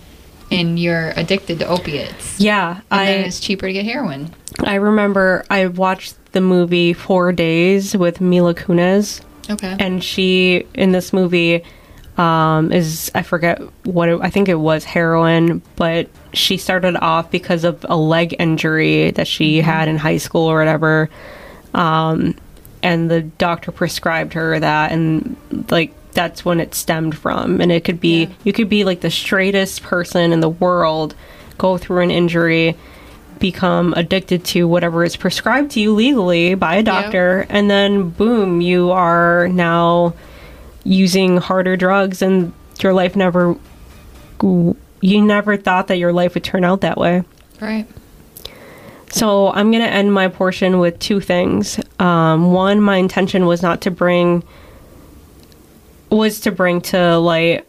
and 0.51 0.79
you're 0.79 1.11
addicted 1.17 1.59
to 1.61 1.67
opiates. 1.67 2.39
Yeah. 2.41 2.81
And 2.91 3.01
I 3.01 3.07
it's 3.07 3.41
cheaper 3.41 3.67
to 3.67 3.73
get 3.73 3.85
heroin. 3.85 4.33
I 4.61 4.77
remember 4.77 5.45
I 5.51 5.67
watched 5.67 6.17
the 6.33 6.41
movie 6.41 6.93
Four 6.93 7.33
Days 7.33 7.97
with 7.97 8.21
Mila 8.21 8.55
Kunis. 8.55 9.21
Okay. 9.51 9.77
and 9.79 10.03
she 10.03 10.67
in 10.73 10.93
this 10.93 11.13
movie 11.13 11.63
um 12.17 12.73
is 12.73 13.11
i 13.15 13.21
forget 13.21 13.61
what 13.85 14.09
it, 14.09 14.19
i 14.23 14.31
think 14.31 14.49
it 14.49 14.55
was 14.55 14.85
heroin 14.85 15.61
but 15.77 16.09
she 16.33 16.57
started 16.57 16.97
off 16.97 17.31
because 17.31 17.63
of 17.63 17.85
a 17.91 17.95
leg 17.95 18.35
injury 18.39 19.11
that 19.11 19.27
she 19.27 19.61
had 19.61 19.87
in 19.87 19.99
high 19.99 20.17
school 20.17 20.47
or 20.51 20.59
whatever 20.59 21.11
um 21.75 22.35
and 22.83 23.11
the 23.11 23.21
doctor 23.21 23.71
prescribed 23.71 24.33
her 24.33 24.59
that 24.59 24.93
and 24.93 25.37
like 25.71 25.93
that's 26.15 26.45
when 26.45 26.61
it 26.61 26.75
stemmed 26.75 27.17
from 27.17 27.61
and 27.61 27.71
it 27.73 27.85
could 27.85 28.01
be 28.01 28.25
Yeah. 28.25 28.29
you 28.45 28.53
could 28.53 28.69
be 28.69 28.85
like 28.85 29.01
the 29.01 29.11
straightest 29.11 29.83
person 29.83 30.33
in 30.33 30.41
the 30.41 30.49
world 30.49 31.15
go 31.59 31.77
through 31.77 32.03
an 32.03 32.11
injury 32.11 32.77
become 33.41 33.93
addicted 33.95 34.45
to 34.45 34.67
whatever 34.67 35.05
is 35.05 35.17
prescribed 35.17 35.73
to 35.73 35.81
you 35.81 35.93
legally 35.95 36.55
by 36.55 36.77
a 36.77 36.83
doctor 36.83 37.47
and 37.51 37.69
then 37.71 38.09
boom 38.11 38.61
you 38.61 38.91
are 38.91 39.49
now 39.49 40.15
using 40.85 41.37
harder 41.37 41.77
drugs 41.77 42.23
and 42.23 42.53
your 42.81 42.95
life 42.95 43.17
never 43.17 43.57
you 44.43 45.23
never 45.23 45.57
thought 45.57 45.89
that 45.89 45.99
your 45.99 46.13
life 46.13 46.35
would 46.35 46.45
turn 46.45 46.65
out 46.65 46.81
that 46.83 46.97
way 46.97 47.23
right. 47.61 47.87
so 49.11 49.51
i'm 49.53 49.71
going 49.71 49.83
to 49.83 49.89
end 49.91 50.13
my 50.13 50.29
portion 50.29 50.79
with 50.79 50.99
two 50.99 51.21
things 51.21 51.79
um, 51.99 52.53
one 52.53 52.81
my 52.81 52.97
intention 52.97 53.47
was 53.47 53.63
not 53.63 53.81
to 53.81 53.91
bring 53.91 54.43
was 56.15 56.41
to 56.41 56.53
bring 56.53 56.81
to 56.81 57.19
light 57.19 57.67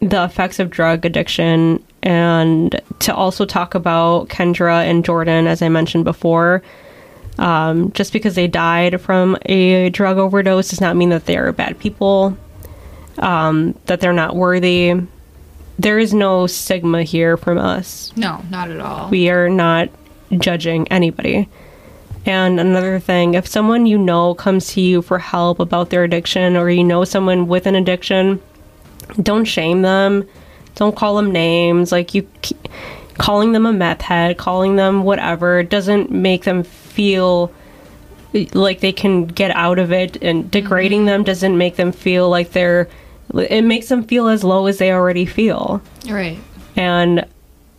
the 0.00 0.24
effects 0.24 0.58
of 0.58 0.70
drug 0.70 1.04
addiction 1.04 1.84
and 2.02 2.80
to 3.00 3.14
also 3.14 3.44
talk 3.44 3.74
about 3.74 4.28
Kendra 4.28 4.84
and 4.84 5.04
Jordan, 5.04 5.46
as 5.46 5.62
I 5.62 5.68
mentioned 5.68 6.04
before. 6.04 6.62
Um, 7.38 7.92
just 7.92 8.12
because 8.12 8.34
they 8.34 8.48
died 8.48 9.00
from 9.00 9.36
a 9.46 9.90
drug 9.90 10.18
overdose 10.18 10.70
does 10.70 10.80
not 10.80 10.96
mean 10.96 11.10
that 11.10 11.26
they 11.26 11.36
are 11.36 11.52
bad 11.52 11.78
people, 11.78 12.36
um, 13.18 13.78
that 13.86 14.00
they're 14.00 14.12
not 14.12 14.34
worthy. 14.34 14.94
There 15.78 15.98
is 16.00 16.12
no 16.12 16.48
stigma 16.48 17.04
here 17.04 17.36
from 17.36 17.58
us. 17.58 18.12
No, 18.16 18.44
not 18.50 18.70
at 18.70 18.80
all. 18.80 19.08
We 19.08 19.30
are 19.30 19.48
not 19.48 19.88
judging 20.36 20.88
anybody. 20.88 21.48
And 22.28 22.60
another 22.60 23.00
thing, 23.00 23.32
if 23.32 23.46
someone 23.46 23.86
you 23.86 23.96
know 23.96 24.34
comes 24.34 24.74
to 24.74 24.82
you 24.82 25.00
for 25.00 25.18
help 25.18 25.60
about 25.60 25.88
their 25.88 26.04
addiction 26.04 26.56
or 26.56 26.68
you 26.68 26.84
know 26.84 27.04
someone 27.04 27.48
with 27.48 27.66
an 27.66 27.74
addiction, 27.74 28.42
don't 29.22 29.46
shame 29.46 29.80
them. 29.80 30.28
Don't 30.74 30.94
call 30.94 31.16
them 31.16 31.32
names. 31.32 31.90
Like 31.90 32.12
you 32.12 32.28
calling 33.14 33.52
them 33.52 33.64
a 33.64 33.72
meth 33.72 34.02
head, 34.02 34.36
calling 34.36 34.76
them 34.76 35.04
whatever 35.04 35.62
doesn't 35.62 36.10
make 36.10 36.44
them 36.44 36.64
feel 36.64 37.50
like 38.52 38.80
they 38.80 38.92
can 38.92 39.24
get 39.24 39.50
out 39.52 39.78
of 39.78 39.90
it 39.90 40.22
and 40.22 40.42
mm-hmm. 40.42 40.50
degrading 40.50 41.06
them 41.06 41.24
doesn't 41.24 41.56
make 41.56 41.76
them 41.76 41.92
feel 41.92 42.28
like 42.28 42.52
they're 42.52 42.88
it 43.34 43.62
makes 43.62 43.88
them 43.88 44.04
feel 44.04 44.28
as 44.28 44.44
low 44.44 44.66
as 44.66 44.76
they 44.76 44.92
already 44.92 45.24
feel 45.24 45.82
right. 46.10 46.38
and 46.76 47.26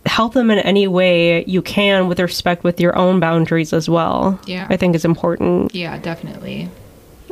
help 0.06 0.32
them 0.34 0.50
in 0.50 0.58
any 0.60 0.86
way 0.88 1.44
you 1.44 1.60
can 1.62 2.08
with 2.08 2.18
respect 2.20 2.64
with 2.64 2.80
your 2.80 2.96
own 2.96 3.20
boundaries 3.20 3.72
as 3.72 3.88
well. 3.88 4.40
Yeah. 4.46 4.66
I 4.70 4.76
think 4.76 4.94
is 4.94 5.04
important. 5.04 5.74
Yeah, 5.74 5.98
definitely. 5.98 6.68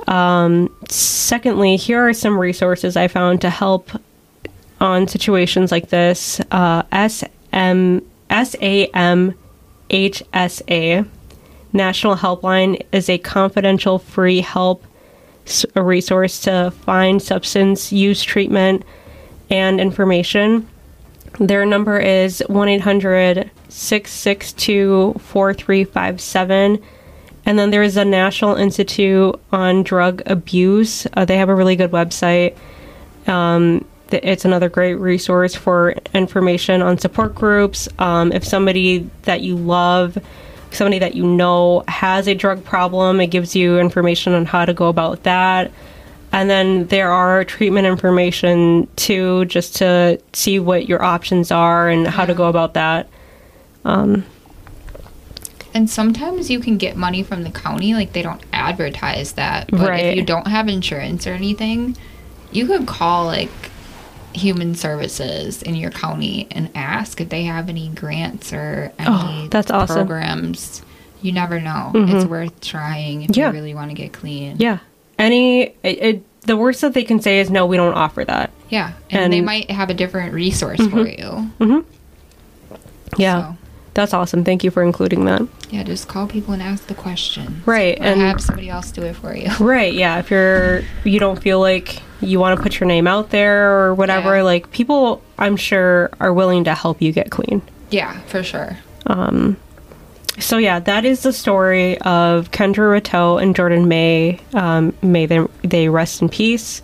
Um, 0.07 0.75
Secondly, 0.91 1.77
here 1.77 2.07
are 2.09 2.13
some 2.15 2.39
resources 2.39 2.97
I 2.97 3.09
found 3.09 3.41
to 3.43 3.51
help 3.51 3.91
on 4.81 5.09
situations 5.09 5.71
like 5.73 5.89
this. 5.91 6.41
Uh, 6.51 6.83
SM, 6.93 7.99
SAMHSA, 9.91 11.07
National 11.73 12.17
Helpline, 12.17 12.83
is 12.93 13.09
a 13.09 13.19
confidential 13.19 13.99
free 13.99 14.41
help 14.41 14.85
s- 15.47 15.67
a 15.75 15.83
resource 15.83 16.41
to 16.43 16.73
find 16.85 17.21
substance 17.23 17.93
use 17.93 18.23
treatment 18.23 18.85
and 19.51 19.81
information. 19.81 20.67
Their 21.39 21.65
number 21.65 21.99
is 21.99 22.43
1 22.49 22.69
800 22.69 23.51
662 23.69 25.15
4357. 25.21 26.83
And 27.47 27.59
then 27.59 27.71
there's 27.71 27.97
a 27.97 28.05
National 28.05 28.57
Institute 28.57 29.39
on 29.53 29.83
Drug 29.83 30.23
Abuse. 30.27 31.07
Uh, 31.15 31.25
they 31.25 31.39
have 31.39 31.49
a 31.49 31.55
really 31.55 31.77
good 31.77 31.93
website. 31.93 32.57
Um, 33.27 33.85
it's 34.11 34.45
another 34.45 34.69
great 34.69 34.95
resource 34.95 35.55
for 35.55 35.95
information 36.15 36.83
on 36.83 36.99
support 36.99 37.35
groups. 37.35 37.89
Um, 37.99 38.33
if 38.33 38.45
somebody 38.45 39.09
that 39.23 39.43
you 39.43 39.57
love, 39.57 40.19
somebody 40.73 40.99
that 40.99 41.15
you 41.15 41.25
know 41.25 41.85
has 41.89 42.27
a 42.27 42.35
drug 42.35 42.65
problem, 42.65 43.21
it 43.21 43.29
gives 43.29 43.55
you 43.55 43.79
information 43.79 44.33
on 44.33 44.45
how 44.45 44.65
to 44.65 44.75
go 44.75 44.89
about 44.89 45.23
that. 45.23 45.71
And 46.31 46.51
then 46.51 46.87
there 46.89 47.11
are 47.11 47.43
treatment 47.45 47.87
information 47.87 48.87
too, 48.97 49.47
just 49.47 49.77
to 49.77 50.21
see 50.35 50.59
what 50.59 50.89
your 50.89 51.03
options 51.03 51.51
are 51.51 51.89
and 51.89 52.07
how 52.07 52.27
to 52.27 52.35
go 52.35 52.49
about 52.49 52.75
that. 52.75 53.09
And 55.75 55.89
sometimes 55.89 56.51
you 56.51 56.61
can 56.61 56.79
get 56.79 56.97
money 56.97 57.23
from 57.23 57.45
the 57.45 57.51
county, 57.51 57.95
like 57.95 58.13
they 58.13 58.23
don't 58.23 58.43
advertise 58.53 59.33
that. 59.33 59.71
But 59.71 59.89
Right. 59.89 60.05
if 60.07 60.17
you 60.17 60.23
don't 60.23 60.47
have 60.49 60.69
insurance 60.69 61.27
or 61.27 61.33
anything, 61.33 61.97
you 62.51 62.67
could 62.67 62.87
call 62.87 63.27
like 63.27 63.51
human 64.33 64.75
services 64.75 65.63
in 65.63 65.75
your 65.75 65.91
county 65.91 66.47
and 66.51 66.71
ask 66.75 67.21
if 67.21 67.29
they 67.29 67.45
have 67.45 67.69
any 67.69 67.89
grants 67.89 68.53
or 68.53 68.93
any 68.99 69.09
Oh, 69.11 69.49
that's 69.51 69.71
awesome. 69.71 69.97
Mm-hmm. 69.99 70.07
programs. 70.09 70.83
You 71.21 71.33
never 71.33 71.61
know. 71.61 71.91
It's 71.95 72.25
worth 72.27 72.61
trying 72.61 73.23
if 73.23 73.37
Yeah. 73.37 73.49
you 73.49 73.53
really 73.55 73.75
want 73.75 73.91
to 73.91 73.95
get 73.95 74.13
clean. 74.13 74.57
Yeah. 74.59 74.79
Any, 75.19 75.63
it, 75.63 75.75
it, 76.03 76.23
the 76.47 76.57
worst 76.57 76.81
that 76.83 76.95
they 76.95 77.05
can 77.05 77.21
say 77.21 77.41
is 77.41 77.51
no, 77.51 77.67
we 77.67 77.77
don't 77.77 77.95
offer 77.95 78.25
that. 78.25 78.51
Yeah. 78.71 78.93
And, 79.11 79.33
they 79.33 79.39
And- 79.39 79.47
Mm-hmm. 79.47 79.47
might 79.47 79.71
have 79.71 79.91
a 79.91 79.95
different 79.95 80.33
resource 80.35 80.85
for 80.87 81.07
you. 81.07 81.85
Yeah. 83.17 83.53
So, 83.53 83.57
That's 83.95 84.15
awesome. 84.15 84.45
Thank 84.45 84.63
you 84.65 84.71
for 84.71 84.83
including 84.83 85.25
that. 85.25 85.43
yeah, 85.71 85.83
just 85.83 86.07
call 86.09 86.27
people 86.27 86.55
and 86.55 86.63
ask 86.63 86.87
the 86.87 86.95
question. 86.95 87.63
Right, 87.67 87.99
and- 88.01 88.21
have 88.21 88.41
somebody 88.41 88.69
else 88.69 88.91
do 88.93 89.03
it 89.03 89.17
for 89.17 89.35
you. 89.35 89.49
Right. 89.61 89.93
Yeah. 89.93 90.19
If 90.19 90.31
you're, 90.31 90.83
you 91.05 91.19
don't 91.19 91.41
feel 91.43 91.59
like 91.61 92.01
you 92.21 92.39
want 92.41 92.57
to 92.57 92.63
put 92.63 92.79
your 92.81 92.87
name 92.87 93.07
out 93.07 93.31
there 93.31 93.79
or 93.81 93.95
whatever, 93.95 94.37
Yeah. 94.37 94.43
like 94.43 94.71
people, 94.71 95.23
I'm 95.39 95.57
sure, 95.57 96.11
are 96.21 96.33
willing 96.33 96.65
to 96.65 96.75
help 96.75 97.03
you 97.03 97.13
get 97.13 97.31
clean. 97.31 97.63
Yeah, 97.91 98.21
for 98.23 98.43
sure. 98.43 98.77
So 100.41 100.59
yeah, 100.59 100.81
that 100.81 101.05
is 101.05 101.23
the 101.23 101.33
story 101.33 101.99
of 101.99 102.51
Kendra 102.51 102.91
Rateau 103.01 103.43
and 103.43 103.57
Jordan 103.57 103.89
May. 103.89 104.41
Um, 104.55 104.95
may 105.03 105.27
they, 105.27 105.45
they 105.63 105.89
rest 105.89 106.23
in 106.23 106.29
peace. 106.29 106.81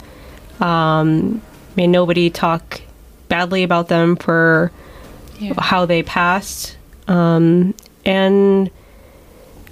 Um, 0.60 1.40
may 1.76 1.86
nobody 1.86 2.31
talk 2.31 2.81
badly 3.28 3.62
about 3.62 3.89
them 3.89 4.16
for 4.16 4.72
Yeah. 5.39 5.55
how 5.59 5.86
they 5.86 6.02
passed. 6.02 6.76
Um, 7.09 7.74
and 8.05 8.70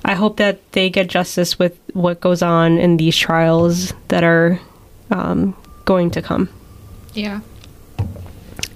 I 0.05 0.15
hope 0.15 0.37
that 0.39 0.61
they 0.73 0.91
get 0.91 1.09
justice 1.09 1.59
with 1.59 1.79
what 1.93 2.21
goes 2.21 2.43
on 2.43 2.79
in 2.79 2.97
these 2.97 3.17
trials 3.17 3.93
that 4.09 4.25
are 4.25 4.61
um, 5.11 5.57
going 5.85 6.11
to 6.13 6.23
come. 6.23 6.49
Yeah. 7.15 7.41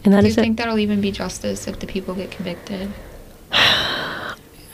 And 0.04 0.14
that 0.14 0.20
Do 0.22 0.28
you 0.28 0.34
think 0.34 0.56
that'll 0.58 0.78
even 0.78 1.00
be 1.00 1.10
justice 1.10 1.66
if 1.66 1.80
the 1.80 1.86
people 1.86 2.14
get 2.14 2.30
convicted? 2.30 2.92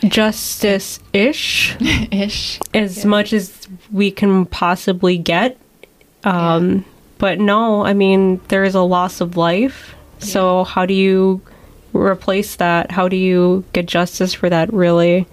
Justice 0.05 0.99
ish. 1.13 1.77
Ish. 2.11 2.59
as 2.75 2.99
Yeah. 2.99 3.07
much 3.07 3.33
as 3.33 3.69
we 3.93 4.11
can 4.11 4.47
possibly 4.47 5.17
get. 5.19 5.57
Um, 6.25 6.85
But 7.19 7.39
no, 7.39 7.85
I 7.85 7.93
mean, 7.95 8.41
there 8.49 8.65
is 8.65 8.75
a 8.75 8.81
loss 8.83 9.21
of 9.21 9.37
life. 9.37 9.95
So, 10.19 10.65
how 10.65 10.87
do 10.87 10.95
you 10.95 11.41
replace 11.93 12.57
that? 12.57 12.91
How 12.91 13.07
do 13.09 13.17
you 13.17 13.65
get 13.73 13.87
justice 13.87 14.35
for 14.35 14.49
that, 14.51 14.73
really? 14.73 15.27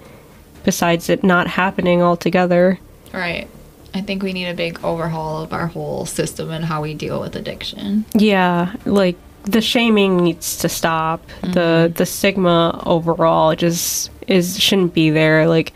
Besides 0.63 1.09
it 1.09 1.23
not 1.23 1.47
happening 1.47 2.01
altogether. 2.03 2.79
Right. 3.13 3.47
I 3.95 4.01
think 4.01 4.21
we 4.21 4.33
need 4.33 4.47
a 4.47 4.53
big 4.53 4.79
overhaul 4.83 5.41
of 5.41 5.51
our 5.51 5.65
whole 5.67 6.05
system 6.05 6.51
and 6.51 6.63
how 6.65 6.81
we 6.83 6.93
deal 6.93 7.19
with 7.19 7.35
addiction. 7.35 8.05
Yeah, 8.13 8.73
like 8.85 9.15
the 9.45 9.61
shaming 9.61 10.17
needs 10.17 10.57
to 10.59 10.69
stop. 10.69 11.25
The 11.41 11.91
the 11.95 12.05
stigma 12.05 12.83
overall 12.85 13.55
just 13.55 14.11
is 14.29 14.59
shouldn't 14.59 14.93
be 14.93 15.09
there. 15.09 15.47
Like 15.47 15.73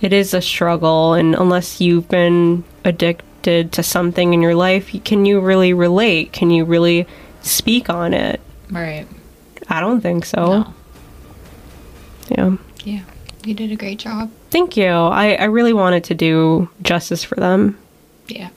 it 0.00 0.12
is 0.12 0.34
a 0.34 0.42
struggle 0.42 1.14
and 1.14 1.34
unless 1.34 1.80
you've 1.80 2.08
been 2.08 2.64
addicted 2.84 3.72
to 3.72 3.82
something 3.82 4.34
in 4.34 4.42
your 4.42 4.54
life, 4.54 4.90
can 5.04 5.24
you 5.24 5.40
really 5.40 5.72
relate? 5.72 6.32
Can 6.32 6.50
you 6.50 6.64
really 6.64 7.06
speak 7.42 7.88
on 7.88 8.12
it? 8.14 8.40
Right. 8.70 9.06
I 9.68 9.80
don't 9.80 10.00
think 10.00 10.24
so. 10.24 10.46
No. 10.46 10.74
Yeah. 12.28 12.56
Yeah. 12.84 13.00
You 13.44 13.54
did 13.54 13.70
a 13.72 13.76
great 13.76 13.98
job. 13.98 14.30
Thank 14.50 14.76
you. 14.76 14.86
I, 14.86 15.34
I 15.34 15.44
really 15.44 15.74
wanted 15.74 16.04
to 16.04 16.14
do 16.14 16.68
justice 16.82 17.22
for 17.22 17.34
them. 17.34 17.78
Yeah. 18.26 18.48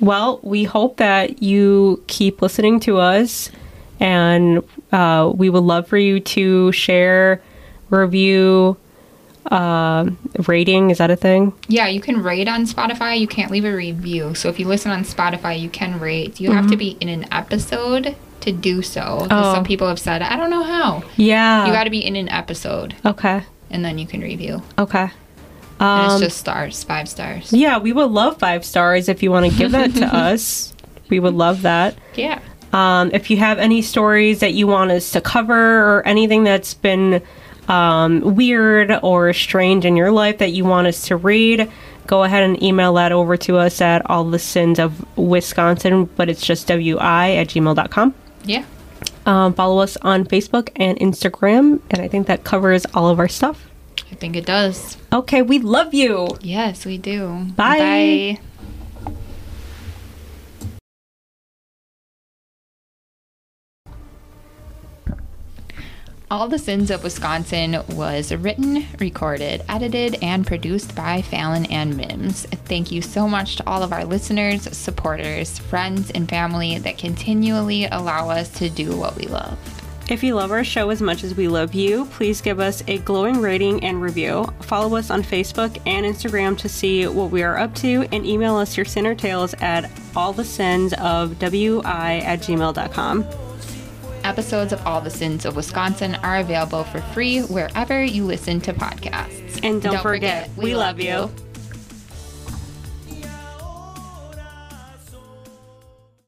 Well, 0.00 0.40
we 0.42 0.64
hope 0.64 0.96
that 0.98 1.42
you 1.42 2.02
keep 2.06 2.42
listening 2.42 2.80
to 2.80 2.98
us, 2.98 3.50
and 3.98 4.62
uh, 4.92 5.30
we 5.34 5.50
would 5.50 5.62
love 5.62 5.86
for 5.86 5.98
you 5.98 6.20
to 6.20 6.72
share, 6.72 7.42
review, 7.90 8.76
uh, 9.46 10.08
rating. 10.46 10.90
Is 10.90 10.98
that 10.98 11.10
a 11.10 11.16
thing? 11.16 11.52
Yeah, 11.68 11.88
you 11.88 12.00
can 12.00 12.22
rate 12.22 12.48
on 12.48 12.66
Spotify. 12.66 13.18
You 13.18 13.26
can't 13.26 13.50
leave 13.50 13.64
a 13.64 13.74
review. 13.74 14.34
So 14.34 14.48
if 14.48 14.58
you 14.58 14.66
listen 14.66 14.90
on 14.90 15.04
Spotify, 15.04 15.58
you 15.58 15.68
can 15.68 15.98
rate. 16.00 16.40
You 16.40 16.52
have 16.52 16.70
to 16.70 16.76
be 16.76 16.96
in 17.00 17.08
an 17.08 17.32
episode 17.32 18.16
to 18.40 18.52
do 18.52 18.82
so. 18.82 19.26
Oh. 19.30 19.54
Some 19.54 19.64
people 19.64 19.88
have 19.88 19.98
said, 19.98 20.22
I 20.22 20.36
don't 20.36 20.50
know 20.50 20.62
how. 20.62 21.02
Yeah. 21.16 21.66
You 21.66 21.72
got 21.72 21.84
to 21.84 21.90
be 21.90 22.04
in 22.04 22.16
an 22.16 22.28
episode 22.28 22.94
okay. 23.04 23.42
and 23.70 23.84
then 23.84 23.98
you 23.98 24.06
can 24.06 24.20
review. 24.20 24.62
Okay. 24.78 25.10
Um, 25.78 26.10
it's 26.10 26.20
just 26.20 26.38
stars, 26.38 26.84
five 26.84 27.08
stars. 27.08 27.52
Yeah, 27.52 27.78
we 27.78 27.92
would 27.92 28.10
love 28.10 28.38
five 28.38 28.64
stars 28.64 29.08
if 29.08 29.22
you 29.22 29.30
want 29.30 29.50
to 29.50 29.58
give 29.58 29.72
that 29.72 29.94
to 29.94 30.06
us. 30.14 30.74
We 31.08 31.20
would 31.20 31.34
love 31.34 31.62
that. 31.62 31.96
Yeah. 32.14 32.40
Um, 32.72 33.10
if 33.12 33.30
you 33.30 33.38
have 33.38 33.58
any 33.58 33.82
stories 33.82 34.40
that 34.40 34.52
you 34.52 34.66
want 34.66 34.90
us 34.90 35.12
to 35.12 35.20
cover 35.20 35.54
or 35.54 36.06
anything 36.06 36.44
that's 36.44 36.74
been 36.74 37.22
um, 37.70 38.34
weird 38.34 38.92
or 39.02 39.32
strange 39.32 39.84
in 39.84 39.96
your 39.96 40.10
life 40.10 40.38
that 40.38 40.50
you 40.50 40.64
want 40.64 40.88
us 40.88 41.06
to 41.06 41.16
read, 41.16 41.70
go 42.06 42.24
ahead 42.24 42.42
and 42.42 42.60
email 42.62 42.94
that 42.94 43.12
over 43.12 43.36
to 43.36 43.56
us 43.56 43.80
at 43.80 44.08
all 44.10 44.24
the 44.24 44.38
sins 44.38 44.78
of 44.78 45.04
Wisconsin, 45.16 46.06
but 46.16 46.28
it's 46.28 46.44
just 46.44 46.66
wi 46.66 47.30
at 47.36 47.48
gmail.com. 47.48 48.14
Yeah. 48.44 48.64
Um, 49.24 49.54
follow 49.54 49.80
us 49.80 49.96
on 50.02 50.24
Facebook 50.24 50.70
and 50.76 50.98
Instagram, 50.98 51.80
and 51.90 52.02
I 52.02 52.08
think 52.08 52.26
that 52.26 52.42
covers 52.42 52.84
all 52.92 53.08
of 53.08 53.18
our 53.18 53.28
stuff. 53.28 53.66
I 54.10 54.16
think 54.16 54.34
it 54.34 54.46
does. 54.46 54.96
Okay, 55.12 55.40
we 55.40 55.58
love 55.60 55.94
you. 55.94 56.36
Yes, 56.40 56.84
we 56.84 56.98
do. 56.98 57.46
Bye. 57.56 58.36
Bye. 58.36 58.40
All 66.30 66.46
the 66.46 66.60
Sins 66.60 66.92
of 66.92 67.02
Wisconsin 67.02 67.82
was 67.88 68.32
written, 68.32 68.86
recorded, 69.00 69.64
edited, 69.68 70.16
and 70.22 70.46
produced 70.46 70.94
by 70.94 71.22
Fallon 71.22 71.66
and 71.66 71.96
Mims. 71.96 72.46
Thank 72.66 72.92
you 72.92 73.02
so 73.02 73.26
much 73.26 73.56
to 73.56 73.68
all 73.68 73.82
of 73.82 73.92
our 73.92 74.04
listeners, 74.04 74.62
supporters, 74.76 75.58
friends, 75.58 76.12
and 76.12 76.28
family 76.28 76.78
that 76.78 76.98
continually 76.98 77.86
allow 77.86 78.30
us 78.30 78.48
to 78.58 78.70
do 78.70 78.96
what 78.96 79.16
we 79.16 79.24
love. 79.24 79.58
If 80.08 80.22
you 80.22 80.36
love 80.36 80.52
our 80.52 80.62
show 80.62 80.90
as 80.90 81.02
much 81.02 81.24
as 81.24 81.34
we 81.34 81.48
love 81.48 81.74
you, 81.74 82.04
please 82.06 82.40
give 82.40 82.60
us 82.60 82.84
a 82.86 82.98
glowing 82.98 83.40
rating 83.40 83.82
and 83.82 84.00
review. 84.00 84.44
Follow 84.60 84.96
us 84.96 85.10
on 85.10 85.24
Facebook 85.24 85.82
and 85.84 86.06
Instagram 86.06 86.56
to 86.58 86.68
see 86.68 87.08
what 87.08 87.32
we 87.32 87.42
are 87.42 87.58
up 87.58 87.74
to, 87.76 88.06
and 88.12 88.24
email 88.24 88.54
us 88.54 88.76
your 88.76 88.86
sin 88.86 89.04
or 89.04 89.16
tales 89.16 89.52
at 89.54 89.90
all 90.14 90.32
the 90.32 90.44
sins 90.44 90.92
of 90.94 91.40
wi 91.40 92.18
at 92.18 92.38
gmail.com. 92.38 93.26
Episodes 94.30 94.72
of 94.72 94.86
All 94.86 95.00
the 95.00 95.10
Sins 95.10 95.44
of 95.44 95.56
Wisconsin 95.56 96.14
are 96.22 96.36
available 96.36 96.84
for 96.84 97.00
free 97.00 97.40
wherever 97.40 98.04
you 98.04 98.24
listen 98.24 98.60
to 98.60 98.72
podcasts. 98.72 99.58
And 99.64 99.82
don't, 99.82 100.00
forget, 100.00 100.48
we 100.56 100.76
love 100.76 101.00
you. 101.00 101.32